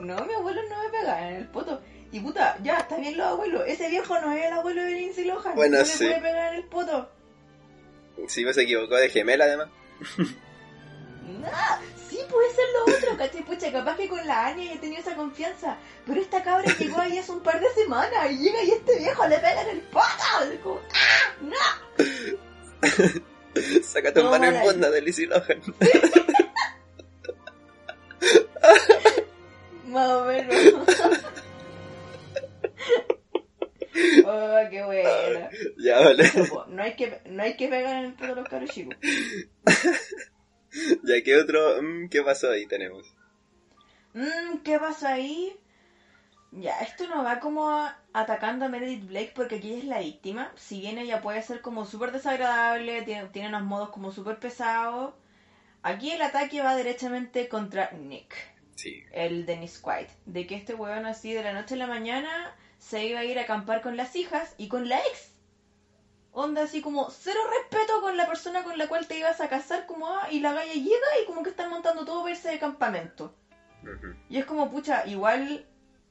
No, 0.00 0.24
mi 0.24 0.32
abuelo 0.32 0.62
no 0.68 0.82
me 0.82 0.88
pegaba 0.90 1.28
en 1.28 1.36
el 1.36 1.48
poto. 1.48 1.80
Y 2.10 2.20
puta, 2.20 2.56
ya, 2.62 2.78
está 2.78 2.96
bien 2.96 3.16
los 3.18 3.26
abuelos. 3.26 3.62
Ese 3.66 3.88
viejo 3.90 4.18
no 4.20 4.32
es 4.32 4.46
el 4.46 4.52
abuelo 4.52 4.82
de 4.82 4.92
Lindsay 4.92 5.24
Lohan. 5.26 5.54
Bueno, 5.54 5.78
no 5.78 5.84
sí. 5.84 6.04
le 6.04 6.10
puede 6.10 6.22
pegar 6.22 6.54
en 6.54 6.60
el 6.60 6.68
poto. 6.68 7.10
Sí, 8.26 8.42
pues 8.44 8.56
se 8.56 8.62
equivocó 8.62 8.96
de 8.96 9.08
gemela 9.08 9.44
además. 9.44 9.68
Nah, 11.40 11.78
sí 12.08 12.18
puede 12.28 12.54
ser 12.54 12.64
lo 12.74 12.96
otro, 12.96 13.16
¿cachai? 13.16 13.42
Pucha, 13.44 13.70
capaz 13.70 13.96
que 13.96 14.08
con 14.08 14.26
la 14.26 14.46
Anya 14.46 14.72
he 14.72 14.78
tenido 14.78 15.00
esa 15.00 15.14
confianza. 15.14 15.76
Pero 16.06 16.20
esta 16.20 16.42
cabra 16.42 16.64
llegó 16.78 16.98
ahí 17.00 17.18
hace 17.18 17.32
un 17.32 17.40
par 17.40 17.60
de 17.60 17.68
semanas 17.74 18.30
y 18.30 18.38
llega 18.38 18.62
y 18.64 18.70
este 18.70 18.98
viejo 18.98 19.26
le 19.26 19.36
pega 19.36 19.62
en 19.62 19.68
el 19.68 19.82
como, 20.60 20.80
¡ah! 20.92 21.34
¡No! 21.40 21.56
Sácate 23.82 24.20
un 24.20 24.26
No, 24.26 24.30
mano 24.32 24.46
en 24.46 24.62
bunda 24.62 24.90
de 24.90 25.02
Lizzie 25.02 25.26
Lohan. 25.26 25.62
Más 29.86 30.10
o 30.10 30.24
menos. 30.24 30.54
Oh, 34.66 34.70
qué 34.70 34.84
buena. 34.84 35.50
ya, 35.78 36.00
vale. 36.00 36.24
Eso, 36.24 36.66
No 36.68 36.82
hay 36.82 36.94
que, 36.94 37.20
no 37.26 37.42
hay 37.42 37.56
que 37.56 37.68
pegar 37.68 38.04
en 38.04 38.16
el 38.18 38.30
a 38.30 38.34
los 38.34 38.48
caros 38.48 38.70
chicos. 38.70 38.96
Ya, 41.02 41.22
¿qué 41.24 41.36
otro? 41.36 41.82
mm, 41.82 42.08
¿Qué 42.08 42.22
pasó 42.22 42.50
ahí 42.50 42.66
tenemos? 42.66 43.02
Mm, 44.12 44.58
¿Qué 44.62 44.78
pasa 44.78 45.14
ahí? 45.14 45.56
Ya, 46.52 46.78
esto 46.80 47.06
no 47.08 47.24
va 47.24 47.40
como 47.40 47.70
a- 47.70 47.98
atacando 48.12 48.64
a 48.66 48.68
Meredith 48.68 49.06
Blake 49.06 49.32
porque 49.34 49.56
aquí 49.56 49.74
es 49.74 49.84
la 49.84 50.00
víctima. 50.00 50.52
Si 50.56 50.80
bien 50.80 50.98
ella 50.98 51.20
puede 51.22 51.42
ser 51.42 51.62
como 51.62 51.84
súper 51.86 52.12
desagradable, 52.12 53.02
tiene, 53.02 53.26
tiene 53.28 53.48
unos 53.48 53.62
modos 53.64 53.88
como 53.90 54.12
súper 54.12 54.38
pesados. 54.38 55.14
Aquí 55.82 56.10
el 56.10 56.22
ataque 56.22 56.60
va 56.62 56.76
derechamente 56.76 57.48
contra 57.48 57.90
Nick, 57.92 58.34
Sí. 58.76 59.02
el 59.12 59.46
Dennis 59.46 59.80
White. 59.82 60.12
De 60.26 60.46
que 60.46 60.54
este 60.54 60.74
huevón 60.74 61.06
así 61.06 61.32
de 61.32 61.42
la 61.42 61.52
noche 61.54 61.74
a 61.74 61.78
la 61.78 61.86
mañana 61.86 62.54
se 62.78 63.04
iba 63.04 63.20
a 63.20 63.24
ir 63.24 63.38
a 63.38 63.42
acampar 63.42 63.80
con 63.82 63.96
las 63.96 64.16
hijas 64.16 64.54
y 64.58 64.68
con 64.68 64.88
la 64.88 64.98
ex. 64.98 65.30
Onda 66.32 66.62
así 66.62 66.80
como 66.80 67.10
cero 67.10 67.40
respeto 67.58 68.00
con 68.00 68.16
la 68.16 68.26
persona 68.26 68.62
con 68.62 68.78
la 68.78 68.86
cual 68.86 69.06
te 69.06 69.18
ibas 69.18 69.40
a 69.40 69.48
casar, 69.48 69.86
como 69.86 70.08
ah, 70.08 70.28
y 70.30 70.40
la 70.40 70.52
galla 70.52 70.72
llega 70.72 71.20
y 71.22 71.26
como 71.26 71.42
que 71.42 71.50
están 71.50 71.70
montando 71.70 72.04
todo 72.04 72.22
para 72.22 72.34
irse 72.34 72.50
de 72.50 72.58
campamento. 72.58 73.34
Y 74.28 74.38
es 74.38 74.44
como, 74.44 74.70
pucha, 74.70 75.06
igual 75.06 75.64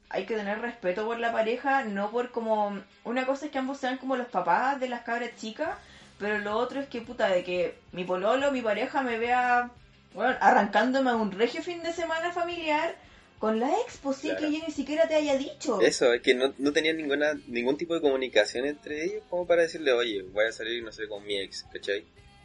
hay 0.09 0.25
que 0.25 0.35
tener 0.35 0.59
respeto 0.61 1.05
por 1.05 1.19
la 1.19 1.31
pareja, 1.31 1.83
no 1.83 2.11
por 2.11 2.31
como... 2.31 2.81
Una 3.03 3.25
cosa 3.25 3.45
es 3.45 3.51
que 3.51 3.57
ambos 3.57 3.77
sean 3.77 3.97
como 3.97 4.15
los 4.15 4.27
papás 4.27 4.79
de 4.79 4.89
las 4.89 5.01
cabras 5.01 5.35
chicas, 5.37 5.77
pero 6.17 6.39
lo 6.39 6.57
otro 6.57 6.79
es 6.79 6.87
que, 6.87 7.01
puta, 7.01 7.27
de 7.27 7.43
que 7.43 7.77
mi 7.91 8.03
pololo, 8.03 8.51
mi 8.51 8.61
pareja 8.61 9.03
me 9.03 9.19
vea, 9.19 9.69
bueno, 10.13 10.35
arrancándome 10.41 11.11
a 11.11 11.15
un 11.15 11.31
regio 11.31 11.61
fin 11.61 11.83
de 11.83 11.93
semana 11.93 12.31
familiar 12.31 12.95
Con 13.39 13.59
la 13.59 13.69
ex, 13.81 13.97
pues 14.01 14.17
sí, 14.17 14.29
Claro. 14.29 14.41
que 14.41 14.47
ella 14.47 14.63
ni 14.67 14.73
siquiera 14.73 15.07
te 15.07 15.13
haya 15.15 15.37
dicho. 15.37 15.79
Eso, 15.81 16.11
es 16.13 16.21
que 16.21 16.33
no, 16.33 16.53
no 16.57 16.73
tenían 16.73 16.97
ninguna, 16.97 17.39
ningún 17.47 17.77
tipo 17.77 17.93
de 17.93 18.01
comunicación 18.01 18.65
entre 18.65 19.03
ellos 19.05 19.23
como 19.29 19.45
para 19.45 19.61
decirle, 19.61 19.91
oye, 19.91 20.23
voy 20.23 20.45
a 20.45 20.51
salir, 20.51 20.83
no 20.83 20.91
sé, 20.91 21.07
con 21.07 21.23
mi 21.25 21.37
ex, 21.37 21.63
¿cachai? 21.71 22.03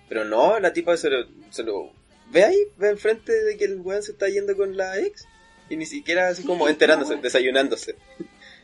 Pero 0.09 0.25
no, 0.25 0.61
la 0.61 0.73
tipa 0.75 0.97
se 0.99 1.09
lo, 1.09 1.27
se 1.51 1.63
lo 1.63 1.91
ve 2.31 2.45
ahí, 2.45 2.59
ve 2.77 2.91
enfrente 2.91 3.33
de 3.33 3.57
que 3.57 3.65
el 3.65 3.81
weón 3.81 4.03
se 4.03 4.13
está 4.13 4.29
yendo 4.29 4.55
con 4.57 4.77
la 4.77 4.99
ex. 4.99 5.27
Y 5.71 5.77
ni 5.77 5.87
siquiera 5.87 6.29
así 6.29 6.43
Sí, 6.43 6.49
como 6.49 6.69
enterándose, 6.69 7.17
desayunándose. 7.17 7.97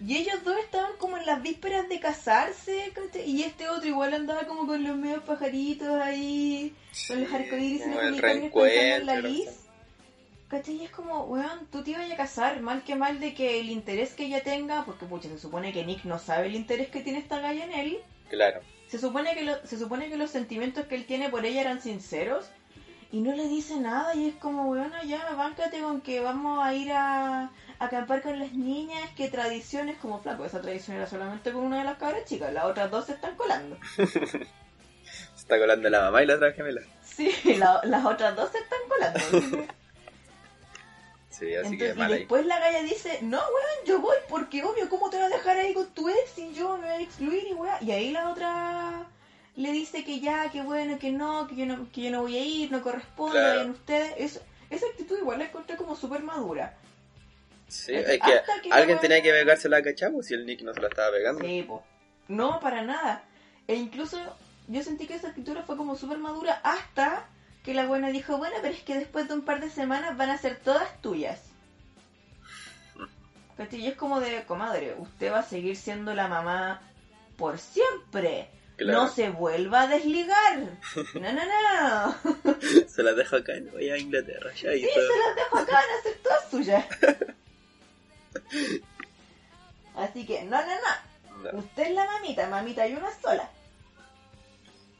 Y 0.06 0.16
ellos 0.18 0.44
dos 0.44 0.56
estaban 0.62 0.92
como 0.98 1.16
en 1.16 1.24
las 1.24 1.40
vísperas 1.42 1.88
de 1.88 1.98
casarse, 1.98 2.92
¿cachai? 2.94 3.28
Y 3.30 3.44
este 3.44 3.68
otro 3.70 3.88
igual 3.88 4.12
andaba 4.12 4.46
como 4.46 4.66
con 4.66 4.84
los 4.84 4.96
medios 4.98 5.22
pajaritos 5.24 5.88
ahí, 6.02 6.74
con 7.06 7.22
los 7.22 7.32
arcoíris 7.32 7.80
y 7.80 7.84
el 7.84 7.90
en 7.98 8.14
la 8.16 8.20
reencuentro, 8.20 9.20
Liz. 9.22 9.48
¿Cachai? 10.48 10.76
Y 10.76 10.84
es 10.84 10.90
como, 10.90 11.24
weón, 11.24 11.66
tú 11.70 11.82
te 11.82 11.90
ibas 11.90 12.10
a 12.10 12.16
casar, 12.16 12.60
mal 12.62 12.82
que 12.82 12.94
mal 12.96 13.20
de 13.20 13.34
que 13.34 13.60
el 13.60 13.68
interés 13.70 14.14
que 14.14 14.24
ella 14.24 14.42
tenga, 14.42 14.84
porque 14.84 15.04
pucha, 15.04 15.28
se 15.28 15.38
supone 15.38 15.72
que 15.74 15.84
Nick 15.84 16.04
no 16.04 16.18
sabe 16.18 16.46
el 16.46 16.54
interés 16.56 16.88
que 16.88 17.00
tiene 17.02 17.18
esta 17.18 17.38
galla 17.40 17.64
en 17.64 17.72
él. 17.72 17.98
Claro. 18.30 18.60
Se 18.88 18.98
supone 18.98 19.34
que 19.34 19.42
lo- 19.44 19.66
se 19.66 19.78
supone 19.78 20.08
que 20.08 20.16
los 20.16 20.30
sentimientos 20.30 20.86
que 20.86 20.94
él 20.94 21.04
tiene 21.04 21.28
por 21.28 21.44
ella 21.44 21.60
eran 21.60 21.82
sinceros 21.82 22.46
y 23.12 23.20
no 23.20 23.34
le 23.34 23.46
dice 23.48 23.76
nada 23.78 24.14
y 24.14 24.28
es 24.28 24.34
como, 24.36 24.70
weón, 24.70 24.92
ya, 25.06 25.30
báncate 25.34 25.80
con 25.80 26.00
que 26.00 26.20
vamos 26.20 26.64
a 26.64 26.72
ir 26.74 26.92
a, 26.92 27.42
a 27.44 27.50
acampar 27.78 28.22
con 28.22 28.38
las 28.38 28.52
niñas, 28.54 29.02
que 29.16 29.28
tradiciones 29.28 29.98
como 29.98 30.20
flaco, 30.20 30.46
esa 30.46 30.62
tradición 30.62 30.96
era 30.96 31.06
solamente 31.06 31.52
con 31.52 31.62
una 31.64 31.78
de 31.78 31.84
las 31.84 31.98
cabras 31.98 32.24
chicas, 32.24 32.52
las 32.54 32.64
otras 32.64 32.90
dos 32.90 33.04
se 33.04 33.12
están 33.12 33.36
colando. 33.36 33.76
Se 35.34 35.42
está 35.54 35.58
colando 35.58 35.88
la 35.88 36.02
mamá 36.02 36.22
y 36.22 36.26
la 36.26 36.34
otra 36.34 36.52
gemela. 36.52 36.82
Sí, 37.02 37.30
la- 37.56 37.80
las 37.84 38.04
otras 38.04 38.36
dos 38.36 38.50
se 38.50 38.58
están 38.58 38.78
colando. 38.88 39.72
Sí, 41.38 41.54
así 41.54 41.74
Entonces, 41.74 41.94
que 41.94 42.00
y 42.00 42.02
ahí. 42.02 42.12
después 42.18 42.46
la 42.46 42.58
galla 42.58 42.82
dice, 42.82 43.18
no, 43.22 43.38
weón, 43.38 43.86
yo 43.86 44.00
voy 44.00 44.16
porque 44.28 44.62
obvio, 44.64 44.88
¿cómo 44.88 45.08
te 45.10 45.18
vas 45.18 45.32
a 45.32 45.36
dejar 45.36 45.56
ahí 45.56 45.72
con 45.74 45.86
tu 45.94 46.08
ex 46.08 46.36
y 46.38 46.52
yo 46.52 46.76
me 46.78 46.86
voy 46.92 46.96
a 46.96 47.00
excluir 47.00 47.46
y 47.48 47.52
weón? 47.54 47.76
Y 47.80 47.90
ahí 47.92 48.10
la 48.10 48.30
otra 48.30 49.06
le 49.54 49.72
dice 49.72 50.04
que 50.04 50.20
ya, 50.20 50.50
que 50.50 50.62
bueno, 50.62 50.98
que 50.98 51.10
no, 51.10 51.46
que 51.46 51.56
yo 51.56 51.66
no, 51.66 51.90
que 51.92 52.02
yo 52.02 52.10
no 52.10 52.22
voy 52.22 52.36
a 52.36 52.44
ir, 52.44 52.72
no 52.72 52.82
corresponde, 52.82 53.38
Claro. 53.38 53.48
vayan 53.58 53.70
ustedes. 53.70 54.14
Eso, 54.16 54.40
esa 54.70 54.86
actitud 54.86 55.18
igual 55.18 55.38
la 55.38 55.44
encontré 55.46 55.76
como 55.76 55.94
súper 55.96 56.22
madura. 56.22 56.76
Sí, 57.68 57.94
es 57.94 58.18
que 58.20 58.68
la 58.68 58.76
alguien 58.76 58.98
tenía 58.98 59.22
que 59.22 59.30
pegársela 59.30 59.76
a 59.78 59.82
cachavo 59.82 60.22
si 60.22 60.34
el 60.34 60.46
Nick 60.46 60.62
no 60.62 60.72
se 60.72 60.80
la 60.80 60.88
estaba 60.88 61.12
pegando. 61.12 61.44
Sí, 61.44 61.62
po. 61.62 61.84
No, 62.28 62.58
para 62.60 62.82
nada. 62.82 63.24
E 63.66 63.74
incluso 63.74 64.18
yo 64.68 64.82
sentí 64.82 65.06
que 65.06 65.14
esa 65.14 65.28
escritura 65.28 65.62
fue 65.62 65.76
como 65.76 65.94
súper 65.96 66.18
madura 66.18 66.60
hasta 66.64 67.26
que 67.68 67.74
la 67.74 67.84
buena 67.84 68.08
dijo, 68.08 68.38
bueno, 68.38 68.56
pero 68.62 68.72
es 68.72 68.80
que 68.82 68.94
después 68.98 69.28
de 69.28 69.34
un 69.34 69.42
par 69.42 69.60
de 69.60 69.68
semanas 69.68 70.16
van 70.16 70.30
a 70.30 70.38
ser 70.38 70.56
todas 70.56 71.02
tuyas. 71.02 71.38
Y 73.72 73.86
es 73.86 73.94
como 73.94 74.20
de, 74.20 74.42
comadre, 74.44 74.94
usted 74.96 75.30
va 75.30 75.40
a 75.40 75.42
seguir 75.42 75.76
siendo 75.76 76.14
la 76.14 76.28
mamá 76.28 76.80
por 77.36 77.58
siempre. 77.58 78.48
Claro. 78.78 79.02
No 79.02 79.08
se 79.10 79.28
vuelva 79.28 79.82
a 79.82 79.86
desligar. 79.86 80.60
No, 81.12 81.30
no, 81.30 81.42
no. 81.44 82.16
Se 82.88 83.02
la 83.02 83.12
dejo 83.12 83.36
acá 83.36 83.52
me 83.60 83.70
voy 83.70 83.90
a 83.90 83.98
Inglaterra 83.98 84.50
ya 84.54 84.72
Sí, 84.72 84.88
todo. 84.94 85.06
se 85.06 85.18
las 85.18 85.36
dejo 85.36 85.58
acá, 85.58 85.72
van 85.74 85.98
a 85.98 86.02
ser 86.02 86.18
todas 86.22 86.50
suyas. 86.50 86.86
Así 89.94 90.24
que, 90.24 90.42
no, 90.44 90.56
no, 90.56 90.72
no. 90.72 91.52
No, 91.52 91.58
Usted 91.58 91.82
es 91.82 91.90
la 91.90 92.06
mamita, 92.06 92.48
mamita 92.48 92.84
hay 92.84 92.94
una 92.94 93.10
sola. 93.20 93.50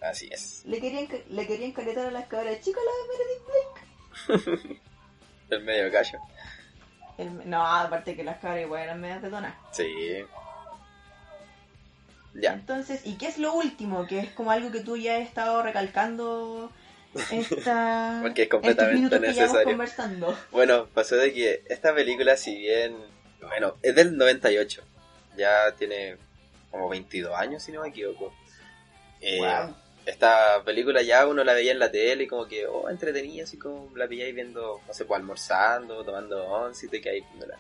Así 0.00 0.28
es. 0.32 0.62
Le 0.64 0.80
querían, 0.80 1.08
le 1.30 1.46
querían 1.46 1.72
caretar 1.72 2.06
a 2.06 2.11
las 2.11 2.26
cabras 2.26 2.61
chicas 2.61 2.82
la 2.84 2.92
de 2.92 4.37
Meredith 4.37 4.58
Blake. 4.66 4.80
El 5.50 5.64
medio 5.64 5.90
gallo. 5.90 6.18
El- 7.16 7.48
no, 7.48 7.66
aparte 7.66 8.14
que 8.14 8.22
las 8.24 8.38
cabras 8.38 8.62
igual 8.62 8.82
eran 8.82 9.00
medias 9.00 9.22
detonas. 9.22 9.54
Sí. 9.72 9.88
Ya. 12.34 12.52
Entonces, 12.52 13.00
¿y 13.04 13.14
qué 13.16 13.26
es 13.26 13.38
lo 13.38 13.52
último? 13.54 14.06
Que 14.06 14.20
es 14.20 14.30
como 14.32 14.50
algo 14.50 14.70
que 14.70 14.80
tú 14.80 14.96
ya 14.96 15.16
has 15.16 15.22
estado 15.22 15.62
recalcando 15.62 16.70
esta, 17.32 18.20
Porque 18.22 18.42
es 18.42 18.48
completamente 18.48 19.18
necesario. 19.18 19.64
conversando. 19.64 20.38
Bueno, 20.52 20.87
pasó 20.94 21.16
de 21.16 21.32
que 21.32 21.64
esta 21.68 21.94
película, 21.94 22.37
si 22.37 22.56
bien, 22.58 22.96
bueno, 23.40 23.74
es 23.82 23.94
del 23.94 24.16
98, 24.16 24.82
ya 25.37 25.72
tiene 25.76 26.16
como 26.70 26.88
22 26.88 27.34
años, 27.34 27.62
si 27.62 27.72
no 27.72 27.82
me 27.82 27.88
equivoco. 27.88 28.32
Eh, 29.20 29.38
Wow. 29.40 29.74
Esta 30.08 30.64
película 30.64 31.02
ya 31.02 31.26
uno 31.26 31.44
la 31.44 31.52
veía 31.52 31.70
en 31.70 31.78
la 31.78 31.90
tele 31.90 32.24
y 32.24 32.26
como 32.26 32.48
que, 32.48 32.66
oh, 32.66 32.88
entretenida, 32.88 33.44
así 33.44 33.58
como 33.58 33.94
la 33.94 34.06
veíais 34.06 34.34
viendo, 34.34 34.80
no 34.86 34.94
sé, 34.94 35.04
pues 35.04 35.20
almorzando, 35.20 36.02
tomando 36.02 36.46
once 36.46 36.86
y 36.86 36.88
te 36.88 37.02
quedáis 37.02 37.24
viéndola. 37.28 37.58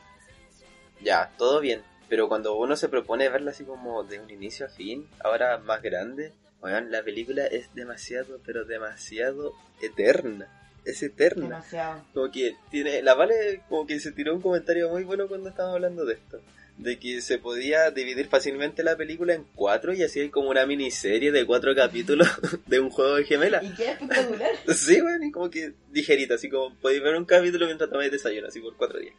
Ya, 1.02 1.30
todo 1.36 1.60
bien, 1.60 1.82
pero 2.08 2.26
cuando 2.26 2.56
uno 2.56 2.74
se 2.74 2.88
propone 2.88 3.28
verla 3.28 3.50
así 3.50 3.64
como 3.64 4.02
de 4.02 4.18
un 4.18 4.30
inicio 4.30 4.64
a 4.64 4.70
fin, 4.70 5.06
ahora 5.22 5.58
más 5.58 5.82
grande, 5.82 6.32
oigan, 6.62 6.90
la 6.90 7.02
película 7.02 7.44
es 7.44 7.74
demasiado, 7.74 8.40
pero 8.46 8.64
demasiado 8.64 9.52
eterna. 9.82 10.48
Es 10.86 11.02
eterna. 11.02 11.44
Demasiado. 11.44 12.02
Como 12.14 12.30
que 12.30 12.56
tiene, 12.70 13.02
la 13.02 13.12
Vale 13.12 13.60
como 13.68 13.86
que 13.86 14.00
se 14.00 14.12
tiró 14.12 14.34
un 14.34 14.40
comentario 14.40 14.88
muy 14.88 15.04
bueno 15.04 15.28
cuando 15.28 15.50
estábamos 15.50 15.74
hablando 15.74 16.06
de 16.06 16.14
esto. 16.14 16.40
De 16.78 16.98
que 16.98 17.20
se 17.20 17.38
podía 17.38 17.90
dividir 17.90 18.28
fácilmente 18.28 18.82
la 18.82 18.96
película 18.96 19.34
en 19.34 19.44
cuatro 19.54 19.92
y 19.92 20.02
así 20.02 20.20
hay 20.20 20.30
como 20.30 20.48
una 20.48 20.64
miniserie 20.64 21.32
de 21.32 21.44
cuatro 21.44 21.74
capítulos 21.74 22.28
de 22.66 22.80
un 22.80 22.90
juego 22.90 23.16
de 23.16 23.24
gemela. 23.24 23.62
Y 23.62 23.74
qué 23.74 23.90
espectacular. 23.90 24.50
Sí, 24.74 25.00
bueno, 25.00 25.24
y 25.26 25.32
como 25.32 25.50
que 25.50 25.72
ligerito, 25.92 26.34
así 26.34 26.48
como 26.48 26.74
podéis 26.76 27.02
ver 27.02 27.16
un 27.16 27.24
capítulo 27.24 27.66
mientras 27.66 27.90
tomáis 27.90 28.12
desayuno, 28.12 28.48
así 28.48 28.60
por 28.60 28.76
cuatro 28.76 29.00
días. 29.00 29.14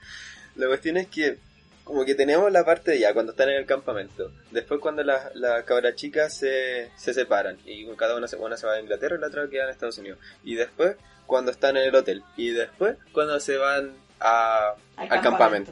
La 0.55 0.67
cuestión 0.67 0.97
es 0.97 1.07
que, 1.07 1.37
como 1.83 2.05
que 2.05 2.15
tenemos 2.15 2.51
la 2.51 2.63
parte 2.63 2.91
de 2.91 2.99
ya, 2.99 3.13
cuando 3.13 3.33
están 3.33 3.49
en 3.49 3.57
el 3.57 3.65
campamento. 3.65 4.31
Después 4.51 4.79
cuando 4.79 5.03
las 5.03 5.35
las 5.35 5.63
cabras 5.65 5.95
chicas 5.95 6.33
se, 6.37 6.91
se 6.95 7.13
separan 7.13 7.57
y 7.65 7.85
cada 7.97 8.15
una 8.15 8.27
se, 8.27 8.37
una 8.37 8.57
se 8.57 8.67
va 8.67 8.73
a 8.73 8.79
Inglaterra 8.81 9.17
y 9.17 9.19
la 9.19 9.27
otra 9.27 9.49
queda 9.49 9.65
en 9.65 9.69
Estados 9.69 9.97
Unidos. 9.97 10.19
Y 10.43 10.55
después 10.55 10.95
cuando 11.29 11.51
están 11.51 11.77
en 11.77 11.83
el 11.83 11.95
hotel. 11.95 12.23
Y 12.35 12.49
después 12.49 12.97
cuando 13.13 13.39
se 13.39 13.57
van 13.57 13.93
a, 14.19 14.73
Al 14.97 15.11
al 15.11 15.21
campamento. 15.21 15.71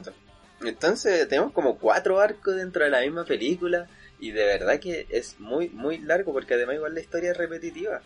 Entonces 0.62 1.28
tenemos 1.28 1.52
como 1.52 1.78
cuatro 1.78 2.20
arcos 2.20 2.56
dentro 2.56 2.84
de 2.84 2.90
la 2.90 3.00
misma 3.00 3.24
película. 3.24 3.86
Y 4.20 4.32
de 4.32 4.44
verdad 4.44 4.80
que 4.80 5.06
es 5.10 5.38
muy, 5.38 5.68
muy 5.68 5.98
largo 5.98 6.32
porque 6.32 6.54
además 6.54 6.76
igual 6.76 6.94
la 6.94 7.00
historia 7.00 7.30
es 7.30 7.36
repetitiva. 7.36 8.00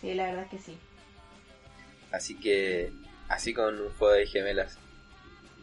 Sí, 0.00 0.12
la 0.12 0.26
verdad 0.26 0.44
es 0.44 0.50
que 0.50 0.58
sí. 0.58 0.78
Así 2.12 2.38
que, 2.38 2.92
así 3.28 3.54
con 3.54 3.80
un 3.80 3.90
juego 3.94 4.12
de 4.12 4.26
gemelas. 4.26 4.78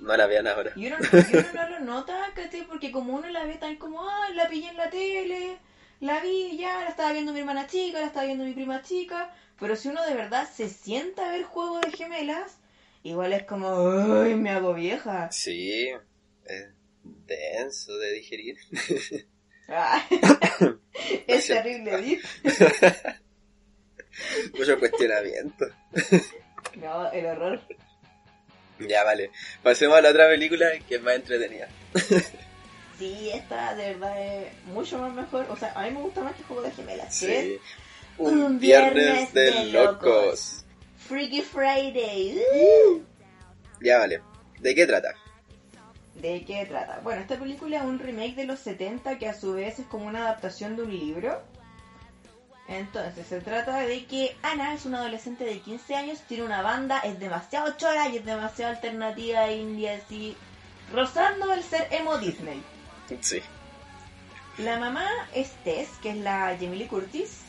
No 0.01 0.17
la 0.17 0.25
vean 0.25 0.47
ahora. 0.47 0.71
Y 0.75 0.87
uno, 0.87 0.97
y 1.31 1.37
uno 1.37 1.53
no 1.53 1.69
lo 1.69 1.79
nota, 1.81 2.31
¿cachai? 2.33 2.65
Porque 2.65 2.91
como 2.91 3.13
uno 3.13 3.29
la 3.29 3.45
ve 3.45 3.53
tan 3.55 3.75
como, 3.75 4.01
ah, 4.09 4.29
la 4.33 4.49
pillé 4.49 4.69
en 4.69 4.77
la 4.77 4.89
tele, 4.89 5.59
la 5.99 6.19
vi 6.21 6.57
ya, 6.57 6.81
la 6.81 6.89
estaba 6.89 7.13
viendo 7.13 7.33
mi 7.33 7.41
hermana 7.41 7.67
chica, 7.67 7.99
la 7.99 8.07
estaba 8.07 8.25
viendo 8.25 8.43
mi 8.43 8.53
prima 8.53 8.81
chica. 8.81 9.31
Pero 9.59 9.75
si 9.75 9.89
uno 9.89 10.03
de 10.03 10.15
verdad 10.15 10.49
se 10.51 10.69
sienta 10.69 11.27
a 11.27 11.31
ver 11.31 11.43
Juego 11.43 11.79
de 11.79 11.91
Gemelas, 11.91 12.57
igual 13.03 13.33
es 13.33 13.43
como, 13.43 13.83
uy, 13.83 14.35
me 14.35 14.51
hago 14.51 14.73
vieja. 14.73 15.29
Sí, 15.31 15.89
es 16.45 16.67
denso 17.03 17.97
de 17.97 18.13
digerir. 18.13 18.57
Ah, 19.67 20.05
es 21.27 21.47
terrible, 21.47 21.97
¿viste? 22.01 22.27
Mucho 24.57 24.79
cuestionamiento. 24.79 25.65
No, 26.77 27.11
el 27.11 27.25
horror. 27.25 27.59
Ya, 28.79 29.03
vale. 29.03 29.29
Pasemos 29.61 29.97
a 29.97 30.01
la 30.01 30.11
otra 30.11 30.29
película 30.29 30.67
que 30.87 30.95
es 30.95 31.01
más 31.01 31.15
entretenida. 31.15 31.67
Sí, 32.97 33.29
esta 33.33 33.75
de 33.75 33.93
verdad 33.93 34.43
es 34.45 34.53
mucho 34.67 34.97
más 34.99 35.13
mejor. 35.13 35.47
O 35.49 35.57
sea, 35.57 35.73
a 35.73 35.83
mí 35.83 35.91
me 35.91 36.01
gusta 36.01 36.21
más 36.21 36.33
que 36.35 36.43
Juego 36.43 36.61
de 36.61 36.71
Gemelas. 36.71 37.13
Sí. 37.13 37.57
Un, 38.17 38.41
Un 38.41 38.59
viernes, 38.59 38.93
viernes 38.93 39.33
de, 39.33 39.41
de 39.41 39.65
locos. 39.65 40.05
locos. 40.05 40.60
Freaky 41.11 41.41
Friday. 41.41 42.41
¡Uh! 42.55 43.01
Ya, 43.81 43.97
vale. 43.97 44.21
¿De 44.61 44.73
qué 44.73 44.87
trata? 44.87 45.13
¿De 46.15 46.45
qué 46.45 46.65
trata? 46.65 47.01
Bueno, 47.03 47.19
esta 47.19 47.37
película 47.37 47.79
es 47.79 47.83
un 47.83 47.99
remake 47.99 48.35
de 48.35 48.45
los 48.45 48.59
70 48.59 49.17
que 49.19 49.27
a 49.27 49.33
su 49.33 49.51
vez 49.51 49.77
es 49.79 49.87
como 49.87 50.05
una 50.05 50.19
adaptación 50.21 50.77
de 50.77 50.83
un 50.83 50.97
libro. 50.97 51.41
Entonces, 52.69 53.27
se 53.27 53.41
trata 53.41 53.81
de 53.81 54.05
que 54.05 54.37
Ana 54.41 54.73
es 54.73 54.85
una 54.85 54.99
adolescente 54.99 55.43
de 55.43 55.59
15 55.59 55.95
años, 55.95 56.21
tiene 56.29 56.43
una 56.45 56.61
banda, 56.61 56.99
es 56.99 57.19
demasiado 57.19 57.75
chora 57.75 58.07
y 58.07 58.15
es 58.15 58.25
demasiado 58.25 58.71
alternativa 58.71 59.51
india, 59.51 59.99
así, 60.01 60.37
rozando 60.93 61.51
el 61.51 61.61
ser 61.61 61.89
emo 61.91 62.19
Disney. 62.19 62.63
Sí. 63.19 63.41
La 64.59 64.79
mamá 64.79 65.09
es 65.35 65.51
Tess, 65.65 65.89
que 66.01 66.11
es 66.11 66.17
la 66.19 66.55
Jamie 66.57 66.77
Lee 66.77 66.87
Curtis, 66.87 67.41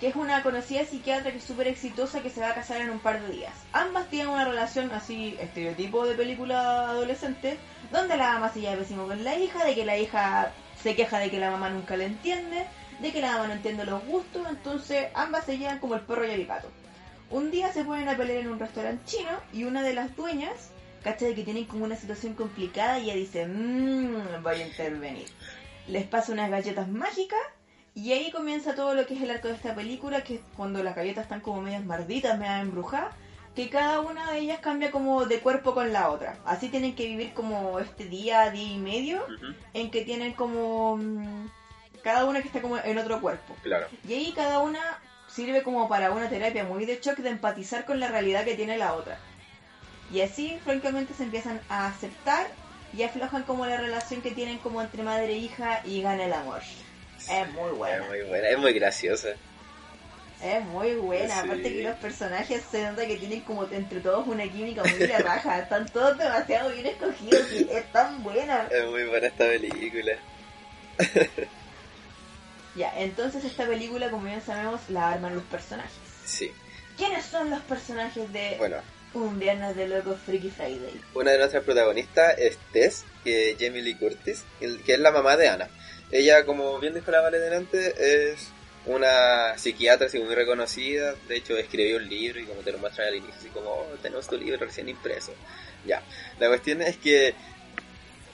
que 0.00 0.08
es 0.08 0.16
una 0.16 0.42
conocida 0.42 0.84
psiquiatra 0.84 1.30
que 1.30 1.38
es 1.38 1.44
súper 1.44 1.68
exitosa 1.68 2.22
que 2.22 2.30
se 2.30 2.40
va 2.40 2.50
a 2.50 2.54
casar 2.54 2.80
en 2.80 2.90
un 2.90 2.98
par 2.98 3.22
de 3.22 3.32
días. 3.32 3.52
Ambas 3.72 4.08
tienen 4.08 4.28
una 4.28 4.44
relación 4.44 4.90
así, 4.92 5.36
estereotipo 5.40 6.06
de 6.06 6.14
película 6.14 6.90
adolescente, 6.90 7.58
donde 7.92 8.16
la 8.16 8.34
mamá 8.34 8.52
se 8.52 8.60
lleva 8.60 8.76
pésimo 8.76 9.06
con 9.06 9.22
la 9.22 9.36
hija, 9.36 9.64
de 9.64 9.74
que 9.74 9.84
la 9.84 9.96
hija 9.96 10.52
se 10.82 10.94
queja 10.94 11.18
de 11.18 11.30
que 11.30 11.38
la 11.38 11.50
mamá 11.50 11.70
nunca 11.70 11.96
le 11.96 12.06
entiende, 12.06 12.66
de 13.00 13.12
que 13.12 13.20
la 13.20 13.32
mamá 13.32 13.46
no 13.48 13.52
entiende 13.54 13.84
los 13.84 14.04
gustos, 14.04 14.46
entonces 14.48 15.08
ambas 15.14 15.44
se 15.44 15.58
llevan 15.58 15.78
como 15.78 15.94
el 15.94 16.02
perro 16.02 16.26
y 16.26 16.30
el 16.30 16.46
gato. 16.46 16.68
Un 17.30 17.50
día 17.50 17.72
se 17.72 17.84
ponen 17.84 18.08
a 18.08 18.16
pelear 18.16 18.40
en 18.40 18.48
un 18.48 18.58
restaurante 18.58 19.04
chino 19.06 19.30
y 19.52 19.64
una 19.64 19.82
de 19.82 19.94
las 19.94 20.14
dueñas 20.14 20.70
cacha 21.02 21.26
de 21.26 21.34
que 21.34 21.44
tienen 21.44 21.66
como 21.66 21.84
una 21.84 21.96
situación 21.96 22.34
complicada 22.34 22.98
y 22.98 23.04
ella 23.04 23.14
dice, 23.14 23.46
mmm, 23.46 24.42
voy 24.42 24.62
a 24.62 24.66
intervenir. 24.66 25.28
Les 25.86 26.04
pasa 26.04 26.32
unas 26.32 26.50
galletas 26.50 26.88
mágicas 26.88 27.40
y 27.94 28.12
ahí 28.12 28.30
comienza 28.32 28.74
todo 28.74 28.94
lo 28.94 29.06
que 29.06 29.14
es 29.14 29.22
el 29.22 29.30
arco 29.30 29.48
de 29.48 29.54
esta 29.54 29.74
película, 29.74 30.22
que 30.24 30.36
es 30.36 30.40
cuando 30.56 30.82
las 30.82 30.96
galletas 30.96 31.24
están 31.24 31.40
como 31.40 31.62
medias 31.62 31.84
marditas, 31.84 32.38
medias 32.38 32.62
embrujadas, 32.62 33.14
que 33.54 33.70
cada 33.70 34.00
una 34.00 34.32
de 34.32 34.40
ellas 34.40 34.58
cambia 34.58 34.90
como 34.90 35.26
de 35.26 35.38
cuerpo 35.38 35.74
con 35.74 35.92
la 35.92 36.10
otra. 36.10 36.36
Así 36.44 36.68
tienen 36.68 36.96
que 36.96 37.06
vivir 37.06 37.32
como 37.34 37.78
este 37.78 38.06
día, 38.06 38.50
día 38.50 38.72
y 38.72 38.78
medio, 38.78 39.24
en 39.72 39.90
que 39.90 40.04
tienen 40.04 40.32
como... 40.32 40.96
mm, 40.96 41.46
cada 42.02 42.24
una 42.24 42.42
que 42.42 42.48
está 42.48 42.60
como 42.60 42.78
en 42.78 42.98
otro 42.98 43.20
cuerpo. 43.20 43.54
Claro. 43.62 43.86
Y 44.06 44.12
ahí 44.12 44.32
cada 44.34 44.58
una 44.58 44.80
sirve 45.28 45.62
como 45.62 45.88
para 45.88 46.10
una 46.10 46.28
terapia 46.28 46.64
muy 46.64 46.84
de 46.84 47.00
shock 47.00 47.18
de 47.18 47.30
empatizar 47.30 47.84
con 47.84 48.00
la 48.00 48.08
realidad 48.08 48.44
que 48.44 48.56
tiene 48.56 48.76
la 48.76 48.94
otra. 48.94 49.18
Y 50.12 50.20
así, 50.20 50.58
francamente, 50.64 51.14
se 51.14 51.22
empiezan 51.22 51.60
a 51.68 51.86
aceptar 51.86 52.46
y 52.92 53.04
aflojan 53.04 53.44
como 53.44 53.66
la 53.66 53.76
relación 53.76 54.20
que 54.20 54.32
tienen 54.32 54.58
como 54.58 54.82
entre 54.82 55.02
madre 55.02 55.32
e 55.32 55.38
hija 55.38 55.80
y 55.84 56.02
gana 56.02 56.24
el 56.24 56.32
amor. 56.32 56.60
Es 57.30 57.52
muy 57.52 57.70
buena. 57.72 57.96
Es 58.02 58.08
muy 58.08 58.22
buena, 58.22 58.48
es 58.48 58.58
muy 58.58 58.72
graciosa. 58.72 59.28
Es 60.42 60.64
muy 60.64 60.94
buena. 60.96 61.34
Sí. 61.34 61.40
Aparte 61.40 61.62
que 61.62 61.82
los 61.82 61.96
personajes 61.96 62.62
se 62.70 62.82
nota 62.82 63.06
que 63.06 63.16
tienen 63.16 63.40
como 63.42 63.66
entre 63.70 64.00
todos 64.00 64.26
una 64.26 64.44
química 64.44 64.82
muy 64.82 64.92
de 65.06 65.18
raja. 65.18 65.58
Están 65.62 65.86
todos 65.88 66.18
demasiado 66.18 66.70
bien 66.70 66.86
escogidos 66.86 67.52
y 67.52 67.68
es 67.70 67.92
tan 67.92 68.22
buena. 68.22 68.68
Es 68.70 68.84
muy 68.90 69.04
buena 69.04 69.26
esta 69.28 69.46
película. 69.46 70.12
Ya, 72.76 72.92
entonces 72.96 73.44
esta 73.44 73.66
película, 73.66 74.10
como 74.10 74.24
bien 74.24 74.42
sabemos, 74.44 74.80
la 74.88 75.12
arman 75.12 75.34
los 75.36 75.44
personajes. 75.44 75.92
Sí. 76.24 76.50
¿Quiénes 76.96 77.24
son 77.24 77.48
los 77.50 77.60
personajes 77.60 78.32
de 78.32 78.56
Bueno, 78.58 78.78
Un 79.14 79.38
Viernes 79.38 79.76
de 79.76 79.86
Locos 79.86 80.18
Freaky 80.26 80.50
Friday? 80.50 81.00
una 81.14 81.30
de 81.30 81.38
nuestras 81.38 81.62
protagonistas 81.62 82.36
es 82.36 82.58
Tess, 82.72 83.04
que 83.22 83.50
es 83.50 83.56
Jamie 83.60 83.82
Lee 83.82 83.94
Curtis, 83.94 84.42
que 84.58 84.92
es 84.92 84.98
la 84.98 85.12
mamá 85.12 85.36
de 85.36 85.48
Ana. 85.48 85.68
Ella, 86.10 86.44
como 86.44 86.78
bien 86.78 86.94
dijo 86.94 87.10
la 87.10 87.20
Vale 87.20 87.38
delante, 87.38 88.32
es 88.32 88.48
una 88.86 89.56
psiquiatra 89.58 90.06
así 90.06 90.18
muy 90.18 90.34
reconocida. 90.34 91.14
De 91.28 91.36
hecho, 91.36 91.56
escribió 91.56 91.96
un 91.96 92.08
libro 92.08 92.40
y 92.40 92.44
como 92.44 92.60
te 92.60 92.72
lo 92.72 92.78
muestran 92.78 93.08
al 93.08 93.16
inicio, 93.16 93.34
así 93.38 93.48
como, 93.48 93.70
oh, 93.70 93.86
tenemos 94.02 94.26
tu 94.28 94.36
libro 94.36 94.58
recién 94.58 94.88
impreso. 94.88 95.32
Ya. 95.86 96.02
La 96.38 96.48
cuestión 96.48 96.82
es 96.82 96.96
que 96.98 97.34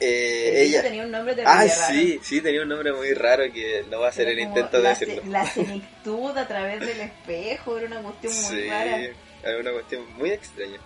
eh, 0.00 0.52
El 0.62 0.66
ella... 0.68 0.82
tenía 0.82 1.02
un 1.04 1.10
nombre 1.10 1.34
Ah, 1.44 1.64
raro. 1.66 1.70
sí, 1.88 2.18
sí, 2.22 2.40
tenía 2.40 2.62
un 2.62 2.68
nombre 2.68 2.92
muy 2.92 3.12
raro 3.14 3.44
que 3.52 3.84
no 3.90 4.00
va 4.00 4.08
a 4.08 4.12
Era 4.12 4.30
el 4.30 4.40
intento 4.40 4.80
de 4.80 4.88
decirlo. 4.88 5.22
La 5.28 5.44
senectud 5.50 6.36
a 6.36 6.48
través 6.48 6.80
del 6.80 7.00
espejo 7.00 7.78
era 7.78 7.86
una 7.86 8.02
cuestión 8.02 8.32
muy 8.32 8.62
Sí, 8.62 8.68
rara. 8.68 8.98
es 9.00 9.60
una 9.60 9.72
cuestión 9.72 10.12
muy 10.16 10.30
extraña. 10.30 10.78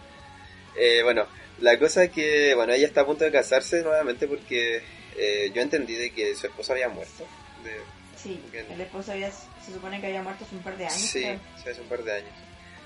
Eh, 0.77 1.01
bueno, 1.05 1.27
la 1.61 1.79
cosa 1.79 2.05
es 2.05 2.11
que, 2.11 2.55
bueno, 2.55 2.73
ella 2.73 2.87
está 2.87 3.03
a 3.03 3.07
punto 3.07 3.25
de 3.25 3.31
casarse 3.31 3.83
nuevamente 3.83 4.27
porque 4.27 4.83
eh, 5.17 5.51
yo 5.55 5.63
entendí 5.63 5.95
de 5.95 6.11
que 6.11 6.35
su 6.35 6.47
esposo 6.47 6.73
había 6.73 6.89
muerto. 6.89 7.27
De- 7.63 7.81
Sí, 8.17 8.41
el 8.71 8.81
esposo 8.81 9.13
había, 9.13 9.31
se 9.31 9.73
supone 9.73 10.01
que 10.01 10.07
había 10.07 10.23
muerto 10.23 10.45
hace 10.45 10.55
un 10.57 10.63
par 10.63 10.79
de 10.79 10.87
años. 10.87 10.97
sí, 10.99 11.25
hace 11.69 11.81
un 11.81 11.89
par 11.89 12.03
de 12.05 12.13
años. 12.13 12.33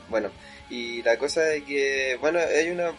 Bueno, 0.08 0.32
y 0.68 1.00
la 1.02 1.16
cosa 1.16 1.52
es 1.54 1.62
que, 1.62 2.16
bueno, 2.20 2.40
hay 2.40 2.70
una, 2.70 2.92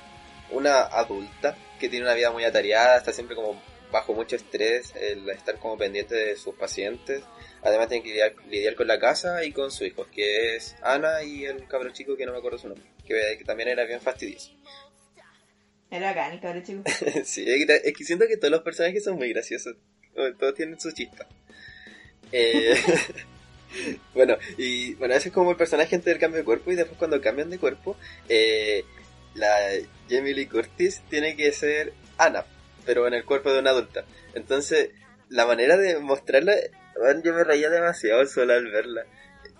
una 0.51 0.83
adulta 0.83 1.57
que 1.79 1.89
tiene 1.89 2.05
una 2.05 2.13
vida 2.13 2.31
muy 2.31 2.45
atareada, 2.45 2.97
está 2.97 3.11
siempre 3.11 3.35
como 3.35 3.61
bajo 3.91 4.13
mucho 4.13 4.35
estrés, 4.37 4.93
el 4.95 5.27
estar 5.31 5.57
como 5.57 5.77
pendiente 5.77 6.15
de 6.15 6.35
sus 6.37 6.55
pacientes. 6.55 7.23
Además 7.63 7.89
tiene 7.89 8.03
que 8.03 8.09
lidiar, 8.11 8.35
lidiar 8.47 8.75
con 8.75 8.87
la 8.87 8.99
casa 8.99 9.43
y 9.43 9.51
con 9.51 9.69
su 9.71 9.83
hijo, 9.83 10.05
que 10.09 10.55
es 10.55 10.75
Ana 10.81 11.23
y 11.23 11.43
el 11.45 11.67
cabro 11.67 11.89
chico 11.91 12.15
que 12.15 12.25
no 12.25 12.31
me 12.31 12.37
acuerdo 12.37 12.57
su 12.59 12.67
nombre, 12.69 12.85
que, 13.05 13.35
que 13.37 13.43
también 13.43 13.67
era 13.69 13.83
bien 13.85 13.99
fastidioso. 13.99 14.51
Era 15.91 16.11
acá, 16.11 16.31
el 16.31 16.63
chico. 16.63 16.83
sí, 17.25 17.45
es 17.47 17.93
que, 17.93 18.03
siento 18.03 18.27
que 18.27 18.37
todos 18.37 18.51
los 18.51 18.61
personajes 18.61 19.03
son 19.03 19.17
muy 19.17 19.29
graciosos. 19.29 19.75
Todos 20.37 20.53
tienen 20.53 20.79
su 20.79 20.91
chispa. 20.91 21.25
Eh, 22.31 22.75
bueno, 24.13 24.37
y 24.57 24.93
bueno, 24.95 25.15
ese 25.15 25.29
es 25.29 25.33
como 25.33 25.51
el 25.51 25.57
personaje 25.57 25.95
antes 25.95 26.05
del 26.05 26.19
cambio 26.19 26.39
de 26.39 26.45
cuerpo. 26.45 26.71
Y 26.71 26.75
después, 26.75 26.97
cuando 26.97 27.21
cambian 27.21 27.49
de 27.49 27.57
cuerpo, 27.57 27.97
eh, 28.27 28.83
la 29.33 29.55
Jamie 30.09 30.33
Lee 30.33 30.47
Curtis 30.47 31.01
tiene 31.09 31.35
que 31.35 31.51
ser 31.51 31.93
Anna, 32.17 32.45
pero 32.85 33.07
en 33.07 33.13
el 33.13 33.25
cuerpo 33.25 33.51
de 33.51 33.59
una 33.59 33.71
adulta. 33.71 34.05
Entonces, 34.35 34.91
la 35.29 35.45
manera 35.45 35.77
de 35.77 35.99
mostrarla, 35.99 36.55
yo 37.23 37.33
me 37.33 37.43
reía 37.43 37.69
demasiado 37.69 38.25
solo 38.27 38.53
al 38.53 38.69
verla. 38.69 39.05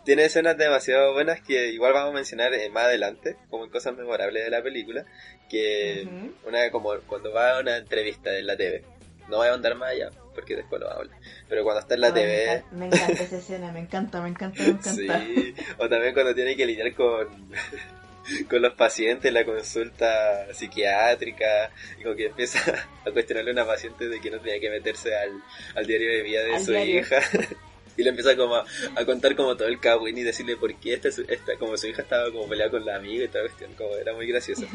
Tiene 0.05 0.25
escenas 0.25 0.57
demasiado 0.57 1.13
buenas 1.13 1.41
que 1.41 1.67
igual 1.71 1.93
vamos 1.93 2.11
a 2.11 2.15
mencionar 2.15 2.53
eh, 2.53 2.69
más 2.69 2.85
adelante, 2.85 3.35
como 3.49 3.65
en 3.65 3.69
cosas 3.69 3.95
memorables 3.95 4.43
de 4.43 4.49
la 4.49 4.63
película, 4.63 5.05
que 5.49 6.07
una 6.45 6.69
como 6.71 6.93
cuando 7.07 7.31
va 7.33 7.57
a 7.57 7.59
una 7.59 7.77
entrevista 7.77 8.35
en 8.35 8.47
la 8.47 8.55
TV. 8.57 8.83
No 9.27 9.37
voy 9.37 9.47
a 9.49 9.53
andar 9.53 9.75
más 9.75 9.91
allá, 9.91 10.09
porque 10.33 10.55
después 10.55 10.81
lo 10.81 10.89
hablo. 10.89 11.11
Pero 11.47 11.63
cuando 11.63 11.81
está 11.81 11.93
en 11.93 12.01
la 12.01 12.07
Ay, 12.07 12.13
me 12.13 12.19
TV, 12.21 12.43
encanta- 12.53 12.75
Me 12.75 12.85
encanta 12.87 13.23
esa 13.23 13.37
escena, 13.37 13.71
me 13.71 13.79
encanta, 13.81 14.21
me 14.21 14.29
encanta, 14.29 14.63
me 14.63 14.69
encanta. 14.69 14.93
sí. 14.95 15.55
O 15.77 15.87
también 15.89 16.13
cuando 16.15 16.33
tiene 16.33 16.55
que 16.55 16.65
lidiar 16.65 16.95
con, 16.95 17.27
con 18.49 18.61
los 18.63 18.73
pacientes 18.73 19.25
en 19.25 19.33
la 19.35 19.45
consulta 19.45 20.51
psiquiátrica, 20.53 21.69
y 21.99 22.03
como 22.03 22.15
que 22.15 22.25
empieza 22.27 22.59
a 23.05 23.11
cuestionarle 23.11 23.51
a 23.51 23.53
una 23.53 23.65
paciente 23.67 24.07
de 24.07 24.19
que 24.19 24.31
no 24.31 24.39
tenía 24.39 24.59
que 24.59 24.69
meterse 24.71 25.15
al, 25.15 25.31
al 25.75 25.85
diario 25.85 26.09
de 26.11 26.21
vida 26.23 26.43
de 26.43 26.55
Al 26.55 26.65
su 26.65 26.71
diario. 26.71 26.99
hija. 27.01 27.19
Y 27.99 28.03
le 28.03 28.11
empieza 28.11 28.37
como 28.37 28.55
a, 28.55 28.65
a 28.95 29.05
contar 29.05 29.35
como 29.35 29.57
todo 29.57 29.67
el 29.67 29.81
cagüín 29.81 30.17
y 30.17 30.23
decirle 30.23 30.55
por 30.55 30.73
qué 30.79 30.93
esta, 30.93 31.09
esta, 31.09 31.57
como 31.59 31.75
su 31.75 31.87
hija 31.87 32.01
estaba 32.01 32.31
como 32.31 32.47
peleada 32.47 32.71
con 32.71 32.85
la 32.85 32.95
amiga 32.95 33.25
y 33.25 33.27
toda 33.27 33.43
la 33.43 33.49
cuestión, 33.49 33.73
como 33.73 33.93
era 33.97 34.13
muy 34.13 34.25
gracioso. 34.25 34.65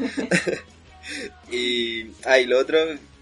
y, 1.51 2.11
ah, 2.23 2.37
y 2.37 2.45
lo 2.45 2.59
otro 2.59 2.77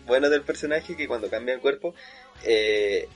bueno 0.06 0.30
del 0.30 0.42
personaje 0.42 0.98
que 0.98 1.08
cuando 1.08 1.30
cambia 1.30 1.54
el 1.54 1.62
cuerpo, 1.62 1.96
eh, 2.44 3.08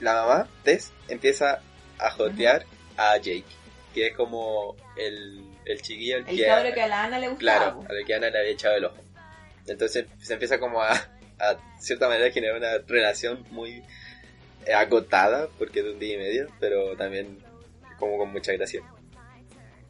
la 0.00 0.14
mamá, 0.14 0.48
Tess, 0.64 0.90
empieza 1.08 1.60
a 1.98 2.10
jotear 2.12 2.64
a 2.96 3.18
Jake, 3.18 3.44
que 3.92 4.06
es 4.06 4.16
como 4.16 4.74
el, 4.96 5.44
el 5.66 5.82
chiquillo 5.82 6.16
al 6.16 6.28
El 6.28 6.36
que, 6.36 6.46
cabro 6.46 6.72
que 6.72 6.80
a 6.80 6.88
la 6.88 7.04
Ana 7.04 7.18
le 7.18 7.28
gustaba. 7.28 7.58
claro, 7.58 7.84
al 7.90 8.06
que 8.06 8.14
Ana 8.14 8.30
le 8.30 8.38
había 8.38 8.52
echado 8.52 8.76
el 8.76 8.86
ojo. 8.86 9.04
Entonces 9.66 10.06
se 10.18 10.32
empieza 10.32 10.58
como 10.58 10.80
a, 10.80 10.92
a 11.38 11.56
cierta 11.78 12.08
manera, 12.08 12.28
a 12.28 12.32
generar 12.32 12.56
una 12.56 12.78
relación 12.86 13.44
muy 13.50 13.82
acotada, 14.74 15.48
porque 15.58 15.80
es 15.80 15.84
de 15.86 15.92
un 15.92 15.98
día 15.98 16.14
y 16.14 16.18
medio, 16.18 16.46
pero 16.60 16.96
también 16.96 17.38
como 17.98 18.18
con 18.18 18.30
mucha 18.32 18.52
gracia. 18.52 18.82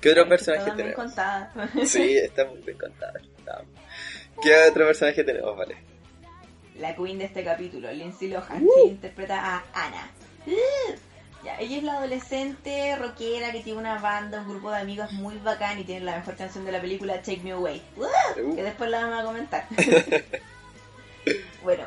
¿Qué 0.00 0.10
otro 0.10 0.22
Ay, 0.24 0.28
personaje 0.28 0.70
tenemos? 0.72 0.94
contada. 0.94 1.52
Sí, 1.84 2.16
está 2.16 2.44
muy 2.44 2.58
bien 2.58 2.78
contada. 2.78 3.20
¿Qué 4.42 4.54
otro 4.70 4.86
personaje 4.86 5.24
tenemos, 5.24 5.56
vale? 5.56 5.76
La 6.78 6.94
queen 6.94 7.18
de 7.18 7.24
este 7.24 7.42
capítulo, 7.42 7.90
Lindsay 7.92 8.28
Lohan, 8.28 8.62
Uh. 8.62 8.70
que 8.84 8.88
interpreta 8.90 9.40
a 9.56 9.64
Ana. 9.72 10.10
Uh. 10.46 10.52
Ya, 11.44 11.58
ella 11.58 11.76
es 11.78 11.82
la 11.84 11.92
adolescente 11.98 12.96
rockera 12.96 13.50
que 13.52 13.60
tiene 13.60 13.78
una 13.80 13.98
banda, 13.98 14.40
un 14.40 14.48
grupo 14.48 14.70
de 14.70 14.78
amigos 14.78 15.12
muy 15.12 15.36
bacán 15.38 15.78
y 15.78 15.84
tiene 15.84 16.04
la 16.04 16.16
mejor 16.16 16.36
canción 16.36 16.64
de 16.64 16.72
la 16.72 16.80
película 16.80 17.14
Take 17.22 17.40
Me 17.42 17.52
Away. 17.52 17.82
Uh, 17.96 18.04
Uh. 18.40 18.54
que 18.56 18.62
después 18.62 18.90
la 18.90 19.00
vamos 19.06 19.20
a 19.20 19.24
comentar. 19.24 19.66
bueno, 21.62 21.84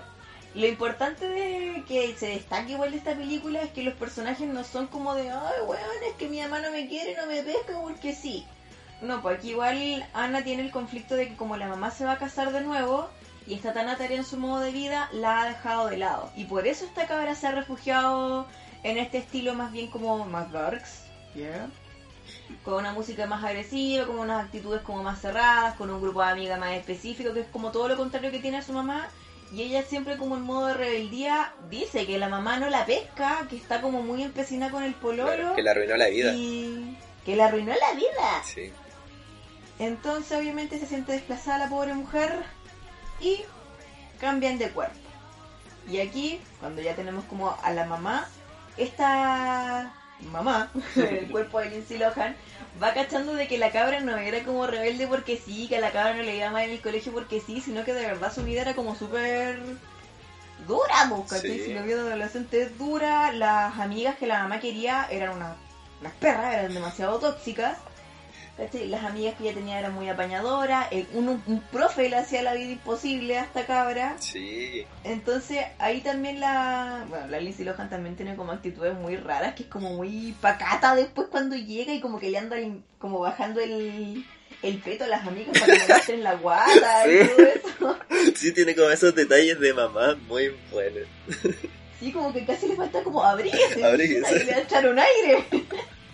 lo 0.53 0.67
importante 0.67 1.27
de 1.27 1.83
que 1.87 2.13
se 2.17 2.27
destaque 2.27 2.73
igual 2.73 2.91
de 2.91 2.97
esta 2.97 3.15
película 3.15 3.61
es 3.61 3.71
que 3.71 3.83
los 3.83 3.93
personajes 3.93 4.47
no 4.47 4.63
son 4.63 4.87
como 4.87 5.15
de, 5.15 5.29
ay, 5.29 5.61
weón, 5.65 6.03
es 6.09 6.15
que 6.15 6.27
mi 6.27 6.41
mamá 6.41 6.59
no 6.59 6.71
me 6.71 6.87
quiere, 6.87 7.15
no 7.15 7.25
me 7.25 7.41
pesca 7.41 7.79
porque 7.81 8.13
sí. 8.13 8.45
No, 9.01 9.21
pues 9.21 9.37
aquí 9.37 9.51
igual 9.51 10.05
Ana 10.13 10.43
tiene 10.43 10.63
el 10.63 10.71
conflicto 10.71 11.15
de 11.15 11.29
que 11.29 11.35
como 11.35 11.57
la 11.57 11.67
mamá 11.67 11.89
se 11.89 12.05
va 12.05 12.13
a 12.13 12.17
casar 12.17 12.51
de 12.51 12.61
nuevo 12.61 13.09
y 13.47 13.55
está 13.55 13.73
tan 13.73 13.87
atareada 13.87 14.23
en 14.23 14.25
su 14.25 14.37
modo 14.37 14.59
de 14.59 14.71
vida, 14.71 15.09
la 15.13 15.41
ha 15.41 15.47
dejado 15.47 15.87
de 15.87 15.97
lado. 15.97 16.31
Y 16.35 16.45
por 16.45 16.67
eso 16.67 16.85
esta 16.85 17.07
cabra 17.07 17.33
se 17.33 17.47
ha 17.47 17.51
refugiado 17.51 18.45
en 18.83 18.97
este 18.97 19.19
estilo 19.19 19.53
más 19.53 19.71
bien 19.71 19.87
como 19.87 20.25
más 20.25 20.51
darks. 20.51 21.05
Con 22.63 22.75
una 22.75 22.93
música 22.93 23.25
más 23.25 23.43
agresiva, 23.43 24.05
con 24.05 24.19
unas 24.19 24.45
actitudes 24.45 24.81
como 24.81 25.01
más 25.01 25.19
cerradas, 25.21 25.75
con 25.75 25.89
un 25.89 26.01
grupo 26.01 26.21
de 26.21 26.29
amigas 26.29 26.59
más 26.59 26.73
específico, 26.73 27.33
que 27.33 27.41
es 27.41 27.47
como 27.47 27.71
todo 27.71 27.87
lo 27.87 27.97
contrario 27.97 28.31
que 28.31 28.39
tiene 28.39 28.61
su 28.61 28.73
mamá. 28.73 29.09
Y 29.51 29.63
ella 29.63 29.83
siempre 29.83 30.17
como 30.17 30.37
en 30.37 30.43
modo 30.43 30.67
de 30.67 30.73
rebeldía 30.75 31.53
dice 31.69 32.05
que 32.07 32.17
la 32.17 32.29
mamá 32.29 32.57
no 32.57 32.69
la 32.69 32.85
pesca, 32.85 33.45
que 33.49 33.57
está 33.57 33.81
como 33.81 34.01
muy 34.01 34.23
empecinada 34.23 34.71
con 34.71 34.83
el 34.83 34.93
pololo. 34.93 35.27
Claro, 35.27 35.55
que 35.55 35.61
le 35.61 35.69
arruinó 35.69 35.97
la 35.97 36.07
vida. 36.07 36.33
Y 36.33 36.97
que 37.25 37.35
le 37.35 37.43
arruinó 37.43 37.73
la 37.73 37.93
vida. 37.93 38.43
Sí. 38.45 38.71
Entonces 39.79 40.37
obviamente 40.37 40.79
se 40.79 40.85
siente 40.85 41.11
desplazada 41.11 41.57
la 41.57 41.69
pobre 41.69 41.93
mujer 41.93 42.31
y 43.19 43.41
cambian 44.19 44.57
de 44.57 44.69
cuerpo. 44.69 44.95
Y 45.89 45.99
aquí, 45.99 46.39
cuando 46.59 46.81
ya 46.81 46.95
tenemos 46.95 47.25
como 47.25 47.57
a 47.61 47.71
la 47.71 47.85
mamá, 47.85 48.29
esta 48.77 49.93
mamá, 50.31 50.71
el 50.95 51.29
cuerpo 51.29 51.59
de 51.59 51.71
Lindsay 51.71 51.97
Lohan, 51.97 52.35
va 52.81 52.93
cachando 52.93 53.33
de 53.33 53.47
que 53.47 53.57
la 53.57 53.71
cabra 53.71 53.99
no 53.99 54.17
era 54.17 54.43
como 54.43 54.67
rebelde 54.67 55.07
porque 55.07 55.37
sí, 55.37 55.67
que 55.67 55.77
a 55.77 55.81
la 55.81 55.91
cabra 55.91 56.15
no 56.15 56.23
le 56.23 56.37
iba 56.37 56.51
mal 56.51 56.63
en 56.63 56.71
el 56.71 56.81
colegio 56.81 57.11
porque 57.11 57.41
sí, 57.41 57.61
sino 57.61 57.83
que 57.83 57.93
de 57.93 58.05
verdad 58.05 58.33
su 58.33 58.43
vida 58.43 58.61
era 58.61 58.75
como 58.75 58.95
súper 58.95 59.59
dura, 60.67 61.09
¿cachai? 61.27 61.57
Sí. 61.57 61.65
Si 61.65 61.73
la 61.73 61.81
vida 61.81 62.03
de 62.03 62.09
adolescente 62.09 62.61
es 62.61 62.77
dura, 62.77 63.31
las 63.31 63.77
amigas 63.79 64.17
que 64.17 64.27
la 64.27 64.43
mamá 64.43 64.59
quería 64.59 65.07
eran 65.09 65.35
unas, 65.35 65.55
unas 65.99 66.13
perras, 66.13 66.53
eran 66.53 66.73
demasiado 66.73 67.19
tóxicas. 67.19 67.77
¿Cachai? 68.57 68.87
Las 68.87 69.03
amigas 69.03 69.35
que 69.35 69.43
ella 69.45 69.53
tenía 69.53 69.79
eran 69.79 69.93
muy 69.93 70.07
apañadoras, 70.09 70.87
el- 70.91 71.07
un, 71.13 71.29
un 71.45 71.61
profe 71.71 72.09
le 72.09 72.17
hacía 72.17 72.41
la 72.43 72.53
vida 72.53 72.71
imposible 72.71 73.37
a 73.39 73.43
esta 73.43 73.65
cabra. 73.65 74.15
Sí. 74.19 74.85
Entonces 75.03 75.65
ahí 75.79 76.01
también 76.01 76.39
la... 76.39 77.05
Bueno, 77.09 77.27
la 77.27 77.39
Lindsay 77.39 77.65
Lohan 77.65 77.89
también 77.89 78.15
tiene 78.15 78.35
como 78.35 78.51
actitudes 78.51 78.93
muy 78.93 79.15
raras, 79.15 79.55
que 79.55 79.63
es 79.63 79.69
como 79.69 79.91
muy 79.95 80.35
pacata 80.41 80.95
después 80.95 81.27
cuando 81.29 81.55
llega 81.55 81.93
y 81.93 82.01
como 82.01 82.19
que 82.19 82.29
le 82.29 82.37
anda 82.37 82.57
como 82.99 83.19
bajando 83.19 83.59
el, 83.61 84.23
el 84.61 84.77
peto 84.79 85.05
a 85.05 85.07
las 85.07 85.25
amigas 85.25 85.57
para 85.59 85.73
que 85.77 85.93
entren 85.93 86.23
la 86.23 86.33
guata 86.35 87.07
y 87.07 87.11
Sí. 87.23 87.27
todo 87.29 87.45
eso. 87.47 87.97
Sí, 88.35 88.51
tiene 88.53 88.75
como 88.75 88.89
esos 88.91 89.15
detalles 89.15 89.59
de 89.59 89.73
mamá 89.73 90.15
muy 90.27 90.53
buenos. 90.71 91.07
Sí, 91.99 92.11
como 92.11 92.31
que 92.31 92.45
casi 92.45 92.67
le 92.67 92.75
falta 92.75 93.01
como 93.03 93.23
abríguese. 93.23 93.83
Abríguese. 93.83 94.35
Y 94.41 94.43
le 94.45 94.61
echar 94.61 94.87
un 94.87 94.99
aire. 94.99 95.45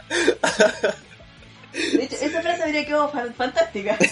De 1.94 2.04
hecho, 2.04 2.16
esa 2.22 2.42
frase 2.42 2.64
habría 2.64 2.86
quedado 2.86 3.10
fan- 3.12 3.34
fantástica. 3.34 3.98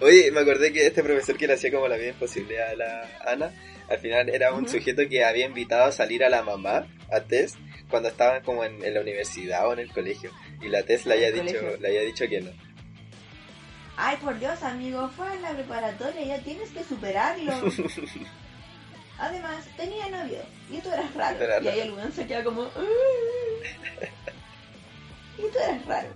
Oye, 0.00 0.30
me 0.32 0.40
acordé 0.40 0.72
que 0.72 0.86
este 0.86 1.02
profesor 1.02 1.36
que 1.36 1.46
le 1.46 1.54
hacía 1.54 1.70
como 1.70 1.88
la 1.88 1.96
vida 1.96 2.08
imposible 2.10 2.62
a 2.62 2.74
la 2.74 3.08
Ana, 3.26 3.52
al 3.88 3.98
final 3.98 4.28
era 4.28 4.52
un 4.52 4.68
sujeto 4.68 5.02
que 5.08 5.24
había 5.24 5.46
invitado 5.46 5.84
a 5.84 5.92
salir 5.92 6.22
a 6.24 6.28
la 6.28 6.42
mamá, 6.42 6.86
a 7.10 7.20
Tess, 7.20 7.54
cuando 7.88 8.08
estaban 8.08 8.42
como 8.42 8.64
en, 8.64 8.84
en 8.84 8.92
la 8.94 9.00
universidad 9.00 9.66
o 9.68 9.72
en 9.72 9.78
el 9.78 9.90
colegio. 9.92 10.30
Y 10.60 10.68
la 10.68 10.82
Tess 10.82 11.06
le 11.06 11.14
había 11.14 11.30
dicho, 11.30 11.58
colegio. 11.58 11.76
le 11.80 11.88
había 11.88 12.02
dicho 12.02 12.28
que 12.28 12.40
no. 12.40 12.50
Ay, 13.96 14.16
por 14.18 14.38
Dios, 14.38 14.62
amigo, 14.62 15.08
fue 15.16 15.32
en 15.34 15.42
la 15.42 15.50
preparatoria, 15.52 16.22
ya 16.24 16.38
tienes 16.42 16.68
que 16.70 16.84
superarlo. 16.84 17.52
Además, 19.18 19.64
tenía 19.76 20.08
novio 20.08 20.38
y 20.70 20.78
tú 20.78 20.90
eras 20.90 21.12
raro. 21.14 21.42
Era 21.42 21.60
y 21.60 21.68
ahí 21.68 21.80
el 21.80 21.92
weón 21.92 22.12
se 22.12 22.26
queda 22.26 22.44
como... 22.44 22.70
Y 25.38 25.42
tú 25.42 25.58
eras 25.58 25.84
raro. 25.86 26.08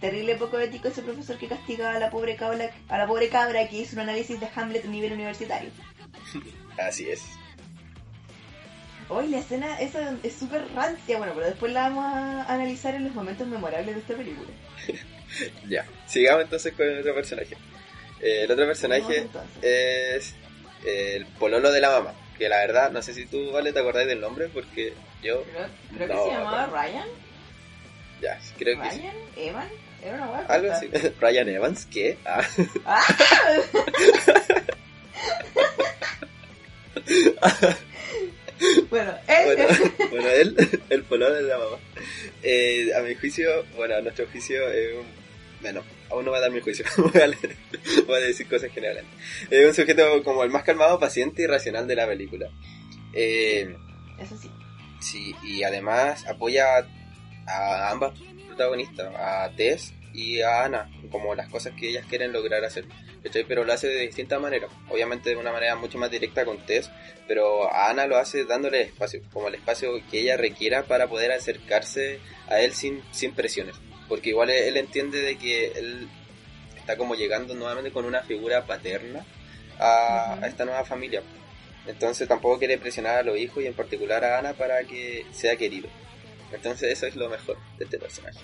Terrible 0.00 0.36
poco 0.36 0.58
ético 0.58 0.88
ese 0.88 1.02
profesor 1.02 1.36
que 1.36 1.48
castigaba 1.48 1.96
a 1.96 1.98
la 1.98 2.10
pobre 2.10 2.36
cabra, 2.36 2.70
a 2.88 2.98
la 2.98 3.06
pobre 3.06 3.28
cabra 3.28 3.68
que 3.68 3.76
hizo 3.76 3.96
un 3.96 4.00
análisis 4.00 4.40
de 4.40 4.48
Hamlet 4.54 4.84
a 4.84 4.88
nivel 4.88 5.12
universitario. 5.12 5.70
Así 6.78 7.10
es. 7.10 7.22
Hoy 9.10 9.28
la 9.28 9.38
escena 9.38 9.78
esa 9.80 10.14
es 10.22 10.34
súper 10.34 10.72
rancia, 10.72 11.18
bueno, 11.18 11.32
pero 11.34 11.46
después 11.46 11.72
la 11.72 11.88
vamos 11.88 12.04
a 12.04 12.44
analizar 12.44 12.94
en 12.94 13.04
los 13.04 13.14
momentos 13.14 13.46
memorables 13.46 13.94
de 13.94 14.00
esta 14.00 14.14
película. 14.14 14.50
Ya. 15.68 15.84
Sigamos 16.08 16.42
entonces 16.42 16.72
con 16.72 16.88
el 16.88 16.98
otro 16.98 17.14
personaje. 17.14 17.56
Eh, 18.20 18.42
el 18.42 18.50
otro 18.50 18.66
personaje 18.66 19.28
es 19.62 20.34
el 20.84 21.26
pololo 21.38 21.70
de 21.72 21.80
la 21.80 21.90
mamá. 21.90 22.14
Que 22.38 22.48
la 22.48 22.58
verdad, 22.58 22.90
no 22.90 23.02
sé 23.02 23.12
si 23.14 23.26
tú, 23.26 23.50
Vale, 23.52 23.72
te 23.72 23.80
acordáis 23.80 24.08
del 24.08 24.20
nombre, 24.20 24.48
porque 24.48 24.94
yo, 25.22 25.42
Creo, 25.42 25.66
creo 25.94 26.08
que 26.08 26.14
se 26.24 26.30
llamaba 26.36 26.66
Ryan. 26.66 27.08
ya, 28.22 28.38
creo 28.58 28.80
que 28.80 28.90
sí. 28.90 28.98
Ryan, 29.00 29.14
Evan, 29.36 29.68
era 30.02 30.14
una 30.16 30.30
hueá 30.30 30.46
Algo 30.48 30.72
así. 30.72 30.88
Ryan 31.20 31.48
Evans, 31.50 31.86
¿qué? 31.92 32.16
Ah. 32.24 32.42
¡Ah! 32.86 33.02
bueno, 38.90 39.14
él 39.26 39.44
Bueno, 39.46 39.66
bueno, 40.10 40.28
él, 40.28 40.80
el 40.90 41.02
pololo 41.04 41.34
de 41.34 41.42
la 41.42 41.58
mamá. 41.58 41.76
Eh, 42.42 42.90
a 42.96 43.00
mi 43.00 43.14
juicio, 43.14 43.64
bueno, 43.76 43.96
a 43.96 44.00
nuestro 44.00 44.26
juicio, 44.28 44.68
es 44.70 44.94
un. 44.94 45.19
Bueno, 45.60 45.82
aún 46.10 46.24
no 46.24 46.30
va 46.30 46.38
a 46.38 46.40
dar 46.40 46.50
mi 46.50 46.60
juicio. 46.60 46.84
voy, 46.96 47.20
a 47.22 47.26
leer- 47.26 47.56
voy 48.06 48.16
a 48.16 48.20
decir 48.26 48.48
cosas 48.48 48.72
generales. 48.72 49.04
Es 49.50 49.66
un 49.66 49.74
sujeto 49.74 50.22
como 50.24 50.42
el 50.44 50.50
más 50.50 50.62
calmado, 50.64 50.98
paciente 50.98 51.42
y 51.42 51.46
racional 51.46 51.86
de 51.86 51.96
la 51.96 52.06
película. 52.06 52.48
Eh, 53.12 53.76
Eso 54.18 54.36
sí. 54.38 54.50
sí, 55.00 55.34
y 55.42 55.62
además 55.62 56.26
apoya 56.26 56.86
a 57.46 57.90
ambas 57.90 58.18
protagonistas, 58.46 59.12
a 59.16 59.50
Tess 59.56 59.92
y 60.14 60.40
a 60.40 60.64
Ana, 60.64 60.90
como 61.10 61.34
las 61.34 61.48
cosas 61.48 61.72
que 61.78 61.88
ellas 61.90 62.06
quieren 62.08 62.32
lograr 62.32 62.64
hacer. 62.64 62.84
Pero 63.46 63.64
lo 63.64 63.72
hace 63.74 63.86
de 63.88 64.00
distintas 64.06 64.40
maneras. 64.40 64.70
Obviamente 64.88 65.28
de 65.30 65.36
una 65.36 65.52
manera 65.52 65.76
mucho 65.76 65.98
más 65.98 66.10
directa 66.10 66.44
con 66.46 66.64
Tess, 66.64 66.90
pero 67.28 67.70
a 67.70 67.90
Ana 67.90 68.06
lo 68.06 68.16
hace 68.16 68.44
dándole 68.46 68.80
espacio, 68.82 69.20
como 69.30 69.48
el 69.48 69.56
espacio 69.56 69.90
que 70.10 70.20
ella 70.20 70.38
requiera 70.38 70.84
para 70.84 71.06
poder 71.06 71.30
acercarse 71.32 72.18
a 72.48 72.60
él 72.60 72.72
sin, 72.72 73.02
sin 73.12 73.32
presiones. 73.34 73.76
Porque 74.10 74.30
igual 74.30 74.50
él 74.50 74.76
entiende 74.76 75.22
de 75.22 75.38
que 75.38 75.68
él 75.68 76.08
está 76.76 76.96
como 76.96 77.14
llegando 77.14 77.54
nuevamente 77.54 77.92
con 77.92 78.04
una 78.04 78.22
figura 78.22 78.66
paterna 78.66 79.24
a, 79.78 80.36
esta 80.48 80.64
nueva 80.64 80.84
familia. 80.84 81.22
Entonces 81.86 82.26
tampoco 82.26 82.58
quiere 82.58 82.76
presionar 82.76 83.18
a 83.18 83.22
los 83.22 83.38
hijos 83.38 83.62
y 83.62 83.68
en 83.68 83.74
particular 83.74 84.24
a 84.24 84.40
Ana 84.40 84.52
para 84.54 84.82
que 84.82 85.24
sea 85.30 85.54
querido. 85.54 85.88
Entonces 86.52 86.90
eso 86.90 87.06
es 87.06 87.14
lo 87.14 87.28
mejor 87.28 87.56
de 87.78 87.84
este 87.84 88.00
personaje. 88.00 88.40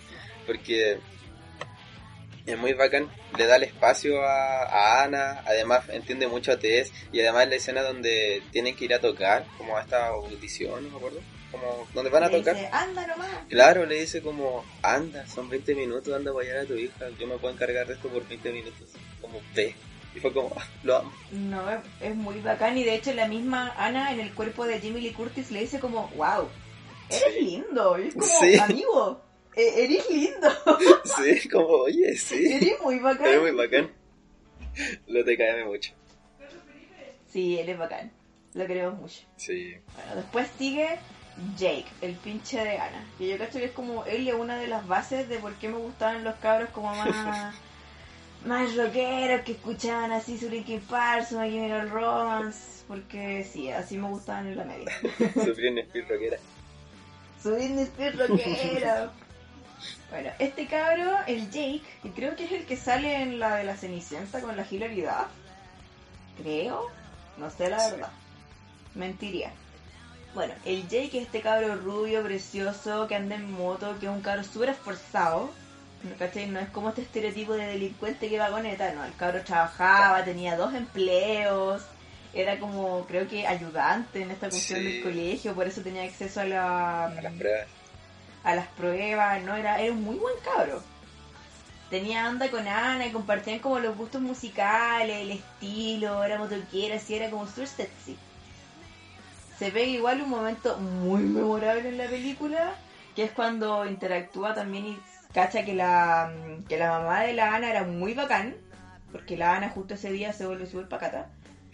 Porque 0.46 1.00
es 2.46 2.56
muy 2.56 2.72
bacán, 2.74 3.10
le 3.36 3.46
da 3.46 3.56
el 3.56 3.64
espacio 3.64 4.22
a, 4.22 4.62
a 4.62 5.02
Ana, 5.02 5.42
además 5.46 5.88
entiende 5.88 6.28
mucho 6.28 6.52
a 6.52 6.60
Tess 6.60 6.92
y 7.10 7.20
además 7.22 7.48
la 7.48 7.56
escena 7.56 7.82
donde 7.82 8.40
tienen 8.52 8.76
que 8.76 8.84
ir 8.84 8.94
a 8.94 9.00
tocar, 9.00 9.44
como 9.58 9.76
a 9.76 9.82
esta 9.82 10.06
audición, 10.06 10.84
no 10.84 10.90
me 10.90 10.96
acuerdo, 10.96 11.20
como 11.60 11.86
donde 11.94 12.10
van 12.10 12.24
a 12.24 12.28
Le 12.28 12.38
tocar. 12.38 12.54
dice, 12.54 12.68
anda 12.72 13.06
nomás. 13.06 13.28
Claro, 13.48 13.86
le 13.86 14.00
dice 14.00 14.22
como, 14.22 14.64
anda, 14.82 15.26
son 15.26 15.48
20 15.48 15.74
minutos, 15.74 16.12
anda 16.14 16.30
a 16.30 16.32
apoyar 16.32 16.58
a 16.58 16.64
tu 16.64 16.74
hija, 16.74 17.08
yo 17.18 17.26
me 17.26 17.36
puedo 17.38 17.54
encargar 17.54 17.86
de 17.86 17.94
esto 17.94 18.08
por 18.08 18.26
20 18.26 18.52
minutos, 18.52 18.88
como 19.20 19.40
ve. 19.54 19.74
Y 20.14 20.20
fue 20.20 20.32
como, 20.32 20.50
"Ah, 20.56 20.66
lo 20.82 20.96
amo. 20.96 21.12
No, 21.30 21.62
es- 22.00 22.14
muy 22.14 22.40
bacán 22.40 22.78
y 22.78 22.84
de 22.84 22.94
hecho 22.94 23.12
la 23.12 23.28
misma 23.28 23.74
Ana 23.76 24.12
en 24.12 24.20
el 24.20 24.32
cuerpo 24.32 24.64
de 24.66 24.80
Jimmy 24.80 25.00
Lee 25.02 25.12
Curtis 25.12 25.50
le 25.50 25.60
dice 25.60 25.78
como, 25.78 26.08
wow, 26.16 26.48
eres 27.10 27.34
Sí. 27.34 27.40
lindo. 27.42 27.98
Y 27.98 28.08
es 28.08 28.14
como, 28.14 28.26
Sí. 28.26 28.58
amigo, 28.58 29.20
e- 29.54 29.84
eres 29.84 30.08
lindo. 30.10 30.48
Sí, 31.04 31.48
como, 31.50 31.66
oye, 31.68 32.16
sí. 32.16 32.50
eres 32.50 32.80
muy 32.82 32.98
bacán. 32.98 33.26
Es 33.26 33.40
muy 33.42 33.50
bacán. 33.50 33.90
Lo 35.06 35.22
te 35.24 35.36
cae 35.36 35.64
mucho. 35.66 35.92
Sí, 37.30 37.58
él 37.58 37.68
es 37.68 37.78
bacán. 37.78 38.10
Lo 38.54 38.66
queremos 38.66 38.98
mucho. 38.98 39.20
Sí. 39.36 39.76
Bueno, 39.94 40.16
después 40.16 40.48
sigue 40.58 40.98
Jake, 41.56 41.86
el 42.00 42.14
pinche 42.14 42.62
de 42.64 42.78
Ana. 42.78 43.04
Que 43.18 43.28
yo 43.28 43.38
cacho 43.38 43.58
que 43.58 43.66
es 43.66 43.72
como 43.72 44.04
él 44.04 44.26
es 44.28 44.34
una 44.34 44.56
de 44.56 44.66
las 44.68 44.86
bases 44.86 45.28
de 45.28 45.38
por 45.38 45.54
qué 45.54 45.68
me 45.68 45.76
gustaban 45.78 46.24
los 46.24 46.34
cabros 46.36 46.70
como 46.70 46.94
más 46.94 47.54
más 48.46 48.76
rockeros 48.76 49.40
que 49.42 49.52
escuchaban 49.52 50.12
así 50.12 50.38
su 50.38 50.48
Linkin 50.48 50.80
Park, 50.82 51.26
su 51.28 51.36
Chemical 51.36 51.90
Romance. 51.90 52.84
Porque 52.88 53.44
sí, 53.44 53.70
así 53.70 53.98
me 53.98 54.08
gustaban 54.08 54.46
en 54.46 54.56
la 54.56 54.64
media. 54.64 54.86
Sufrí 55.34 55.66
en 55.68 55.78
Speed 55.78 56.04
Rockera. 56.08 56.36
Su 57.42 57.52
Britney 57.52 57.84
Spears 57.84 58.16
rockero. 58.18 59.10
Bueno, 60.10 60.30
este 60.38 60.66
cabro, 60.66 61.16
el 61.26 61.50
Jake, 61.50 61.82
que 62.02 62.10
creo 62.12 62.34
que 62.36 62.44
es 62.44 62.52
el 62.52 62.64
que 62.64 62.76
sale 62.76 63.22
en 63.22 63.38
la 63.38 63.56
de 63.56 63.64
la 63.64 63.76
Cenicienta 63.76 64.40
con 64.40 64.56
la 64.56 64.64
Hilary 64.68 65.02
Duff. 65.02 65.26
Creo. 66.40 66.86
No 67.38 67.50
sé 67.50 67.68
la 67.68 67.78
Sí. 67.80 67.90
verdad. 67.92 68.10
Mentiría. 68.94 69.52
Bueno, 70.36 70.52
el 70.66 70.82
Jake 70.86 71.16
es 71.18 71.24
este 71.24 71.40
cabro 71.40 71.76
rubio, 71.76 72.22
precioso, 72.22 73.08
que 73.08 73.14
anda 73.14 73.36
en 73.36 73.50
moto, 73.52 73.96
que 73.98 74.04
es 74.04 74.12
un 74.12 74.20
cabro 74.20 74.44
súper 74.44 74.68
esforzado. 74.68 75.48
¿no 76.02 76.14
¿Cachai? 76.18 76.46
No 76.48 76.60
es 76.60 76.68
como 76.68 76.90
este 76.90 77.00
estereotipo 77.00 77.54
de 77.54 77.66
delincuente 77.66 78.28
que 78.28 78.38
va 78.38 78.50
con 78.50 78.62
neta, 78.64 78.92
no. 78.92 79.02
El 79.02 79.16
cabro 79.16 79.40
trabajaba, 79.42 80.22
tenía 80.26 80.54
dos 80.54 80.74
empleos, 80.74 81.82
era 82.34 82.58
como, 82.60 83.06
creo 83.06 83.26
que 83.26 83.46
ayudante 83.46 84.20
en 84.20 84.30
esta 84.30 84.50
cuestión 84.50 84.80
Sí. 84.80 84.84
del 84.84 85.02
colegio, 85.02 85.54
por 85.54 85.66
eso 85.66 85.80
tenía 85.80 86.02
acceso 86.02 86.42
a 86.42 86.44
la 86.44 87.06
A 87.06 87.22
las 87.22 87.32
pruebas. 87.32 87.66
a 88.44 88.54
las 88.54 88.66
pruebas, 88.68 89.42
¿no? 89.42 89.56
Era, 89.56 89.80
era 89.80 89.90
un 89.94 90.02
muy 90.04 90.16
buen 90.16 90.34
cabro. 90.44 90.82
Tenía 91.88 92.28
onda 92.28 92.50
con 92.50 92.68
Ana 92.68 93.06
y 93.06 93.10
compartían 93.12 93.60
como 93.60 93.78
los 93.78 93.96
gustos 93.96 94.20
musicales, 94.20 95.16
el 95.22 95.30
estilo, 95.30 96.22
era 96.24 96.36
motoquera, 96.36 96.96
así 96.96 97.14
era 97.14 97.30
como 97.30 97.46
súper 97.46 97.68
sexy. 97.68 98.18
Se 99.58 99.70
ve 99.70 99.84
igual 99.84 100.20
un 100.20 100.30
momento 100.30 100.76
muy 100.78 101.22
memorable 101.22 101.88
en 101.88 101.98
la 101.98 102.08
película, 102.08 102.74
que 103.14 103.24
es 103.24 103.30
cuando 103.32 103.86
interactúa 103.86 104.54
también 104.54 104.86
y 104.86 104.98
cacha 105.32 105.64
que 105.64 105.74
la, 105.74 106.32
que 106.68 106.76
la 106.76 106.90
mamá 106.90 107.22
de 107.22 107.32
la 107.32 107.54
Ana 107.54 107.70
era 107.70 107.84
muy 107.84 108.14
bacán, 108.14 108.54
porque 109.12 109.36
la 109.36 109.56
Ana 109.56 109.70
justo 109.70 109.94
ese 109.94 110.10
día 110.12 110.32
se 110.32 110.46
vuelve 110.46 110.66
súper 110.66 110.88
pacata. 110.88 111.30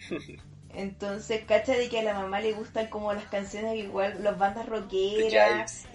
Entonces, 0.75 1.45
cacha 1.45 1.73
de 1.73 1.87
que 1.87 1.99
a 1.99 2.03
la 2.03 2.13
mamá 2.15 2.39
le 2.39 2.53
gustan 2.53 2.87
como 2.87 3.13
las 3.13 3.25
canciones 3.25 3.77
igual, 3.77 4.23
las 4.23 4.37
bandas 4.37 4.65
rockeras. 4.65 5.85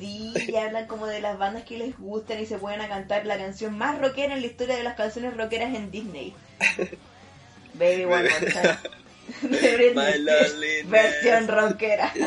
Y 0.00 0.32
sí, 0.34 0.50
y 0.52 0.56
hablan 0.56 0.86
como 0.86 1.06
de 1.06 1.20
las 1.20 1.38
bandas 1.38 1.64
que 1.64 1.78
les 1.78 1.98
gustan 1.98 2.40
y 2.40 2.46
se 2.46 2.58
pueden 2.58 2.80
a 2.80 2.88
cantar 2.88 3.26
la 3.26 3.38
canción 3.38 3.76
más 3.78 3.98
rockera 3.98 4.34
en 4.34 4.40
la 4.40 4.46
historia 4.46 4.76
de 4.76 4.84
las 4.84 4.96
canciones 4.96 5.36
rockeras 5.36 5.74
en 5.74 5.90
Disney. 5.90 6.34
Baby 7.74 8.04
One 8.04 8.28
More 8.28 8.52
Time. 8.52 9.03
De 9.42 9.76
Britney 9.76 10.82
Versión 10.84 11.48
rockera. 11.48 12.12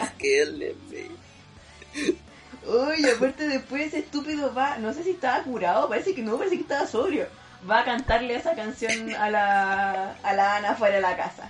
Uy, 2.67 3.09
aparte 3.09 3.47
después 3.47 3.87
ese 3.87 3.99
estúpido 3.99 4.53
va, 4.53 4.77
no 4.77 4.93
sé 4.93 5.03
si 5.03 5.11
estaba 5.11 5.41
curado, 5.43 5.87
parece 5.87 6.13
que 6.13 6.21
no, 6.21 6.37
parece 6.37 6.57
que 6.57 6.63
estaba 6.63 6.85
sobrio. 6.85 7.27
Va 7.69 7.79
a 7.79 7.85
cantarle 7.85 8.35
esa 8.35 8.55
canción 8.55 9.15
a 9.15 9.29
la, 9.29 10.11
a 10.21 10.33
la 10.33 10.57
Ana 10.57 10.75
fuera 10.75 10.95
de 10.95 11.01
la 11.01 11.15
casa. 11.15 11.49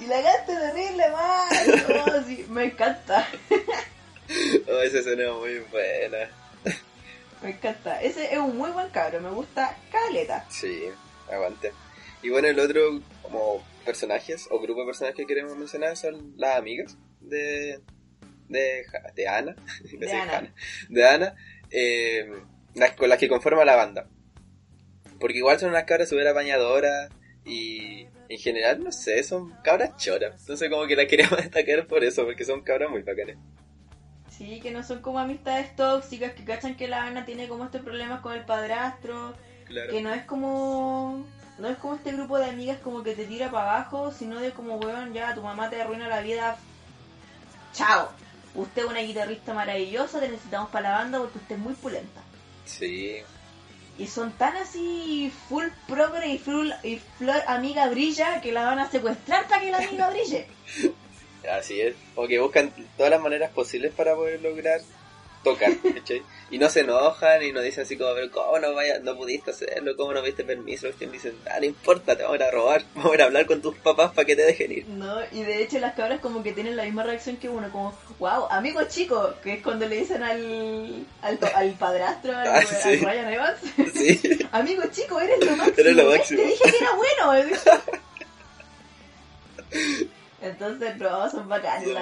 Y 0.00 0.06
la 0.06 0.22
canta 0.22 0.58
terrible 0.58 1.04
mal. 1.10 2.06
Oh, 2.06 2.22
sí, 2.26 2.46
me 2.48 2.64
encanta. 2.64 3.28
Oh, 4.68 4.80
esa 4.80 5.00
escena 5.00 5.24
es 5.24 5.32
muy 5.32 5.58
buena. 5.70 6.30
Me 7.42 7.50
encanta. 7.50 8.00
Ese 8.00 8.32
es 8.32 8.38
un 8.38 8.56
muy 8.56 8.70
buen 8.70 8.88
cabro, 8.90 9.20
me 9.20 9.30
gusta 9.30 9.76
caleta. 9.92 10.46
Sí, 10.48 10.84
aguante. 11.30 11.72
Y 12.22 12.30
bueno, 12.30 12.48
el 12.48 12.58
otro 12.58 13.00
como 13.22 13.62
personajes 13.84 14.46
o 14.50 14.60
grupo 14.60 14.80
de 14.80 14.86
personajes 14.86 15.16
que 15.16 15.26
queremos 15.26 15.56
mencionar 15.56 15.96
son 15.96 16.34
las 16.36 16.56
amigas 16.56 16.96
de 17.20 17.80
de, 18.48 18.84
de 19.14 19.28
Ana, 19.28 19.54
De 19.98 20.12
Ana. 20.12 20.54
de 20.88 21.06
Ana, 21.08 21.34
eh, 21.70 22.28
las 22.74 22.92
con 22.92 23.08
las 23.08 23.18
que 23.18 23.28
conforma 23.28 23.64
la 23.64 23.76
banda. 23.76 24.08
Porque 25.20 25.38
igual 25.38 25.58
son 25.60 25.70
unas 25.70 25.84
cabras 25.84 26.08
súper 26.08 26.26
apañadoras 26.28 27.10
y 27.44 28.06
en 28.28 28.38
general, 28.38 28.82
no 28.82 28.90
sé, 28.90 29.22
son 29.22 29.50
cabras 29.62 29.96
choras. 29.96 30.40
Entonces 30.40 30.68
como 30.68 30.86
que 30.86 30.96
las 30.96 31.06
queríamos 31.06 31.36
destacar 31.42 31.86
por 31.86 32.02
eso, 32.04 32.24
porque 32.24 32.44
son 32.44 32.62
cabras 32.62 32.90
muy 32.90 33.02
bacanas. 33.02 33.36
Sí, 34.30 34.58
que 34.60 34.70
no 34.70 34.82
son 34.82 35.00
como 35.02 35.18
amistades 35.18 35.76
tóxicas, 35.76 36.32
que 36.32 36.44
cachan 36.44 36.74
que 36.76 36.88
la 36.88 37.04
Ana 37.04 37.24
tiene 37.26 37.46
como 37.46 37.64
estos 37.66 37.82
problemas 37.82 38.20
con 38.20 38.32
el 38.32 38.44
padrastro, 38.44 39.34
Claro. 39.66 39.92
que 39.92 40.00
no 40.02 40.12
es 40.12 40.24
como 40.24 41.24
no 41.60 41.68
es 41.68 41.78
como 41.78 41.94
este 41.94 42.12
grupo 42.12 42.38
de 42.38 42.46
amigas 42.46 42.78
como 42.82 43.02
que 43.02 43.14
te 43.14 43.26
tira 43.26 43.50
para 43.50 43.78
abajo, 43.78 44.12
sino 44.12 44.40
de 44.40 44.52
como, 44.52 44.76
weón, 44.76 45.12
ya 45.12 45.34
tu 45.34 45.42
mamá 45.42 45.68
te 45.70 45.80
arruina 45.80 46.08
la 46.08 46.20
vida. 46.20 46.58
Chao. 47.74 48.08
Usted 48.54 48.82
es 48.82 48.88
una 48.88 49.00
guitarrista 49.00 49.54
maravillosa, 49.54 50.20
te 50.20 50.28
necesitamos 50.28 50.70
para 50.70 50.90
la 50.90 50.98
banda 50.98 51.18
porque 51.18 51.38
usted 51.38 51.54
es 51.56 51.60
muy 51.60 51.74
pulenta. 51.74 52.20
Sí, 52.64 53.18
Y 53.98 54.06
son 54.06 54.32
tan 54.32 54.56
así 54.56 55.32
full 55.48 55.66
progre 55.86 56.28
y 56.28 56.38
full 56.38 56.70
y 56.82 56.98
flor 57.18 57.42
amiga 57.46 57.88
brilla 57.88 58.40
que 58.40 58.52
la 58.52 58.64
van 58.64 58.78
a 58.78 58.90
secuestrar 58.90 59.46
para 59.46 59.60
que 59.60 59.70
la 59.70 59.78
amiga 59.78 60.10
brille. 60.10 60.46
así 61.52 61.80
es. 61.80 61.94
O 62.14 62.26
que 62.26 62.40
buscan 62.40 62.72
todas 62.96 63.10
las 63.10 63.20
maneras 63.20 63.50
posibles 63.50 63.92
para 63.92 64.14
poder 64.14 64.40
lograr 64.42 64.80
tocar, 65.44 65.72
¿cachai? 65.94 66.22
Y 66.52 66.58
no 66.58 66.68
se 66.68 66.80
enojan 66.80 67.42
y 67.44 67.52
no 67.52 67.60
dicen 67.60 67.84
así 67.84 67.96
como, 67.96 68.12
pero 68.12 68.28
¿cómo 68.32 68.58
no, 68.58 68.74
vaya, 68.74 68.98
no 68.98 69.16
pudiste 69.16 69.52
hacerlo? 69.52 69.96
¿Cómo 69.96 70.12
no 70.12 70.20
viste 70.20 70.42
permiso? 70.42 70.88
Que 70.98 71.06
dicen, 71.06 71.36
ah, 71.48 71.60
no 71.60 71.66
importa, 71.66 72.16
te 72.16 72.24
vamos 72.24 72.40
a 72.40 72.50
robar, 72.50 72.82
vamos 72.96 73.12
a 73.12 73.14
ir 73.14 73.22
a 73.22 73.24
hablar 73.26 73.46
con 73.46 73.62
tus 73.62 73.76
papás 73.76 74.12
para 74.12 74.26
que 74.26 74.34
te 74.34 74.42
dejen 74.42 74.72
ir. 74.72 74.86
No, 74.88 75.16
y 75.30 75.42
de 75.44 75.62
hecho 75.62 75.78
las 75.78 75.94
cabras 75.94 76.18
como 76.20 76.42
que 76.42 76.52
tienen 76.52 76.76
la 76.76 76.82
misma 76.82 77.04
reacción 77.04 77.36
que 77.36 77.48
uno, 77.48 77.70
como, 77.70 77.96
wow, 78.18 78.46
amigo 78.50 78.80
chico, 78.88 79.34
que 79.44 79.54
es 79.54 79.62
cuando 79.62 79.86
le 79.86 79.96
dicen 80.00 80.24
al, 80.24 81.06
al, 81.22 81.38
al 81.54 81.70
padrastro, 81.74 82.36
al, 82.36 82.48
Ah, 82.48 82.56
al 82.58 82.66
sí. 82.66 82.96
Ryan 82.96 83.32
Evans, 83.32 83.60
Sí, 83.94 84.20
amigo 84.52 84.82
chico, 84.90 85.20
eres 85.20 85.38
lo 85.46 85.56
máximo, 85.56 85.78
Eres 85.78 85.96
lo 85.96 86.08
¿ves? 86.08 86.18
máximo. 86.18 86.40
te 86.42 86.46
dije 86.48 86.64
que 86.72 86.78
era 86.78 86.94
bueno. 86.96 87.56
Entonces, 90.42 90.96
no, 90.96 91.30
son 91.30 91.48
bacanas. 91.48 91.84
son. 91.84 91.96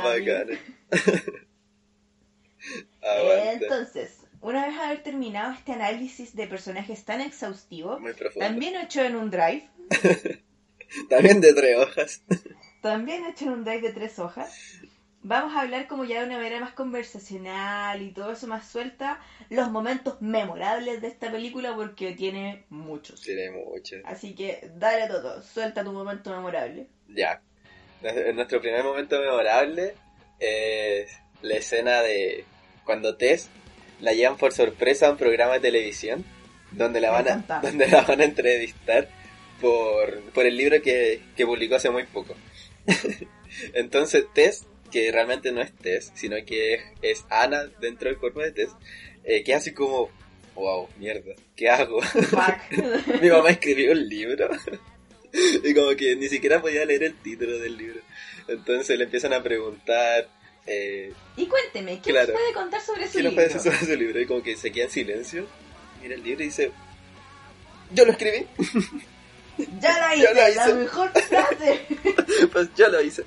Aguante. 3.02 3.64
Entonces, 3.64 4.17
una 4.40 4.66
vez 4.66 4.78
haber 4.78 5.02
terminado 5.02 5.52
este 5.52 5.72
análisis 5.72 6.34
de 6.34 6.46
personajes 6.46 7.04
tan 7.04 7.20
exhaustivo, 7.20 7.98
también 8.38 8.76
hecho 8.76 9.02
en 9.02 9.16
un 9.16 9.30
drive, 9.30 9.68
También 11.08 11.40
de 11.40 11.52
tres 11.54 11.76
hojas. 11.76 12.22
también 12.82 13.26
hecho 13.26 13.46
en 13.46 13.50
un 13.50 13.64
drive 13.64 13.82
de 13.82 13.92
tres 13.92 14.18
hojas, 14.18 14.80
vamos 15.22 15.54
a 15.54 15.62
hablar 15.62 15.86
como 15.86 16.04
ya 16.04 16.20
de 16.20 16.26
una 16.26 16.36
manera 16.36 16.60
más 16.60 16.72
conversacional 16.72 18.00
y 18.02 18.12
todo 18.12 18.32
eso 18.32 18.46
más 18.46 18.68
suelta, 18.68 19.20
los 19.50 19.70
momentos 19.70 20.20
memorables 20.20 21.00
de 21.00 21.08
esta 21.08 21.30
película 21.30 21.74
porque 21.74 22.12
tiene 22.12 22.64
muchos. 22.70 23.20
Tiene 23.22 23.50
mucho. 23.50 23.96
Así 24.04 24.34
que 24.34 24.70
dale 24.76 25.08
todo, 25.08 25.42
suelta 25.42 25.84
tu 25.84 25.92
momento 25.92 26.30
memorable. 26.30 26.88
Ya. 27.08 27.42
En 28.02 28.36
nuestro 28.36 28.60
primer 28.60 28.84
momento 28.84 29.20
memorable 29.20 29.94
es 30.38 31.10
la 31.42 31.54
escena 31.54 32.00
de 32.02 32.44
cuando 32.84 33.16
Tess 33.16 33.50
la 34.00 34.12
llevan 34.12 34.36
por 34.36 34.52
sorpresa 34.52 35.06
a 35.06 35.10
un 35.10 35.16
programa 35.16 35.54
de 35.54 35.60
televisión 35.60 36.24
donde 36.72 37.00
la 37.00 37.10
van 37.10 37.28
a, 37.28 37.60
donde 37.62 37.88
la 37.88 38.02
van 38.02 38.20
a 38.20 38.24
entrevistar 38.24 39.08
por, 39.60 40.20
por 40.32 40.46
el 40.46 40.56
libro 40.56 40.80
que, 40.82 41.20
que 41.36 41.46
publicó 41.46 41.76
hace 41.76 41.90
muy 41.90 42.04
poco. 42.04 42.34
Entonces 43.74 44.26
Tess, 44.34 44.66
que 44.90 45.10
realmente 45.10 45.52
no 45.52 45.60
es 45.60 45.72
Tess, 45.72 46.12
sino 46.14 46.36
que 46.46 46.74
es, 46.74 46.82
es 47.02 47.24
Ana 47.30 47.64
dentro 47.80 48.08
del 48.08 48.18
cuerpo 48.18 48.40
de 48.40 48.52
Tess, 48.52 48.70
eh, 49.24 49.42
queda 49.42 49.58
así 49.58 49.72
como, 49.72 50.10
wow, 50.54 50.88
mierda, 50.98 51.34
¿qué 51.56 51.68
hago? 51.68 52.00
Mi 53.22 53.28
mamá 53.28 53.50
escribió 53.50 53.92
un 53.92 54.08
libro 54.08 54.48
y 55.62 55.74
como 55.74 55.94
que 55.96 56.16
ni 56.16 56.28
siquiera 56.28 56.60
podía 56.60 56.84
leer 56.84 57.04
el 57.04 57.14
título 57.14 57.58
del 57.58 57.76
libro. 57.76 58.00
Entonces 58.46 58.96
le 58.96 59.04
empiezan 59.04 59.32
a 59.34 59.42
preguntar 59.42 60.28
eh, 60.68 61.12
y 61.36 61.46
cuénteme, 61.46 62.00
¿qué 62.00 62.10
Claro. 62.10 62.32
nos 62.32 62.40
puede 62.40 62.52
contar 62.54 62.80
sobre 62.80 63.06
su 63.06 63.12
qué 63.14 63.22
nos 63.22 63.32
libro? 63.32 63.34
puede 63.36 63.48
decir 63.54 63.72
sobre 63.72 63.86
su 63.94 63.96
libro 63.98 64.20
y 64.20 64.26
como 64.26 64.42
que 64.42 64.56
se 64.56 64.70
queda 64.72 64.84
en 64.84 64.90
silencio, 64.90 65.46
mira 66.02 66.14
el 66.14 66.22
libro 66.22 66.42
y 66.42 66.46
dice, 66.46 66.70
yo 67.92 68.04
lo 68.04 68.12
escribí, 68.12 68.46
Ya 69.80 69.98
la 69.98 70.14
hice, 70.14 70.34
la 70.34 70.40
la, 70.40 70.50
hice. 70.50 70.74
mejor 70.74 71.10
frase. 71.22 71.80
pues 72.52 72.68
yo 72.76 72.88
lo 72.88 73.02
hice. 73.02 73.24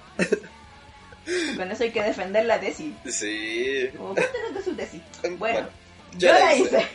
Con 1.57 1.69
eso 1.71 1.83
hay 1.83 1.91
que 1.91 2.01
defender 2.01 2.45
la 2.45 2.59
tesis. 2.59 2.93
Sí. 3.09 3.89
Como, 3.97 4.13
cuéntanos 4.15 4.53
de 4.55 4.63
su 4.63 4.73
tesis. 4.75 5.01
Bueno, 5.21 5.37
Bueno, 5.37 5.69
yo, 6.17 6.31
la 6.33 6.55
hice. 6.55 6.87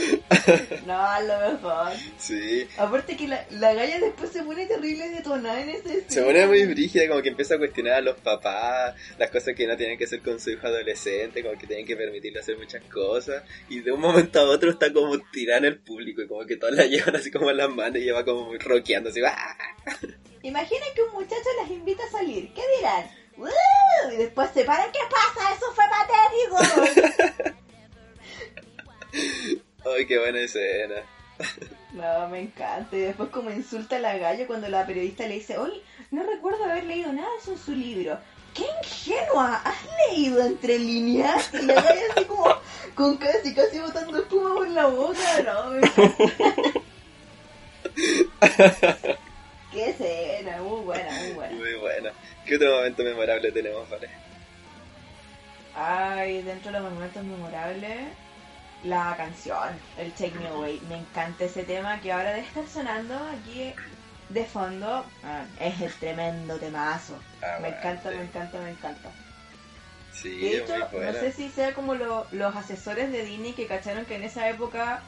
no, 0.86 0.94
a 0.94 1.20
lo 1.20 1.52
mejor. 1.52 1.92
Sí. 2.18 2.66
Aparte 2.76 3.16
que 3.16 3.28
la, 3.28 3.44
la 3.50 3.74
galla 3.74 3.98
después 3.98 4.30
se 4.30 4.42
pone 4.42 4.66
terrible 4.66 5.08
detonada 5.10 5.60
en 5.60 5.70
ese 5.70 6.04
Se 6.08 6.22
pone 6.22 6.46
muy 6.46 6.64
brígida, 6.66 7.08
como 7.08 7.22
que 7.22 7.28
empieza 7.30 7.54
a 7.54 7.58
cuestionar 7.58 7.94
a 7.94 8.00
los 8.00 8.16
papás, 8.18 8.94
las 9.18 9.30
cosas 9.30 9.54
que 9.54 9.66
no 9.66 9.76
tienen 9.76 9.98
que 9.98 10.04
hacer 10.04 10.22
con 10.22 10.40
su 10.40 10.50
hijo 10.50 10.66
adolescente, 10.66 11.42
como 11.42 11.58
que 11.58 11.66
tienen 11.66 11.86
que 11.86 11.96
permitirle 11.96 12.40
hacer 12.40 12.56
muchas 12.58 12.82
cosas, 12.84 13.42
y 13.68 13.80
de 13.80 13.92
un 13.92 14.00
momento 14.00 14.40
a 14.40 14.44
otro 14.44 14.70
está 14.70 14.92
como 14.92 15.18
tirada 15.32 15.58
en 15.58 15.64
el 15.66 15.78
público, 15.78 16.22
y 16.22 16.28
como 16.28 16.46
que 16.46 16.56
todos 16.56 16.74
la 16.74 16.84
llevan 16.86 17.16
así 17.16 17.30
como 17.30 17.50
en 17.50 17.56
las 17.56 17.70
manos 17.70 17.96
y 17.96 18.04
ella 18.04 18.14
va 18.14 18.24
como 18.24 18.48
muy 18.48 18.58
rockeando, 18.58 19.10
así, 19.10 19.20
¡ah! 19.24 19.56
Imagina 20.42 20.86
que 20.94 21.02
un 21.02 21.12
muchacho 21.12 21.48
las 21.60 21.70
invita 21.70 22.02
a 22.04 22.10
salir. 22.10 22.52
¿Qué 22.54 22.62
dirán? 22.78 23.10
¡Uh! 23.36 24.14
Y 24.14 24.16
después 24.16 24.50
se 24.54 24.64
paran. 24.64 24.90
¿Qué 24.90 25.00
pasa? 25.10 25.54
Eso 25.54 25.66
fue 25.74 25.84
patético. 25.90 27.60
¡Ay, 29.84 30.06
qué 30.06 30.18
buena 30.18 30.40
escena! 30.40 30.96
No, 31.92 32.28
me 32.28 32.40
encanta. 32.40 32.96
Y 32.96 33.00
después 33.00 33.30
como 33.30 33.50
insulta 33.50 33.96
a 33.96 34.00
la 34.00 34.16
galla 34.18 34.46
cuando 34.46 34.68
la 34.68 34.86
periodista 34.86 35.26
le 35.26 35.34
dice, 35.36 35.58
oye, 35.58 35.82
no 36.10 36.22
recuerdo 36.22 36.64
haber 36.64 36.84
leído 36.84 37.12
nada 37.12 37.28
de 37.30 37.36
eso 37.38 37.52
en 37.52 37.58
su 37.58 37.72
libro. 37.72 38.18
¡Qué 38.54 38.64
ingenua! 38.82 39.62
¿Has 39.64 39.76
leído 40.08 40.44
entre 40.44 40.78
líneas? 40.78 41.50
Y 41.54 41.62
la 41.62 41.74
galla 41.74 42.00
así 42.14 42.24
como 42.24 42.56
con 42.94 43.16
casi 43.16 43.54
casi 43.54 43.78
botando 43.78 44.18
espuma 44.18 44.54
por 44.54 44.68
la 44.68 44.86
boca. 44.86 45.42
No, 45.44 45.70
me 45.70 45.78
encanta. 45.78 46.80
Qué 49.72 49.90
escena, 49.90 50.62
muy 50.62 50.80
buena, 50.80 51.10
muy 51.12 51.32
buena. 51.32 51.56
Muy 51.56 51.74
buena. 51.74 52.12
¿Qué 52.44 52.56
otro 52.56 52.76
momento 52.76 53.04
memorable 53.04 53.52
tenemos, 53.52 53.88
vale? 53.88 54.10
Ay, 55.74 56.42
dentro 56.42 56.72
de 56.72 56.80
los 56.80 56.92
momentos 56.92 57.22
memorables, 57.22 58.08
la 58.84 59.14
canción, 59.16 59.68
el 59.98 60.12
Take 60.12 60.34
Me 60.40 60.48
Away. 60.48 60.80
Me 60.88 60.96
encanta 60.98 61.44
ese 61.44 61.64
tema 61.64 62.00
que 62.00 62.12
ahora 62.12 62.30
debe 62.32 62.46
estar 62.46 62.66
sonando 62.66 63.14
aquí 63.38 63.72
de 64.28 64.44
fondo. 64.44 65.04
Ah, 65.24 65.44
es 65.58 65.80
el 65.80 65.92
tremendo 65.94 66.56
temazo. 66.58 67.18
Me 67.40 67.46
Aguante. 67.46 67.78
encanta, 67.78 68.10
me 68.10 68.22
encanta, 68.22 68.58
me 68.60 68.70
encanta. 68.70 69.10
Sí, 70.12 70.40
De 70.40 70.56
hecho, 70.58 70.74
no 70.78 71.12
sé 71.12 71.32
si 71.32 71.48
sea 71.50 71.72
como 71.72 71.94
lo- 71.94 72.26
los 72.32 72.54
asesores 72.56 73.12
de 73.12 73.24
Disney 73.24 73.52
que 73.52 73.66
cacharon 73.66 74.04
que 74.04 74.16
en 74.16 74.24
esa 74.24 74.48
época 74.48 75.02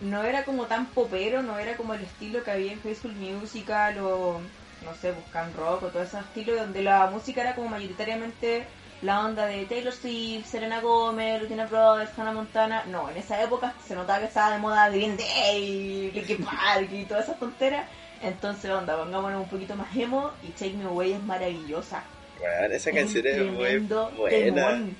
no 0.00 0.22
era 0.22 0.44
como 0.44 0.66
tan 0.66 0.86
popero, 0.86 1.42
no 1.42 1.58
era 1.58 1.76
como 1.76 1.94
el 1.94 2.02
estilo 2.02 2.42
que 2.44 2.50
había 2.52 2.72
en 2.72 2.82
High 2.82 2.94
School 2.94 3.14
Musical 3.14 3.98
o, 4.00 4.40
no 4.82 4.94
sé, 4.94 5.12
Buscan 5.12 5.52
Rock 5.54 5.82
o 5.84 5.88
todo 5.88 6.02
ese 6.02 6.18
estilo 6.18 6.54
donde 6.56 6.82
la 6.82 7.06
música 7.06 7.40
era 7.40 7.54
como 7.54 7.68
mayoritariamente 7.68 8.66
la 9.04 9.20
onda 9.26 9.46
de 9.46 9.66
Taylor 9.66 9.92
Swift, 9.92 10.46
Serena 10.46 10.80
Gomez, 10.80 11.42
Lutina 11.42 11.66
Brothers, 11.66 12.10
Hannah 12.18 12.32
Montana. 12.32 12.84
No, 12.86 13.10
en 13.10 13.16
esa 13.18 13.40
época 13.42 13.74
se 13.86 13.94
notaba 13.94 14.20
que 14.20 14.24
estaba 14.26 14.52
de 14.52 14.58
moda 14.58 14.88
Green 14.88 15.16
Day, 15.16 16.10
Linkin 16.12 16.42
Park 16.44 16.88
y 16.90 17.04
todas 17.04 17.24
esas 17.24 17.38
tonteras. 17.38 17.86
Entonces, 18.22 18.70
onda, 18.70 18.96
pongámonos 18.96 19.42
un 19.42 19.48
poquito 19.48 19.76
más 19.76 19.94
emo 19.94 20.30
y 20.42 20.48
Take 20.52 20.72
Me 20.72 20.84
Away 20.84 21.12
es 21.12 21.22
maravillosa. 21.22 22.02
Bueno, 22.40 22.74
esa 22.74 22.90
Es 22.90 22.96
canción 22.96 23.26
un 23.26 23.32
es 23.66 23.82
muy 23.82 24.16
buena. 24.16 24.30
temón. 24.30 24.96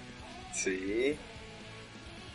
Sí. 0.53 1.17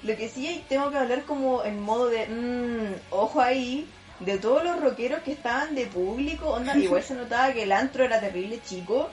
Lo 0.04 0.16
que 0.18 0.28
sí 0.30 0.64
tengo 0.68 0.90
que 0.90 0.98
hablar 0.98 1.24
como 1.24 1.64
en 1.64 1.80
modo 1.82 2.08
de, 2.10 2.26
mmm, 2.28 2.96
ojo 3.12 3.42
ahí, 3.42 3.88
de 4.22 4.38
todos 4.40 4.64
los 4.64 4.80
rockeros 4.82 5.22
que 5.22 5.34
estaban 5.34 5.76
de 5.76 5.86
público, 5.86 6.50
onda, 6.50 6.76
igual 6.78 7.04
se 7.04 7.14
notaba 7.14 7.54
que 7.54 7.64
el 7.64 7.72
antro 7.72 8.04
era 8.04 8.20
terrible 8.20 8.60
chico 8.68 9.10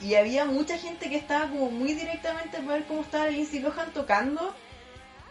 y 0.00 0.14
había 0.14 0.44
mucha 0.44 0.78
gente 0.78 1.08
que 1.08 1.16
estaba 1.16 1.48
como 1.48 1.70
muy 1.70 1.94
directamente 1.94 2.58
para 2.58 2.74
ver 2.74 2.84
cómo 2.84 3.02
estaba 3.02 3.28
Lindsay 3.28 3.60
Lohan 3.60 3.92
tocando 3.92 4.54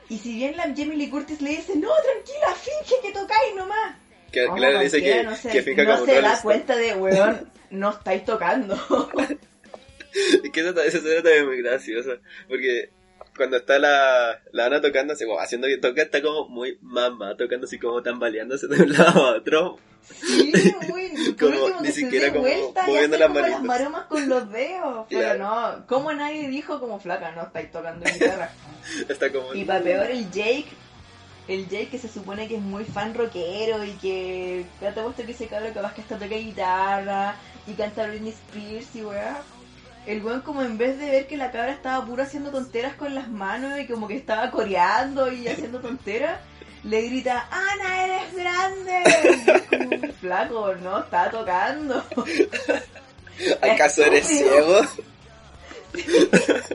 y 0.10 0.18
si 0.18 0.36
bien 0.36 0.58
la 0.58 0.64
Jamie 0.64 0.96
Lee 0.96 1.10
Curtis 1.10 1.42
le 1.42 1.52
dice, 1.52 1.76
no, 1.76 1.90
tranquila, 1.90 2.56
finge 2.56 3.02
que 3.02 3.14
tocáis 3.14 3.56
nomás. 3.56 3.96
Que, 4.32 4.46
Ojo, 4.46 4.56
claro, 4.56 4.80
dice 4.80 5.02
que, 5.02 5.24
no 5.24 5.36
se, 5.36 5.64
que 5.64 5.76
no 5.76 5.96
como 5.96 6.06
se 6.06 6.22
da 6.22 6.40
cuenta 6.44 6.76
de, 6.76 6.96
weón, 6.96 7.50
no 7.70 7.92
estáis 7.92 8.26
tocando. 8.26 8.78
Es 10.16 10.52
que 10.52 10.60
esa, 10.60 10.70
esa 10.70 11.00
escena 11.00 11.24
también 11.24 11.42
es 11.42 11.46
muy 11.48 11.58
graciosa. 11.64 12.12
Porque 12.48 12.92
cuando 13.36 13.58
está 13.58 13.80
la, 13.80 14.40
la 14.52 14.66
Ana 14.66 14.82
tocando, 14.82 15.14
así 15.14 15.26
como 15.26 15.40
haciendo 15.40 15.68
que 15.68 15.78
toca, 15.78 16.02
está 16.04 16.22
como 16.22 16.48
muy 16.50 16.78
mamá, 16.82 17.36
tocando 17.38 17.66
así 17.66 17.80
como 17.80 18.02
tambaleándose 18.02 18.68
de 18.68 18.84
un 18.84 18.94
lado 18.94 19.26
a 19.26 19.38
otro. 19.38 19.78
Sí, 20.04 20.52
muy, 20.90 21.36
Como 21.40 21.82
ni 21.82 21.92
siquiera 21.92 22.30
como 22.30 22.42
vuelta 22.42 22.86
moviendo 22.86 23.18
las 23.18 23.28
como 23.30 23.40
las 23.40 23.64
maromas 23.64 24.06
con 24.06 24.28
los 24.28 24.52
dedos. 24.52 25.06
Pero 25.10 25.22
Claro. 25.22 25.40
no, 25.80 25.88
como 25.88 26.12
nadie 26.14 26.50
dijo 26.50 26.80
como 26.80 27.00
flaca, 27.00 27.32
no 27.32 27.44
estáis 27.44 27.72
tocando 27.72 28.06
guitarra. 28.12 28.52
Está 29.08 29.32
como... 29.32 29.54
Y 29.54 29.64
para 29.64 29.82
peor 29.82 30.12
el 30.12 30.30
Jake, 30.30 30.68
el 31.48 31.70
Jake 31.70 31.88
que 31.90 31.98
se 32.00 32.10
supone 32.10 32.48
que 32.50 32.56
es 32.58 32.62
muy 32.62 32.84
fan 32.84 33.14
rockero 33.14 33.84
y 33.86 33.92
que 33.94 34.66
ya 34.82 34.94
te 34.94 35.00
he 35.00 35.04
puesto 35.04 35.26
que 35.26 35.32
ese 35.32 35.48
cabrón 35.48 35.74
capaz 35.74 35.94
que 35.94 36.02
hasta 36.02 36.20
toca 36.20 36.36
guitarra 36.36 37.36
y 37.66 37.74
canta 37.74 38.06
Britney 38.08 38.32
Spears 38.34 38.94
y 38.96 39.04
weá. 39.04 39.42
El 40.06 40.24
weón 40.24 40.42
como 40.42 40.62
en 40.62 40.78
vez 40.78 41.00
de 41.00 41.10
ver 41.10 41.28
que 41.28 41.38
la 41.38 41.52
cabra 41.52 41.72
estaba 41.72 42.06
puro 42.06 42.24
haciendo 42.24 42.52
tonteras 42.52 42.96
con 42.96 43.16
las 43.16 43.30
manos 43.30 43.80
y 43.80 43.88
como 43.88 44.08
que 44.08 44.16
estaba 44.18 44.52
coreando 44.52 45.32
y 45.32 45.48
haciendo 45.48 45.80
tonteras, 45.80 46.40
le 46.84 47.02
grita, 47.04 47.48
Ana, 47.50 48.06
eres 48.06 48.36
grande. 48.36 49.04
Y 49.06 49.50
es 49.50 49.62
como, 49.64 50.14
flaco, 50.20 50.76
no, 50.76 51.00
está 51.00 51.30
tocando. 51.32 52.04
¿Acaso 53.62 54.04
eres 54.06 54.28
ciego? 54.28 54.82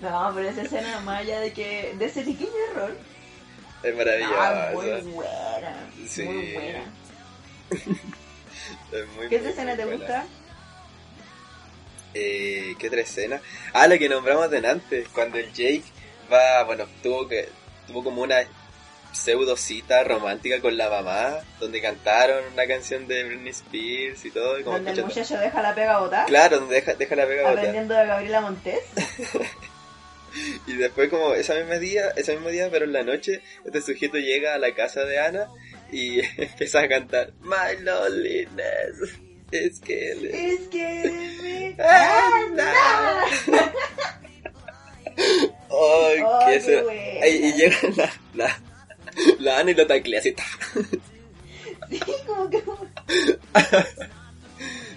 No, 0.00 0.30
pero 0.34 0.48
esa 0.50 0.62
escena 0.62 1.00
más 1.00 1.20
allá 1.22 1.40
de 1.40 1.52
que, 1.52 1.94
de 1.98 2.04
ese 2.04 2.20
pequeño 2.22 2.50
error, 2.70 2.94
Es 3.82 3.94
Ah, 4.36 4.70
muy 4.74 4.86
maravilloso. 4.86 5.10
buena. 5.10 5.76
Sí. 6.06 6.22
Muy 6.22 6.52
buena. 6.52 6.82
Es 8.92 9.06
muy, 9.16 9.28
¿Qué 9.28 9.38
muy, 9.40 9.48
escena 9.48 9.70
muy 9.74 9.76
te 9.76 9.84
buena. 9.84 9.96
gusta? 9.98 10.24
Eh, 12.18 12.74
¿Qué 12.78 12.88
otra 12.88 13.02
escena? 13.02 13.40
Ah, 13.74 13.86
la 13.86 13.98
que 13.98 14.08
nombramos 14.08 14.50
delante, 14.50 15.06
cuando 15.12 15.36
el 15.36 15.52
Jake 15.52 15.82
va, 16.32 16.62
bueno, 16.64 16.86
tuvo 17.02 17.28
que 17.28 17.48
tuvo 17.86 18.02
como 18.02 18.22
una 18.22 18.38
pseudo 19.12 19.56
cita 19.56 20.02
romántica 20.02 20.60
con 20.60 20.76
la 20.76 20.88
mamá, 20.88 21.40
donde 21.60 21.80
cantaron 21.82 22.42
una 22.52 22.66
canción 22.66 23.06
de 23.06 23.24
Britney 23.24 23.50
Spears 23.50 24.24
y 24.24 24.30
todo. 24.30 24.58
Y 24.58 24.62
como 24.62 24.76
Donde 24.76 24.92
el 24.92 25.04
muchacho 25.04 25.38
deja 25.38 25.60
la 25.62 25.74
pega 25.74 25.98
botar, 26.00 26.26
Claro, 26.26 26.60
donde 26.60 26.76
deja, 26.76 26.94
deja 26.94 27.16
la 27.16 27.26
pega 27.26 27.42
botar. 27.42 27.58
aprendiendo 27.58 27.94
de 27.94 28.06
Gabriela 28.06 28.40
Montes. 28.40 28.80
Y 30.66 30.74
después 30.74 31.08
como 31.08 31.32
ese 31.32 31.54
mismo 31.64 31.78
día, 31.78 32.10
ese 32.14 32.34
mismo 32.34 32.50
día, 32.50 32.68
pero 32.70 32.84
en 32.84 32.92
la 32.92 33.02
noche, 33.02 33.40
este 33.64 33.80
sujeto 33.80 34.18
llega 34.18 34.54
a 34.54 34.58
la 34.58 34.74
casa 34.74 35.04
de 35.04 35.18
Ana 35.18 35.48
y 35.90 36.20
empieza 36.36 36.80
a 36.80 36.88
cantar 36.88 37.32
My 37.40 37.82
loneliness 37.82 39.18
is 39.64 39.78
killing. 39.80 40.34
Es 40.34 40.68
que 40.68 41.34
me 41.42 41.76
Ah, 41.82 42.30
anda. 42.46 42.72
Ay, 45.16 46.20
Oh, 46.22 46.38
qué. 46.46 47.20
Ay, 47.22 47.36
y 47.46 47.52
llega 47.54 47.76
la, 47.96 48.12
la, 48.34 48.58
la 49.38 49.58
Ana 49.58 49.70
y 49.70 49.74
lo 49.74 49.86
taclea 49.86 50.20
así. 50.20 50.34
Sí, 51.90 52.00
como 52.26 52.50
que... 52.50 52.62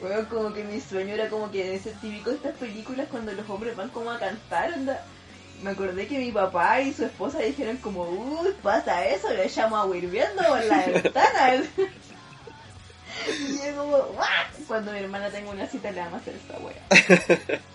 Bueno, 0.01 0.30
como 0.30 0.53
que 0.53 0.64
mi 0.64 0.80
sueño 0.80 1.14
era 1.14 1.30
como 1.30 1.51
que 1.51 1.76
ese 1.76 1.91
típico 2.01 2.30
de 2.30 2.38
estas 2.38 2.55
películas 2.55 3.07
cuando 3.12 3.32
los 3.34 3.49
hombres 3.49 3.76
van 3.76 3.89
como 3.89 4.12
a 4.12 4.20
cantar, 4.20 4.74
anda. 4.74 5.03
Me 5.62 5.72
acordé 5.72 6.07
que 6.07 6.18
mi 6.18 6.32
papá 6.32 6.80
y 6.82 6.93
su 6.93 7.03
esposa 7.03 7.39
dijeron 7.39 7.76
como, 7.78 8.03
uy, 8.03 8.49
pasa 8.64 9.05
eso, 9.07 9.30
le 9.34 9.49
llamo 9.49 9.78
a 9.78 9.97
hirviendo 9.97 10.41
por 10.47 10.64
la 10.64 10.86
ventana. 10.86 11.64
Y 13.28 13.57
yo 13.57 13.76
como, 13.78 13.97
"What?". 13.97 14.65
Cuando 14.67 14.91
mi 14.91 14.99
hermana 14.99 15.30
tenga 15.30 15.51
una 15.51 15.67
cita 15.67 15.91
le 15.91 15.99
vamos 16.01 16.15
a 16.15 16.17
hacer 16.17 16.36
esta 16.36 16.57
wea. 16.59 17.59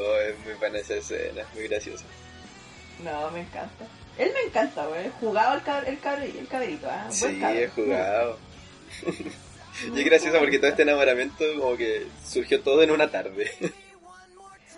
Oh, 0.00 0.16
es 0.20 0.38
muy 0.44 0.54
buena 0.54 0.78
esa 0.78 0.94
escena, 0.94 1.42
es 1.42 1.54
muy 1.54 1.66
graciosa. 1.66 2.04
No, 3.02 3.30
me 3.32 3.40
encanta. 3.40 3.84
Él 4.16 4.30
me 4.32 4.42
encanta, 4.48 4.88
wey. 4.88 5.10
Jugado 5.20 5.56
el, 5.56 5.62
cab 5.62 5.84
el, 5.88 6.00
cabri- 6.00 6.36
el 6.38 6.46
cabrito, 6.48 6.88
¿ah? 6.88 7.08
Buen 7.20 7.38
Sí, 7.40 7.40
he 7.44 7.68
jugado. 7.68 8.38
Y 9.94 10.00
es 10.00 10.04
gracioso 10.06 10.38
porque 10.40 10.58
todo 10.58 10.70
este 10.70 10.82
enamoramiento 10.82 11.44
como 11.60 11.76
que 11.76 12.08
surgió 12.26 12.60
todo 12.62 12.82
en 12.82 12.90
una 12.90 13.10
tarde. 13.10 13.50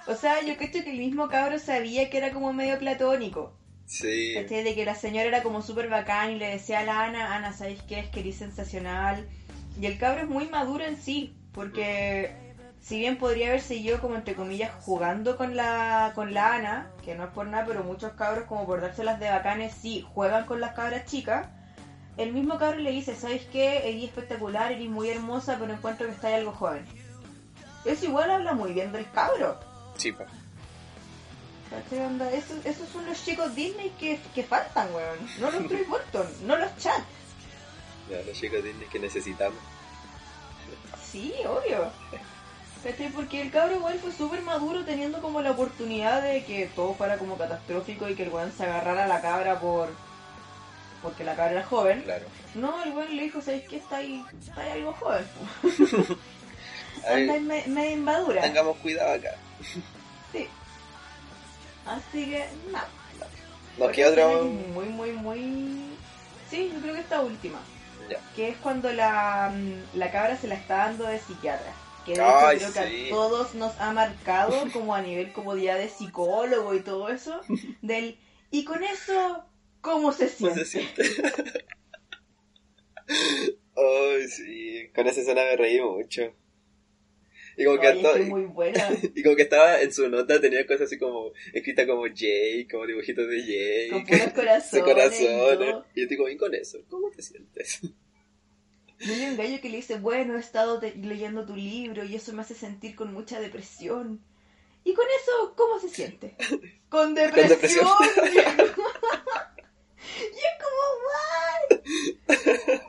O 0.07 0.17
sea, 0.17 0.41
yo 0.43 0.57
creo 0.57 0.71
que 0.73 0.79
el 0.91 0.99
mismo 0.99 1.29
cabro 1.29 1.59
sabía 1.59 2.11
que 2.11 2.19
era 2.19 2.33
como 2.33 2.53
medio 2.53 2.79
platónico. 2.79 3.53
Sí, 3.91 4.35
¿Cachai? 4.35 4.63
De 4.63 4.77
que 4.77 4.85
la 4.85 4.95
señora 4.95 5.27
era 5.27 5.43
como 5.43 5.63
súper 5.63 5.89
bacán 5.89 6.31
y 6.31 6.39
le 6.39 6.47
decía 6.47 6.79
a 6.79 6.85
la 6.85 7.03
Ana, 7.03 7.35
Ana, 7.35 7.53
¿sabes 7.53 7.83
qué? 7.83 7.99
Es 7.99 8.09
que 8.09 8.21
eres 8.21 8.37
sensacional. 8.37 9.29
Y 9.81 9.87
el 9.87 9.99
cabro 9.99 10.21
es 10.23 10.29
muy 10.29 10.47
maduro 10.49 10.85
en 10.85 10.97
sí, 10.97 11.35
porque 11.53 12.55
si 12.81 13.01
bien 13.01 13.19
podría 13.19 13.49
haber 13.49 13.61
seguido 13.61 14.01
como 14.01 14.15
entre 14.15 14.37
comillas 14.37 14.71
jugando 14.83 15.37
con 15.37 15.57
la, 15.57 16.13
con 16.15 16.33
la 16.33 16.55
Ana, 16.55 16.93
que 17.05 17.17
no 17.17 17.25
es 17.25 17.31
por 17.31 17.49
nada, 17.49 17.67
pero 17.67 17.83
muchos 17.83 18.13
cabros 18.13 18.45
como 18.45 18.65
por 18.65 18.81
dárselas 18.81 19.19
de 19.19 19.29
bacanes 19.29 19.75
sí 19.75 20.07
juegan 20.15 20.47
con 20.47 20.61
las 20.61 20.73
cabras 20.75 21.07
chicas, 21.07 21.49
el 22.17 22.33
mismo 22.33 22.59
cabro 22.59 22.79
le 22.79 22.93
dice, 22.93 23.17
¿sabes 23.17 23.45
qué? 23.51 23.89
Eres 23.89 24.05
espectacular, 24.05 24.71
eres 24.71 24.89
muy 24.89 25.11
hermosa, 25.11 25.57
pero 25.59 25.73
encuentro 25.73 26.07
que 26.07 26.13
estás 26.13 26.35
algo 26.35 26.53
joven. 26.53 26.85
Eso 27.85 28.05
igual 28.05 28.31
habla 28.31 28.53
muy 28.53 28.73
bien 28.73 28.93
del 28.93 29.11
cabro. 29.11 29.59
sí, 29.97 30.13
pa. 30.13 30.27
Onda, 31.93 32.31
Esos, 32.33 32.65
esos 32.67 32.89
son 32.89 33.07
los 33.07 33.23
chicos 33.25 33.55
Disney 33.55 33.91
que, 33.99 34.21
que 34.35 34.43
faltan, 34.43 34.93
weón. 34.95 35.19
No 35.39 35.51
los 35.51 35.69
Troy 35.69 35.85
Bolton, 35.85 36.27
no 36.47 36.57
los 36.57 36.77
Chat. 36.79 37.01
Ya, 38.11 38.21
los 38.23 38.37
chicos 38.37 38.63
Disney 38.65 38.89
que 38.89 38.99
necesitamos. 38.99 39.59
Sí, 41.11 41.33
obvio. 41.47 41.91
¿Cachai? 42.83 43.11
Porque 43.11 43.43
el 43.43 43.51
cabro 43.51 43.77
igual 43.77 43.99
fue 44.01 44.11
súper 44.13 44.43
maduro 44.43 44.85
teniendo 44.85 45.21
como 45.21 45.43
la 45.43 45.51
oportunidad 45.53 46.23
de 46.23 46.45
que 46.45 46.67
todo 46.75 46.95
fuera 46.95 47.19
como 47.19 47.37
catastrófico 47.37 48.09
y 48.09 48.15
que 48.15 48.23
el 48.25 48.31
weón 48.31 48.53
se 48.53 48.65
agarrara 48.65 49.05
a 49.05 49.09
la 49.09 49.21
cabra 49.21 49.61
por... 49.61 49.91
Porque 51.03 51.25
la 51.25 51.35
cabra 51.37 51.53
era 51.53 51.65
joven. 51.65 52.03
Claro. 52.03 52.27
No, 52.55 52.83
el 52.83 52.93
weón 52.93 53.15
le 53.17 53.23
dijo, 53.25 53.41
¿sabes 53.43 53.67
qué? 53.69 53.77
Está 53.77 53.99
ahí, 53.99 54.25
está 54.41 54.61
ahí 54.63 54.73
algo 54.73 54.93
joven. 54.95 55.25
Anda 57.07 57.33
ahí 57.35 57.41
me- 57.41 57.67
medio 57.67 57.91
inmadura. 57.93 58.43
tengamos 58.43 58.77
cuidado 58.79 59.15
acá. 59.15 59.35
Sí. 61.85 61.91
Así 61.91 62.31
que, 62.31 62.45
no. 62.71 62.79
¿Nos 63.79 63.89
Otra 63.89 63.93
queda 63.93 64.33
es 64.33 64.45
Muy, 64.45 64.87
muy, 64.87 65.13
muy... 65.13 65.91
Sí, 66.51 66.71
yo 66.75 66.81
creo 66.81 66.95
que 66.95 67.01
esta 67.01 67.21
última. 67.21 67.61
Ya. 68.09 68.19
Que 68.35 68.49
es 68.49 68.57
cuando 68.59 68.93
la, 68.93 69.53
mm, 69.55 69.99
la 69.99 70.11
cabra 70.11 70.37
se 70.37 70.49
la 70.49 70.57
está 70.57 70.79
dando 70.79 71.05
de 71.05 71.19
psiquiatra. 71.19 71.73
Que 72.05 72.13
de 72.15 72.19
hecho 72.19 72.73
creo 72.73 72.73
que 72.73 73.07
a 73.07 73.11
todos 73.11 73.55
nos 73.55 73.79
ha 73.79 73.93
marcado 73.93 74.65
como 74.73 74.95
a 74.95 75.03
nivel 75.03 75.33
como 75.33 75.57
ya 75.57 75.77
de 75.77 75.89
psicólogo 75.89 76.75
y 76.75 76.81
todo 76.81 77.09
eso. 77.09 77.41
Del, 77.83 78.19
y 78.51 78.65
con 78.65 78.83
eso, 78.83 79.45
¿cómo 79.81 80.13
se 80.13 80.29
¿Cómo 80.29 80.55
siente? 80.55 80.65
se 80.65 80.71
siente? 80.71 81.03
Ay, 83.77 84.29
sí. 84.29 84.91
Con 84.95 85.07
esa 85.07 85.21
escena 85.21 85.43
me 85.43 85.57
reí 85.57 85.81
mucho. 85.81 86.33
Y 87.61 87.65
como, 87.67 87.81
que 87.81 87.87
Ay, 87.89 87.97
es 87.99 88.03
to- 88.03 88.15
que 88.15 88.21
muy 88.25 88.43
buena. 88.45 88.89
y 89.15 89.23
como 89.23 89.37
que 89.37 89.43
estaba 89.43 89.81
en 89.83 89.93
su 89.93 90.09
nota, 90.09 90.41
tenía 90.41 90.67
cosas 90.67 90.83
así 90.83 90.99
como 90.99 91.33
escritas 91.53 91.87
como 91.87 92.07
Jake, 92.07 92.67
como 92.71 92.87
dibujitos 92.87 93.29
de 93.29 93.39
Jake. 93.43 93.89
Con 93.91 94.07
puros 94.07 94.33
corazones. 94.35 95.21
y 95.95 96.01
yo 96.01 96.07
digo, 96.09 96.29
y 96.29 96.37
con 96.37 96.55
eso, 96.55 96.79
¿cómo 96.89 97.11
te 97.11 97.23
sientes? 97.23 97.81
Y 99.03 99.11
hay 99.13 99.31
un 99.31 99.37
gallo 99.39 99.59
que 99.63 99.71
le 99.71 99.77
dice, 99.79 99.95
bueno, 99.99 100.37
he 100.37 100.41
estado 100.41 100.79
leyendo 100.97 101.47
tu 101.47 101.57
libro 101.57 102.05
y 102.05 102.15
eso 102.17 102.35
me 102.35 102.43
hace 102.43 102.55
sentir 102.55 102.95
con 102.95 103.15
mucha 103.15 103.41
depresión. 103.41 104.21
¿Y 104.85 104.93
con 104.93 105.07
eso 105.23 105.55
cómo 105.57 105.79
se 105.81 105.89
siente? 105.89 106.37
Con 106.91 107.15
depresión. 107.15 107.49
depresión. 107.49 107.87
y 108.35 108.39
es 110.37 110.55
como. 110.59 110.80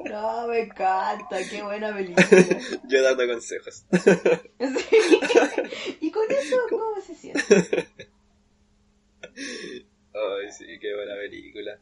No, 0.10 0.48
me 0.48 0.62
encanta, 0.62 1.38
qué 1.50 1.64
buena 1.64 1.94
película. 1.96 2.28
Yo 2.88 3.02
dando 3.02 3.28
consejos. 3.28 3.86
Sí. 3.92 4.10
¿Y 6.02 6.12
con 6.12 6.32
eso 6.32 6.58
cómo 6.70 7.02
se 7.02 7.16
siente? 7.16 7.88
Ay, 10.14 10.52
sí, 10.52 10.66
qué 10.80 10.96
buena 10.96 11.16
película. 11.16 11.80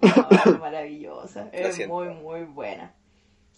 No, 0.00 0.58
maravillosa, 0.58 1.48
Lo 1.52 1.58
es 1.58 1.86
muy, 1.86 2.08
muy 2.08 2.42
buena. 2.44 2.94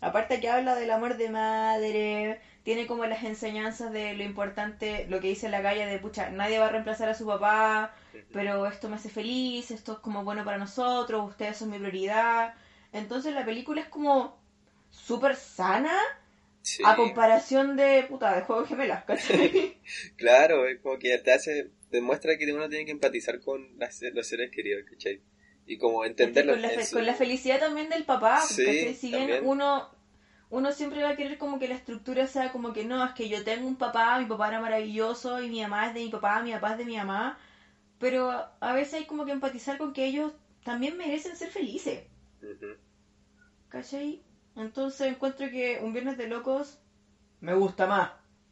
Aparte 0.05 0.41
que 0.41 0.49
habla 0.49 0.75
del 0.77 0.91
amor 0.91 1.17
de 1.17 1.31
madre, 1.31 2.41
tiene 2.63 2.87
como 2.87 3.07
las 3.07 3.25
enseñanzas 3.25 3.93
de 3.93 4.15
lo 4.15 4.23
importante, 4.25 5.07
lo 5.09 5.21
que 5.21 5.29
dice 5.29 5.49
la 5.49 5.63
calle 5.63 5.87
de, 5.87 5.99
pucha, 5.99 6.31
nadie 6.31 6.59
va 6.59 6.67
a 6.67 6.71
reemplazar 6.71 7.09
a 7.09 7.15
su 7.15 7.27
papá, 7.27 7.95
pero 8.33 8.67
esto 8.67 8.89
me 8.89 8.97
hace 8.97 9.09
feliz, 9.09 9.71
esto 9.71 9.93
es 9.95 9.99
como 10.01 10.25
bueno 10.25 10.45
para 10.45 10.59
nosotros, 10.59 11.29
ustedes 11.31 11.57
son 11.57 11.71
mi 11.71 11.79
prioridad. 11.79 12.55
Entonces 12.93 13.35
la 13.35 13.45
película 13.45 13.81
es 13.81 13.89
como 13.89 14.39
súper 14.91 15.37
sana 15.37 15.93
Sí, 16.63 16.83
a 16.85 16.97
comparación 16.97 17.77
de, 17.77 18.05
puta, 18.09 18.35
de 18.35 18.43
Juegos 18.43 18.69
Gemelas, 18.69 19.05
¿cachai? 19.05 19.79
claro, 20.17 20.67
es 20.67 20.81
como 20.81 20.99
que 20.99 21.17
te 21.19 21.33
hace, 21.33 21.71
te 21.91 22.01
muestra 22.01 22.37
que 22.39 22.53
uno 22.53 22.69
tiene 22.69 22.85
que 22.87 22.93
empatizar 22.93 23.41
con 23.41 23.79
las- 23.79 24.03
los 24.13 24.27
seres 24.27 24.51
queridos, 24.51 24.85
¿cachai? 24.89 25.21
Y 25.67 25.79
como 25.79 26.05
entenderlo. 26.05 26.53
con, 26.53 26.63
la 26.63 26.69
en 26.73 26.81
fe- 26.81 26.87
su- 26.87 26.97
con 26.97 27.07
la 27.07 27.15
felicidad 27.15 27.59
también 27.61 27.89
del 27.89 28.05
papá, 28.05 28.43
Sí, 28.43 28.65
¿cachai? 28.65 28.95
Si 28.95 29.09
bien 29.09 29.21
también. 29.23 29.47
uno, 29.47 29.89
uno 30.51 30.73
siempre 30.73 31.03
va 31.03 31.11
a 31.11 31.17
querer 31.17 31.39
como 31.39 31.59
que 31.59 31.69
la 31.69 31.75
estructura 31.75 32.27
sea 32.27 32.53
como 32.53 32.73
que 32.73 32.85
no, 32.85 33.05
es 33.05 33.13
que 33.13 33.29
yo 33.29 33.43
tengo 33.45 33.67
un 33.67 33.77
papá, 33.77 34.19
mi 34.19 34.27
papá 34.27 34.49
era 34.49 34.61
maravilloso 34.61 35.43
y 35.43 35.49
mi 35.49 35.63
mamá 35.63 35.89
es 35.89 35.95
de 35.95 36.01
mi 36.05 36.11
papá, 36.11 36.43
mi 36.43 36.53
papá 36.53 36.73
es 36.73 36.79
de 36.79 36.85
mi 36.85 36.97
mamá, 36.97 37.39
pero 37.99 38.31
a 38.61 38.73
veces 38.75 38.95
hay 38.95 39.05
como 39.07 39.25
que 39.25 39.33
empatizar 39.33 39.79
con 39.79 39.93
que 39.93 40.05
ellos 40.05 40.33
también 40.65 40.97
merecen 40.99 41.37
ser 41.37 41.49
felices. 41.51 42.05
Ujú. 42.43 42.77
¿Cachai? 43.69 44.23
Entonces 44.57 45.09
encuentro 45.09 45.49
que 45.51 45.79
un 45.83 45.93
Viernes 45.93 46.17
de 46.19 46.29
Locos 46.29 46.79
me 47.41 47.55
gusta 47.55 47.87
más 47.87 48.11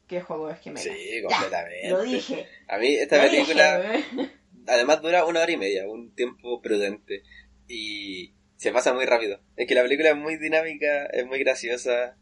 que 0.09 0.21
Juego 0.21 0.49
de 0.49 0.57
Gemelas. 0.57 0.85
Sí, 0.85 1.23
Ya, 1.23 1.29
completamente. 1.29 1.89
lo 1.91 2.03
dije. 2.03 2.49
A 2.69 2.79
mí 2.79 2.89
esta 2.97 3.17
Lo 3.17 3.23
película 3.31 3.79
dije, 3.81 4.05
bebé. 4.17 4.31
Además 4.67 5.03
dura 5.03 5.25
una 5.25 5.41
hora 5.41 5.53
y 5.53 5.57
media, 5.57 5.89
un 5.89 6.15
tiempo 6.15 6.61
prudente. 6.61 7.23
Y 7.69 8.33
se 8.57 8.73
pasa 8.73 8.93
muy 8.95 9.07
rápido. 9.07 9.41
Es 9.57 9.67
que 9.67 9.75
la 9.75 9.83
película 9.83 10.11
es 10.11 10.17
muy 10.17 10.37
dinámica, 10.37 11.07
es 11.07 11.27
muy 11.27 11.39
graciosa. 11.41 12.17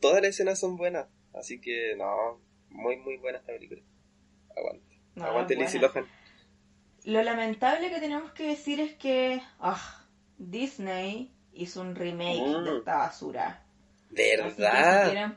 Todas 0.00 0.20
las 0.22 0.30
escenas 0.30 0.58
son 0.58 0.76
buenas. 0.76 1.06
Así 1.34 1.60
que 1.60 1.94
no, 1.96 2.40
muy 2.70 2.96
muy 2.96 3.16
buena 3.18 3.38
esta 3.38 3.52
película. 3.52 3.82
Aguante. 4.56 4.98
No, 5.14 5.24
Aguante 5.26 5.54
Lindsay. 5.56 5.80
Lohan. 5.80 6.06
Lo 7.04 7.22
lamentable 7.22 7.90
que 7.90 8.00
tenemos 8.00 8.32
que 8.32 8.46
decir 8.48 8.80
es 8.80 8.94
que 8.94 9.40
ah, 9.60 10.04
Disney 10.38 11.30
hizo 11.52 11.80
un 11.80 11.94
remake 11.94 12.40
Mm. 12.40 12.64
de 12.64 12.78
esta 12.78 12.96
basura. 12.96 13.62
Así 14.10 14.14
que 14.16 14.50
si 14.50 14.60
¿Verdad? 14.60 15.04
quieren, 15.10 15.36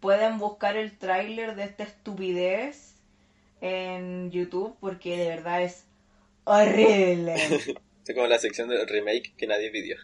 pueden 0.00 0.38
buscar 0.38 0.76
el 0.76 0.96
tráiler 0.96 1.54
de 1.56 1.64
esta 1.64 1.82
estupidez 1.84 2.93
en 3.64 4.30
YouTube 4.30 4.76
porque 4.78 5.16
de 5.16 5.28
verdad 5.28 5.62
es 5.62 5.86
horrible. 6.44 7.34
Es 8.06 8.14
como 8.14 8.26
la 8.26 8.38
sección 8.38 8.68
de 8.68 8.84
remake 8.84 9.34
que 9.34 9.46
nadie 9.46 9.70
pidió. 9.70 9.96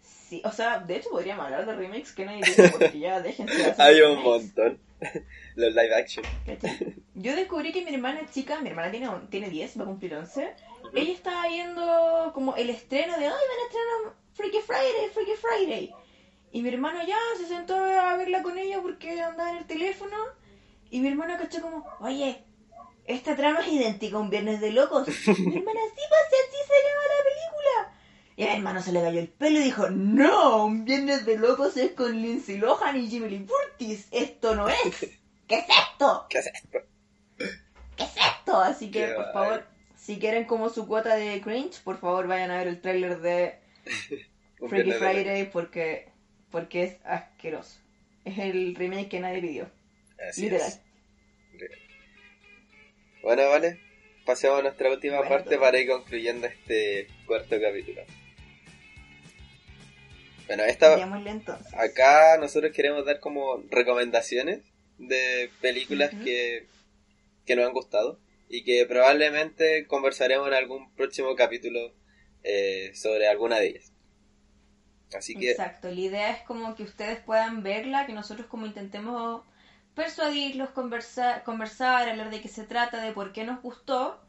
Sí, 0.00 0.40
o 0.44 0.52
sea, 0.52 0.78
de 0.78 0.94
hecho 0.94 1.10
podríamos 1.10 1.44
hablar 1.44 1.66
de 1.66 1.74
remakes 1.74 2.12
que 2.12 2.24
nadie 2.24 2.42
dice 2.44 2.68
porque 2.68 3.00
ya 3.00 3.20
déjense 3.20 3.74
Hay 3.78 4.00
un 4.00 4.10
remakes, 4.10 4.24
montón. 4.24 4.78
Los 5.56 5.74
live 5.74 5.92
action. 5.92 6.24
¿cachai? 6.46 6.94
Yo 7.16 7.34
descubrí 7.34 7.72
que 7.72 7.84
mi 7.84 7.92
hermana 7.92 8.20
chica, 8.30 8.60
mi 8.60 8.68
hermana 8.68 8.92
tiene, 8.92 9.08
tiene 9.28 9.50
10, 9.50 9.80
va 9.80 9.82
a 9.82 9.86
cumplir 9.86 10.14
11, 10.14 10.54
ella 10.94 11.12
estaba 11.12 11.48
viendo 11.48 12.30
como 12.32 12.54
el 12.54 12.70
estreno 12.70 13.18
de, 13.18 13.26
ay, 13.26 13.32
van 13.32 13.32
a 13.32 13.66
estrenar 13.66 14.14
Freaky 14.34 14.60
Friday, 14.60 15.10
Freaky 15.12 15.32
Friday. 15.32 15.94
Y 16.52 16.62
mi 16.62 16.68
hermano 16.68 17.04
ya 17.04 17.18
se 17.36 17.46
sentó 17.46 17.74
a 17.74 18.16
verla 18.16 18.40
con 18.44 18.56
ella 18.56 18.80
porque 18.80 19.20
andaba 19.20 19.50
en 19.50 19.56
el 19.56 19.66
teléfono. 19.66 20.16
Y 20.94 21.00
mi 21.00 21.08
hermano 21.08 21.36
cachó 21.36 21.60
como, 21.60 21.84
oye, 21.98 22.44
esta 23.04 23.34
trama 23.34 23.62
es 23.62 23.72
idéntica 23.72 24.16
a 24.16 24.20
un 24.20 24.30
Viernes 24.30 24.60
de 24.60 24.70
Locos. 24.70 25.08
Mi 25.26 25.56
hermana, 25.56 25.80
sí, 25.92 26.02
pues 26.08 26.20
así 26.30 26.56
se 26.68 26.76
llama 26.84 27.02
la 27.08 27.24
película. 27.24 27.98
Y 28.36 28.42
a 28.44 28.46
mi 28.46 28.52
hermano 28.52 28.80
se 28.80 28.92
le 28.92 29.02
cayó 29.02 29.18
el 29.18 29.26
pelo 29.26 29.58
y 29.58 29.64
dijo, 29.64 29.90
no, 29.90 30.66
un 30.66 30.84
Viernes 30.84 31.26
de 31.26 31.36
Locos 31.36 31.76
es 31.78 31.90
con 31.94 32.22
Lindsay 32.22 32.58
Lohan 32.58 32.96
y 32.96 33.08
Jimmy 33.08 33.28
Lee 33.28 33.44
Curtis. 33.44 34.06
Esto 34.12 34.54
no 34.54 34.68
es. 34.68 34.78
¿Qué 35.48 35.56
es 35.56 35.64
esto? 35.68 36.26
¿Qué 36.30 36.38
es 36.38 36.46
esto? 36.46 36.78
¿Qué 37.96 38.04
es 38.04 38.16
esto? 38.16 38.60
Así 38.60 38.92
que, 38.92 39.06
Qué 39.06 39.14
por 39.14 39.32
favor, 39.32 39.66
si 39.96 40.20
quieren 40.20 40.44
como 40.44 40.68
su 40.68 40.86
cuota 40.86 41.16
de 41.16 41.40
cringe, 41.40 41.80
por 41.82 41.98
favor 41.98 42.28
vayan 42.28 42.52
a 42.52 42.58
ver 42.58 42.68
el 42.68 42.80
tráiler 42.80 43.20
de 43.20 43.58
Freaky 44.68 44.92
Friday 44.92 45.50
porque, 45.50 46.12
porque 46.52 46.84
es 46.84 46.96
asqueroso. 47.04 47.80
Es 48.24 48.38
el 48.38 48.76
remake 48.76 49.08
que 49.08 49.18
nadie 49.18 49.40
pidió. 49.40 49.68
Así 50.28 50.42
Literal. 50.42 50.68
es. 50.68 50.83
Bueno, 53.24 53.48
vale. 53.48 53.80
Pasemos 54.26 54.58
a 54.58 54.62
nuestra 54.62 54.90
última 54.90 55.16
Bueno, 55.16 55.30
parte 55.30 55.56
para 55.58 55.78
ir 55.78 55.88
concluyendo 55.88 56.46
este 56.46 57.08
cuarto 57.26 57.56
capítulo. 57.58 58.02
Bueno, 60.46 60.62
esta, 60.64 61.00
entonces. 61.00 61.74
acá 61.74 62.36
nosotros 62.38 62.70
queremos 62.72 63.06
dar 63.06 63.18
como 63.20 63.62
recomendaciones 63.70 64.60
de 64.98 65.50
películas 65.62 66.10
que, 66.22 66.66
que 67.46 67.56
nos 67.56 67.66
han 67.66 67.72
gustado 67.72 68.20
y 68.50 68.62
que 68.62 68.84
probablemente 68.84 69.86
conversaremos 69.86 70.46
en 70.48 70.54
algún 70.54 70.94
próximo 70.94 71.34
capítulo 71.34 71.94
eh, 72.42 72.92
sobre 72.94 73.26
alguna 73.26 73.58
de 73.58 73.68
ellas. 73.68 73.92
Así 75.16 75.34
que 75.34 75.52
Exacto, 75.52 75.88
la 75.88 76.00
idea 76.00 76.30
es 76.30 76.42
como 76.42 76.74
que 76.74 76.82
ustedes 76.82 77.20
puedan 77.20 77.62
verla, 77.62 78.04
que 78.04 78.12
nosotros 78.12 78.46
como 78.48 78.66
intentemos 78.66 79.42
persuadirlos, 79.94 80.70
conversar, 80.70 81.44
conversar, 81.44 82.08
hablar 82.08 82.30
de 82.30 82.40
qué 82.40 82.48
se 82.48 82.64
trata, 82.64 83.00
de 83.00 83.12
por 83.12 83.32
qué 83.32 83.44
nos 83.44 83.62
gustó, 83.62 84.20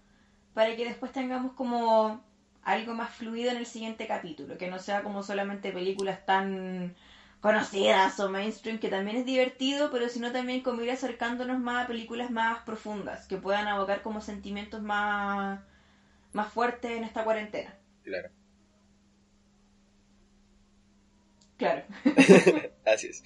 para 0.54 0.76
que 0.76 0.86
después 0.86 1.12
tengamos 1.12 1.54
como 1.54 2.24
algo 2.64 2.94
más 2.96 3.12
fluido 3.14 3.52
en 3.52 3.58
el 3.58 3.66
siguiente 3.66 4.08
capítulo, 4.08 4.58
que 4.58 4.70
no 4.70 4.80
sea 4.80 5.04
como 5.04 5.24
solamente 5.24 5.72
películas 5.72 6.26
tan 6.26 6.96
conocidas 7.42 8.20
o 8.20 8.30
mainstream, 8.30 8.80
que 8.80 8.90
también 8.90 9.18
es 9.18 9.26
divertido, 9.26 9.92
pero 9.92 10.10
sino 10.10 10.32
también 10.32 10.62
como 10.62 10.82
ir 10.84 10.92
acercándonos 10.92 11.60
más 11.60 11.86
a 11.86 11.88
películas 11.88 12.32
más 12.32 12.60
profundas, 12.64 13.28
que 13.28 13.38
puedan 13.38 13.68
abocar 13.68 14.02
como 14.02 14.22
sentimientos 14.22 14.82
más, 14.82 15.62
más 16.34 16.54
fuertes 16.54 16.92
en 16.92 17.04
esta 17.06 17.24
cuarentena. 17.26 17.76
claro, 18.04 18.30
Claro. 21.58 21.84
así 22.86 23.08
es. 23.08 23.24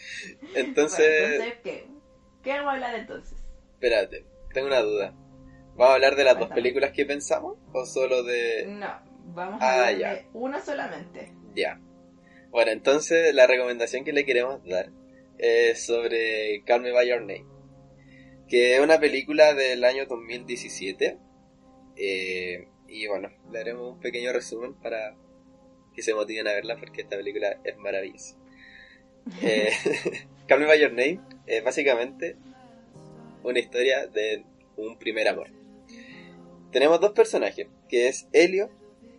Bueno, 0.89 1.05
Entonces, 1.07 1.07
entonces, 1.07 1.53
¿qué? 1.63 1.87
¿Qué 2.43 2.51
vamos 2.51 2.67
a 2.69 2.73
hablar 2.73 2.95
entonces? 2.95 3.37
espérate, 3.73 4.25
tengo 4.53 4.67
una 4.67 4.81
duda. 4.81 5.13
¿Vamos 5.75 5.91
a 5.91 5.93
hablar 5.95 6.15
de 6.17 6.23
las 6.25 6.37
dos 6.37 6.49
películas 6.49 6.91
que 6.91 7.05
pensamos 7.05 7.57
o 7.71 7.85
solo 7.85 8.23
de 8.23 8.65
No, 8.67 8.87
vamos 9.33 9.59
Ah, 9.61 9.67
a 9.83 9.87
hablar 9.87 9.97
ya. 9.97 10.13
de 10.15 10.25
una 10.33 10.59
solamente. 10.61 11.31
Ya. 11.55 11.79
Bueno, 12.49 12.71
entonces 12.71 13.33
la 13.33 13.47
recomendación 13.47 14.03
que 14.03 14.11
le 14.11 14.25
queremos 14.25 14.61
dar 14.65 14.89
es 15.37 15.85
sobre 15.85 16.63
Call 16.65 16.81
Me 16.81 16.91
By 16.91 17.07
Your 17.07 17.21
Name, 17.21 17.45
que 18.49 18.75
es 18.75 18.81
una 18.81 18.99
película 18.99 19.53
del 19.53 19.83
año 19.85 20.05
2017. 20.05 21.17
eh, 21.95 22.67
y 22.87 23.05
bueno, 23.07 23.29
le 23.51 23.59
haremos 23.59 23.93
un 23.93 23.99
pequeño 23.99 24.33
resumen 24.33 24.73
para 24.73 25.15
que 25.93 26.01
se 26.01 26.13
motiven 26.15 26.47
a 26.47 26.53
verla 26.53 26.75
porque 26.77 27.01
esta 27.03 27.15
película 27.17 27.59
es 27.63 27.77
maravillosa. 27.77 28.35
Eh, 29.41 29.71
Call 30.47 30.59
Me 30.59 30.65
By 30.65 30.80
Your 30.80 30.91
Name 30.91 31.19
es 31.45 31.63
básicamente 31.63 32.36
una 33.43 33.59
historia 33.59 34.07
de 34.07 34.43
un 34.77 34.97
primer 34.97 35.27
amor. 35.27 35.47
Tenemos 36.71 36.99
dos 36.99 37.11
personajes, 37.11 37.67
que 37.88 38.07
es 38.07 38.27
Helio, 38.32 38.69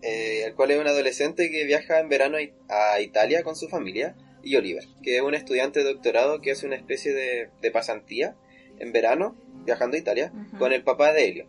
eh, 0.03 0.45
el 0.47 0.55
cual 0.55 0.71
es 0.71 0.79
un 0.79 0.87
adolescente 0.87 1.51
que 1.51 1.65
viaja 1.65 1.99
en 2.01 2.09
verano 2.09 2.37
a 2.37 2.43
It- 2.43 2.55
a 2.69 3.01
Italia 3.01 3.43
con 3.43 3.57
su 3.57 3.69
familia, 3.69 4.15
y 4.43 4.57
Oliver, 4.57 4.85
que 5.03 5.17
es 5.17 5.23
un 5.23 5.35
estudiante 5.35 5.81
de 5.81 5.93
doctorado 5.93 6.41
que 6.41 6.53
hace 6.53 6.67
una 6.67 6.77
especie 6.77 7.13
de, 7.13 7.51
de 7.61 7.71
pasantía 7.71 8.37
en 8.79 8.93
verano, 8.93 9.37
viajando 9.67 9.97
a 9.97 10.01
Italia, 10.01 10.33
con 10.59 10.73
el 10.73 10.83
papá 10.83 11.13
de 11.13 11.27
Helio. 11.29 11.47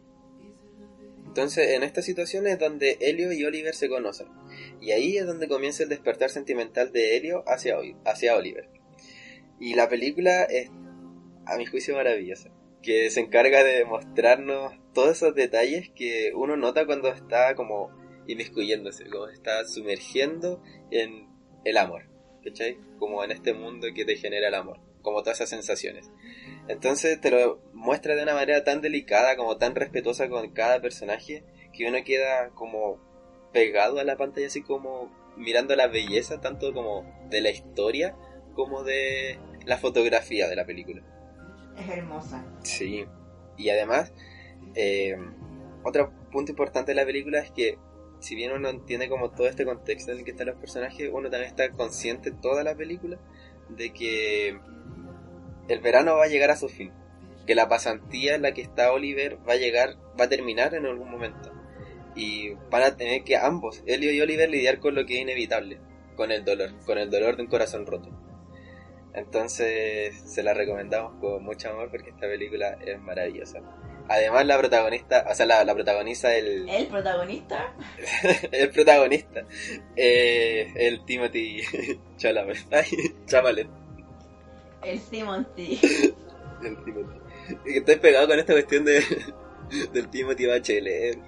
Entonces, 1.27 1.69
en 1.69 1.83
esta 1.83 2.01
situación 2.01 2.47
es 2.47 2.59
donde 2.59 2.97
Helio 2.99 3.31
y 3.31 3.45
Oliver 3.45 3.73
se 3.73 3.87
conocen. 3.87 4.27
Y 4.81 4.91
ahí 4.91 5.17
es 5.17 5.27
donde 5.27 5.47
comienza 5.47 5.83
el 5.83 5.89
despertar 5.89 6.31
sentimental 6.31 6.91
de 6.91 7.15
Helio 7.15 7.43
hacia, 7.45 7.77
hacia 8.03 8.35
Oliver. 8.35 8.67
Y 9.59 9.75
la 9.75 9.87
película 9.87 10.43
es, 10.45 10.71
a 11.45 11.55
mi 11.55 11.67
juicio, 11.67 11.95
maravillosa. 11.95 12.49
Que 12.81 13.11
se 13.11 13.19
encarga 13.19 13.63
de 13.63 13.85
mostrarnos 13.85 14.73
todos 14.93 15.17
esos 15.17 15.35
detalles 15.35 15.91
que 15.95 16.31
uno 16.33 16.57
nota 16.57 16.87
cuando 16.87 17.09
está 17.09 17.53
como 17.53 17.91
inmiscuyéndose, 18.27 19.07
como 19.09 19.27
está 19.27 19.65
sumergiendo 19.65 20.63
en 20.89 21.27
el 21.63 21.77
amor. 21.77 22.09
¿Cachai? 22.43 22.79
Como 22.97 23.23
en 23.23 23.29
este 23.29 23.53
mundo 23.53 23.87
que 23.93 24.03
te 24.03 24.15
genera 24.15 24.47
el 24.47 24.55
amor. 24.55 24.79
Como 25.03 25.21
todas 25.21 25.37
esas 25.37 25.49
sensaciones. 25.49 26.09
Entonces 26.67 27.21
te 27.21 27.29
lo 27.29 27.61
muestra 27.73 28.15
de 28.15 28.23
una 28.23 28.33
manera 28.33 28.63
tan 28.63 28.81
delicada, 28.81 29.35
como 29.35 29.57
tan 29.57 29.75
respetuosa 29.75 30.27
con 30.27 30.51
cada 30.53 30.81
personaje, 30.81 31.43
que 31.71 31.87
uno 31.87 31.99
queda 32.03 32.49
como 32.55 33.10
pegado 33.51 33.99
a 33.99 34.03
la 34.03 34.17
pantalla, 34.17 34.47
así 34.47 34.61
como 34.61 35.11
mirando 35.37 35.75
la 35.75 35.87
belleza, 35.87 36.41
tanto 36.41 36.73
como 36.73 37.05
de 37.29 37.41
la 37.41 37.49
historia, 37.49 38.15
como 38.53 38.83
de 38.83 39.39
la 39.65 39.77
fotografía 39.77 40.47
de 40.47 40.55
la 40.55 40.65
película. 40.65 41.01
Es 41.77 41.89
hermosa. 41.89 42.45
Sí. 42.63 43.05
Y 43.57 43.69
además, 43.69 44.13
eh, 44.75 45.17
otro 45.83 46.11
punto 46.31 46.51
importante 46.51 46.91
de 46.91 46.95
la 46.95 47.05
película 47.05 47.39
es 47.39 47.51
que 47.51 47.77
si 48.19 48.35
bien 48.35 48.51
uno 48.51 48.69
entiende 48.69 49.09
como 49.09 49.31
todo 49.31 49.47
este 49.47 49.65
contexto 49.65 50.11
en 50.11 50.19
el 50.19 50.23
que 50.23 50.31
están 50.31 50.47
los 50.47 50.57
personajes, 50.57 51.09
uno 51.11 51.29
también 51.29 51.49
está 51.49 51.71
consciente 51.71 52.31
toda 52.31 52.63
la 52.63 52.75
película 52.75 53.17
de 53.69 53.91
que 53.91 54.59
el 55.67 55.79
verano 55.79 56.17
va 56.17 56.25
a 56.25 56.27
llegar 56.27 56.51
a 56.51 56.55
su 56.55 56.69
fin. 56.69 56.91
Que 57.47 57.55
la 57.55 57.67
pasantía 57.67 58.35
en 58.35 58.43
la 58.43 58.53
que 58.53 58.61
está 58.61 58.91
Oliver 58.91 59.39
va 59.47 59.53
a 59.53 59.57
llegar, 59.57 59.97
va 60.19 60.25
a 60.25 60.29
terminar 60.29 60.75
en 60.75 60.85
algún 60.85 61.09
momento. 61.09 61.51
Y 62.15 62.53
van 62.69 62.83
a 62.83 62.97
tener 62.97 63.23
que 63.23 63.37
ambos, 63.37 63.81
Elio 63.85 64.11
y 64.11 64.21
Oliver, 64.21 64.49
lidiar 64.49 64.79
con 64.79 64.95
lo 64.95 65.05
que 65.05 65.15
es 65.15 65.21
inevitable, 65.21 65.79
con 66.15 66.31
el 66.31 66.43
dolor, 66.43 66.73
con 66.85 66.97
el 66.97 67.09
dolor 67.09 67.37
de 67.37 67.43
un 67.43 67.49
corazón 67.49 67.85
roto. 67.85 68.09
Entonces 69.13 70.15
se 70.25 70.43
la 70.43 70.53
recomendamos 70.53 71.19
con 71.19 71.43
mucho 71.43 71.69
amor 71.69 71.89
porque 71.89 72.11
esta 72.11 72.27
película 72.27 72.77
es 72.85 72.99
maravillosa. 73.01 73.59
Además 74.07 74.45
la 74.45 74.57
protagonista, 74.57 75.25
o 75.29 75.35
sea, 75.35 75.45
la, 75.45 75.63
la 75.63 75.73
protagoniza 75.73 76.35
el, 76.35 76.67
El 76.67 76.87
protagonista, 76.87 77.73
el 78.51 78.69
protagonista, 78.69 79.45
eh, 79.95 80.71
el 80.75 81.05
Timothy 81.05 81.61
Chalamet. 82.17 82.57
El 84.83 85.01
Timothy. 85.01 85.79
El 86.63 86.83
Timothy. 86.83 87.19
Estoy 87.65 87.95
pegado 87.95 88.27
con 88.27 88.37
esta 88.37 88.53
cuestión 88.53 88.85
de, 88.85 89.01
del 89.93 90.09
Timothy 90.09 90.45
Bachelet. 90.45 91.19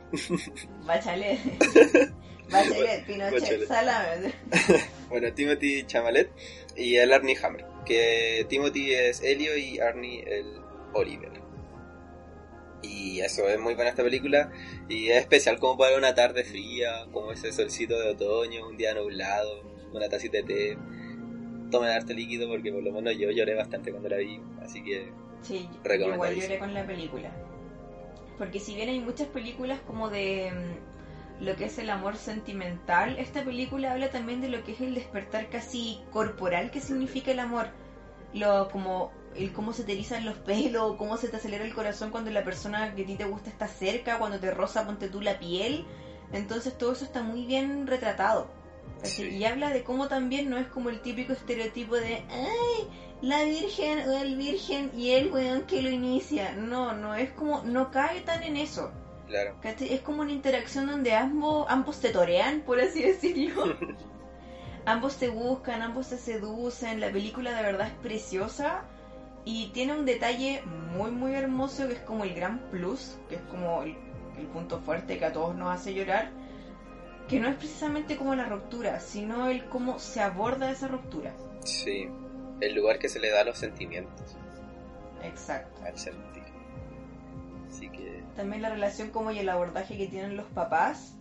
Bachelet. 0.85 1.39
Bachelet, 2.51 3.05
Pinochet, 3.05 3.41
Bachelet. 3.41 3.67
Salame. 3.67 4.33
Bueno, 5.09 5.31
Timothy 5.33 5.85
Chamalet 5.85 6.31
y 6.75 6.95
el 6.95 7.13
Arnie 7.13 7.37
Hammer. 7.41 7.65
Que 7.85 8.45
Timothy 8.49 8.93
es 8.93 9.21
Helio 9.21 9.55
y 9.55 9.79
Arnie 9.79 10.23
el 10.25 10.59
Oliver. 10.93 11.31
Y 12.81 13.21
eso, 13.21 13.47
es 13.47 13.59
muy 13.59 13.75
buena 13.75 13.91
esta 13.91 14.03
película. 14.03 14.51
Y 14.89 15.09
es 15.09 15.17
especial 15.17 15.59
como 15.59 15.77
para 15.77 15.97
una 15.97 16.15
tarde 16.15 16.43
fría, 16.43 17.05
como 17.11 17.31
ese 17.31 17.53
solcito 17.53 17.99
de 17.99 18.09
otoño, 18.09 18.67
un 18.67 18.75
día 18.75 18.93
nublado, 18.93 19.61
una 19.93 20.09
tacita 20.09 20.37
de 20.37 20.43
té. 20.43 20.77
Tomen 21.69 21.89
harto 21.89 22.13
líquido 22.13 22.47
porque 22.47 22.71
por 22.71 22.83
lo 22.83 22.91
menos 22.91 23.15
yo 23.17 23.29
lloré 23.29 23.55
bastante 23.55 23.91
cuando 23.91 24.09
la 24.09 24.17
vi. 24.17 24.41
Así 24.61 24.83
que 24.83 25.11
Sí, 25.43 25.67
igual 25.83 26.35
lloré 26.35 26.57
con 26.57 26.73
la 26.73 26.85
película. 26.87 27.31
Porque 28.37 28.59
si 28.59 28.75
bien 28.75 28.89
hay 28.89 28.99
muchas 28.99 29.27
películas 29.27 29.79
como 29.85 30.09
de 30.09 30.51
mm, 30.51 31.43
lo 31.43 31.55
que 31.55 31.65
es 31.65 31.77
el 31.77 31.89
amor 31.89 32.15
sentimental, 32.15 33.17
esta 33.17 33.43
película 33.43 33.91
habla 33.91 34.09
también 34.09 34.41
de 34.41 34.49
lo 34.49 34.63
que 34.63 34.73
es 34.73 34.81
el 34.81 34.95
despertar 34.95 35.49
casi 35.49 36.01
corporal 36.11 36.71
que 36.71 36.81
significa 36.81 37.31
el 37.31 37.39
amor. 37.39 37.67
Lo 38.33 38.69
como 38.69 39.11
el 39.35 39.51
cómo 39.51 39.73
se 39.73 39.83
te 39.83 39.93
erizan 39.93 40.25
los 40.25 40.37
pelos, 40.37 40.95
cómo 40.97 41.17
se 41.17 41.27
te 41.27 41.37
acelera 41.37 41.63
el 41.63 41.73
corazón 41.73 42.11
cuando 42.11 42.31
la 42.31 42.43
persona 42.43 42.93
que 42.95 43.03
a 43.03 43.05
ti 43.05 43.15
te 43.15 43.25
gusta 43.25 43.49
está 43.49 43.67
cerca, 43.67 44.19
cuando 44.19 44.39
te 44.39 44.51
roza 44.51 44.85
ponte 44.85 45.09
tú 45.09 45.21
la 45.21 45.39
piel. 45.39 45.85
Entonces 46.31 46.77
todo 46.77 46.93
eso 46.93 47.05
está 47.05 47.21
muy 47.21 47.45
bien 47.45 47.87
retratado. 47.87 48.49
Sí. 49.03 49.29
Y 49.29 49.45
habla 49.45 49.69
de 49.71 49.83
cómo 49.83 50.07
también 50.07 50.49
no 50.49 50.57
es 50.57 50.67
como 50.67 50.89
el 50.89 51.01
típico 51.01 51.33
estereotipo 51.33 51.95
de 51.95 52.23
¡ay! 52.29 52.87
La 53.23 53.45
virgen 53.45 53.99
o 53.99 54.11
el 54.17 54.35
virgen 54.35 54.91
y 54.97 55.11
el 55.11 55.31
weón 55.31 55.61
que 55.61 55.81
lo 55.81 55.89
inicia. 55.89 56.51
No, 56.55 56.91
no 56.91 57.15
es 57.15 57.31
como, 57.31 57.63
no 57.63 57.89
cae 57.89 58.19
tan 58.19 58.43
en 58.43 58.57
eso. 58.57 58.91
claro. 59.29 59.55
Es 59.63 60.01
como 60.01 60.23
una 60.23 60.33
interacción 60.33 60.87
donde 60.87 61.13
ambos, 61.15 61.65
ambos 61.69 62.01
te 62.01 62.09
torean, 62.09 62.63
por 62.65 62.81
así 62.81 63.01
decirlo. 63.01 63.77
ambos 64.85 65.15
te 65.15 65.29
buscan, 65.29 65.81
ambos 65.81 66.09
te 66.09 66.17
seducen. 66.17 66.99
La 66.99 67.13
película 67.13 67.55
de 67.55 67.63
verdad 67.63 67.87
es 67.87 67.93
preciosa 67.93 68.83
y 69.45 69.67
tiene 69.67 69.93
un 69.93 70.05
detalle 70.05 70.61
muy, 70.93 71.11
muy 71.11 71.33
hermoso 71.33 71.87
que 71.87 71.93
es 71.93 72.01
como 72.01 72.25
el 72.25 72.33
gran 72.33 72.59
plus, 72.71 73.15
que 73.29 73.35
es 73.35 73.41
como 73.43 73.83
el, 73.83 73.95
el 74.37 74.47
punto 74.47 74.81
fuerte 74.81 75.17
que 75.17 75.23
a 75.23 75.31
todos 75.31 75.55
nos 75.55 75.73
hace 75.73 75.93
llorar. 75.93 76.29
Que 77.29 77.39
no 77.39 77.47
es 77.47 77.55
precisamente 77.55 78.17
como 78.17 78.35
la 78.35 78.49
ruptura, 78.49 78.99
sino 78.99 79.47
el 79.47 79.63
cómo 79.69 79.97
se 79.97 80.19
aborda 80.19 80.69
esa 80.69 80.89
ruptura. 80.89 81.33
Sí. 81.63 82.09
El 82.61 82.75
lugar 82.75 82.99
que 82.99 83.09
se 83.09 83.19
le 83.19 83.29
da 83.29 83.41
a 83.41 83.43
los 83.43 83.57
sentimientos 83.57 84.35
Exacto. 85.23 85.81
al 85.85 85.97
sentir. 85.97 86.43
Así 87.69 87.89
que 87.89 88.23
También 88.35 88.61
la 88.61 88.69
relación 88.69 89.09
como 89.09 89.31
y 89.31 89.39
el 89.39 89.49
abordaje 89.49 89.97
que 89.97 90.07
tienen 90.07 90.37
los 90.37 90.45
papás. 90.47 91.13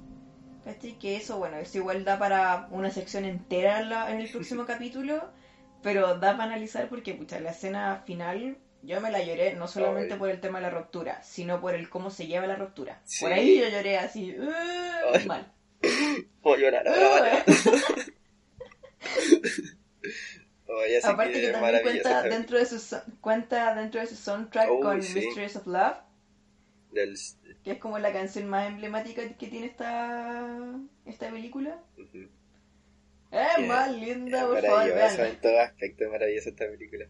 ¿Cachai? 0.64 0.96
Que 0.98 1.16
eso, 1.16 1.38
bueno, 1.38 1.56
eso 1.56 1.78
igual 1.78 2.04
da 2.04 2.18
para 2.18 2.68
una 2.70 2.90
sección 2.90 3.24
entera 3.24 3.80
en, 3.80 3.88
la- 3.90 4.10
en 4.12 4.20
el 4.20 4.30
próximo 4.30 4.64
capítulo. 4.66 5.30
Pero 5.82 6.18
da 6.18 6.32
para 6.36 6.44
analizar 6.44 6.88
porque, 6.88 7.14
pucha, 7.14 7.40
la 7.40 7.50
escena 7.50 8.02
final 8.06 8.56
yo 8.84 9.00
me 9.00 9.10
la 9.10 9.22
lloré 9.22 9.54
no 9.54 9.66
solamente 9.68 10.14
Ay. 10.14 10.18
por 10.18 10.28
el 10.30 10.40
tema 10.40 10.58
de 10.58 10.62
la 10.62 10.70
ruptura, 10.70 11.22
sino 11.22 11.60
por 11.60 11.74
el 11.74 11.88
cómo 11.88 12.10
se 12.10 12.26
lleva 12.28 12.46
la 12.46 12.54
ruptura. 12.56 13.00
Sí. 13.04 13.24
Por 13.24 13.32
ahí 13.32 13.58
yo 13.58 13.68
lloré 13.68 13.98
así, 13.98 14.36
"Uh", 14.38 15.26
mal. 15.26 15.50
Puedo 16.42 16.56
llorar 16.58 16.86
ahora. 16.88 17.44
Oye, 20.74 20.98
así 20.98 21.06
Aparte 21.06 21.32
que 21.34 21.40
que 21.40 21.52
también 21.52 21.82
cuenta 21.82 22.22
dentro 22.22 22.58
de 22.58 22.66
su 22.66 22.96
cuenta 23.20 23.74
dentro 23.74 24.00
de 24.00 24.06
su 24.06 24.16
soundtrack 24.16 24.68
Oh, 24.70 24.80
con 24.80 25.02
sí. 25.02 25.14
Mysteries 25.20 25.56
of 25.56 25.66
Love, 25.66 25.96
del... 26.92 27.16
que 27.64 27.72
es 27.72 27.78
como 27.78 27.98
la 27.98 28.12
canción 28.12 28.48
más 28.48 28.68
emblemática 28.68 29.22
que 29.36 29.46
tiene 29.48 29.66
esta 29.66 30.46
esta 31.04 31.30
película. 31.30 31.78
Es 33.30 33.66
más 33.66 33.90
linda, 33.96 34.46
por 34.46 34.60
favor, 34.62 34.94
veanla. 34.94 35.28
en 35.28 35.40
todo 35.40 35.58
aspecto 35.60 36.10
maravillosa 36.10 36.50
esta 36.50 36.66
película. 36.68 37.06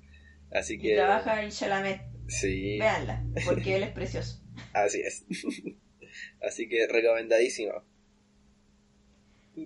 Así 0.53 0.75
Y 0.75 0.79
que... 0.79 0.95
trabaja 0.95 1.43
el 1.43 1.51
Chalamet, 1.51 2.01
Sí, 2.29 2.79
véanla, 2.79 3.25
porque 3.45 3.77
él 3.77 3.83
es 3.85 3.91
precioso. 3.91 4.41
así 4.73 5.01
es. 5.01 5.25
así 6.43 6.69
que 6.69 6.87
recomendadísimo. 6.87 7.83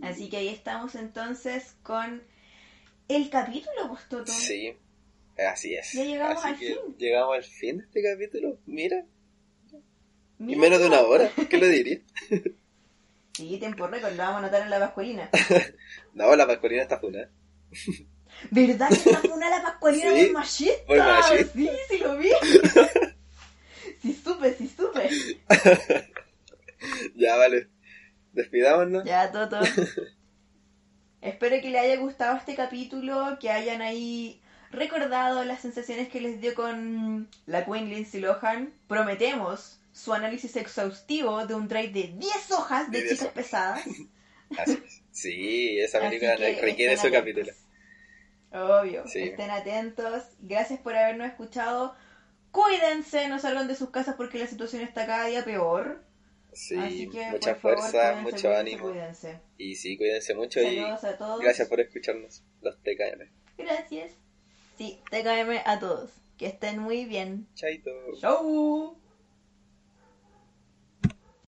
Así 0.03 0.28
que 0.28 0.38
ahí 0.38 0.49
estamos 0.49 0.94
entonces 0.97 1.76
con 1.82 2.22
el 3.09 3.30
capítulo, 3.30 3.88
pues 3.88 4.09
Toto. 4.09 4.32
Sí, 4.32 4.76
así 5.50 5.74
es. 5.74 5.92
Ya 5.92 6.04
llegamos 6.04 6.38
así 6.44 6.48
al 6.48 6.59
que 6.59 6.66
fin. 6.66 6.96
llegamos 6.98 7.36
al 7.36 7.44
fin 7.44 7.78
de 7.78 7.84
este 7.84 8.02
capítulo. 8.02 8.59
Mira, 8.66 9.04
y 10.38 10.57
menos 10.57 10.80
de 10.80 10.86
una 10.86 11.00
hora. 11.02 11.30
¿Qué 11.48 11.59
lo 11.59 11.66
diría? 11.66 12.00
Sí, 13.36 13.59
tiempo 13.59 13.86
récord, 13.86 14.12
lo 14.12 14.16
vamos 14.16 14.36
a 14.36 14.38
anotar 14.38 14.62
en 14.62 14.70
la 14.70 14.78
pascualina. 14.80 15.28
No, 16.14 16.34
la 16.34 16.46
pascualina 16.46 16.80
está 16.82 16.98
funada. 16.98 17.28
¿Verdad 18.50 18.88
que 18.88 18.94
está 19.11 19.20
una 19.34 19.50
la 19.50 19.62
pascualina 19.62 20.11
Sí, 20.14 20.24
por 20.24 20.32
machista? 20.32 20.86
por 20.86 20.96
machista. 20.96 21.52
Sí, 21.52 21.70
sí 21.90 21.98
lo 21.98 22.16
vi. 22.16 22.30
sí 24.00 24.14
supe, 24.24 24.54
sí 24.54 24.72
supe. 24.74 25.11
Ya, 27.14 27.36
vale. 27.36 27.68
Despidámonos. 28.32 29.04
Ya, 29.04 29.30
Toto. 29.30 29.61
Espero 31.23 31.61
que 31.61 31.71
les 31.71 31.81
haya 31.83 31.97
gustado 31.97 32.37
este 32.37 32.55
capítulo, 32.55 33.39
que 33.41 33.51
hayan 33.51 33.83
ahí 33.83 34.41
recordado 34.71 35.45
las 35.45 35.61
sensaciones 35.61 36.09
que 36.09 36.21
les 36.21 36.41
dio 36.41 36.55
con 36.55 37.29
la 37.47 37.64
Queen 37.64 37.89
Lindsay 37.89 38.21
Lohan. 38.21 38.73
Prometemos 38.89 39.81
su 39.93 40.12
análisis 40.12 40.55
exhaustivo 40.57 41.47
de 41.47 41.55
un 41.55 41.69
drive 41.69 41.89
de 41.93 42.09
10 42.17 42.53
hojas 42.53 42.91
de 42.91 42.99
De 42.99 43.05
10 43.05 43.12
chicas 43.19 43.25
hojas. 43.33 43.35
pesadas. 43.45 43.85
Así 44.59 44.73
es. 44.85 45.03
Sí, 45.11 45.81
esa 45.81 46.01
película 46.01 46.37
que 46.37 46.61
requiere 46.61 46.97
su 46.97 47.07
atentos. 47.09 47.21
capítulo. 47.21 47.53
Obvio, 48.53 49.07
Sí. 49.09 49.21
estén 49.23 49.51
atentos. 49.51 50.23
Gracias 50.41 50.79
por 50.81 50.95
habernos 50.95 51.27
escuchado. 51.29 51.95
Cuídense, 52.53 53.29
no 53.29 53.39
salgan 53.39 53.67
de 53.69 53.75
sus 53.75 53.91
casas 53.91 54.14
porque 54.17 54.39
la 54.39 54.47
situación 54.47 54.83
está 54.83 55.07
cada 55.07 55.27
día 55.27 55.45
peor. 55.45 56.03
Sí, 56.57 56.74
Así 56.74 57.09
que, 57.11 57.26
mucha 57.26 57.52
por 57.59 57.78
fuerza, 57.78 58.16
mucho 58.22 58.50
ánimo. 58.50 58.88
Cuídense. 58.88 59.38
Y 59.59 59.74
sí, 59.76 59.98
cuídense 59.98 60.34
mucho 60.34 60.61
Saludos 60.62 61.04
a 61.04 61.18
todos. 61.18 61.40
y 61.40 61.44
gracias 61.44 61.68
por 61.68 61.80
escucharnos, 61.80 62.42
los 62.62 62.82
TKM. 62.82 63.30
Gracias. 63.59 64.12
Sí, 64.78 64.98
TKM 65.11 65.61
a 65.66 65.78
todos. 65.78 66.11
Que 66.38 66.46
estén 66.46 66.78
muy 66.78 67.04
bien. 67.04 67.46
Chaito. 67.54 67.90
Chau. 68.20 68.98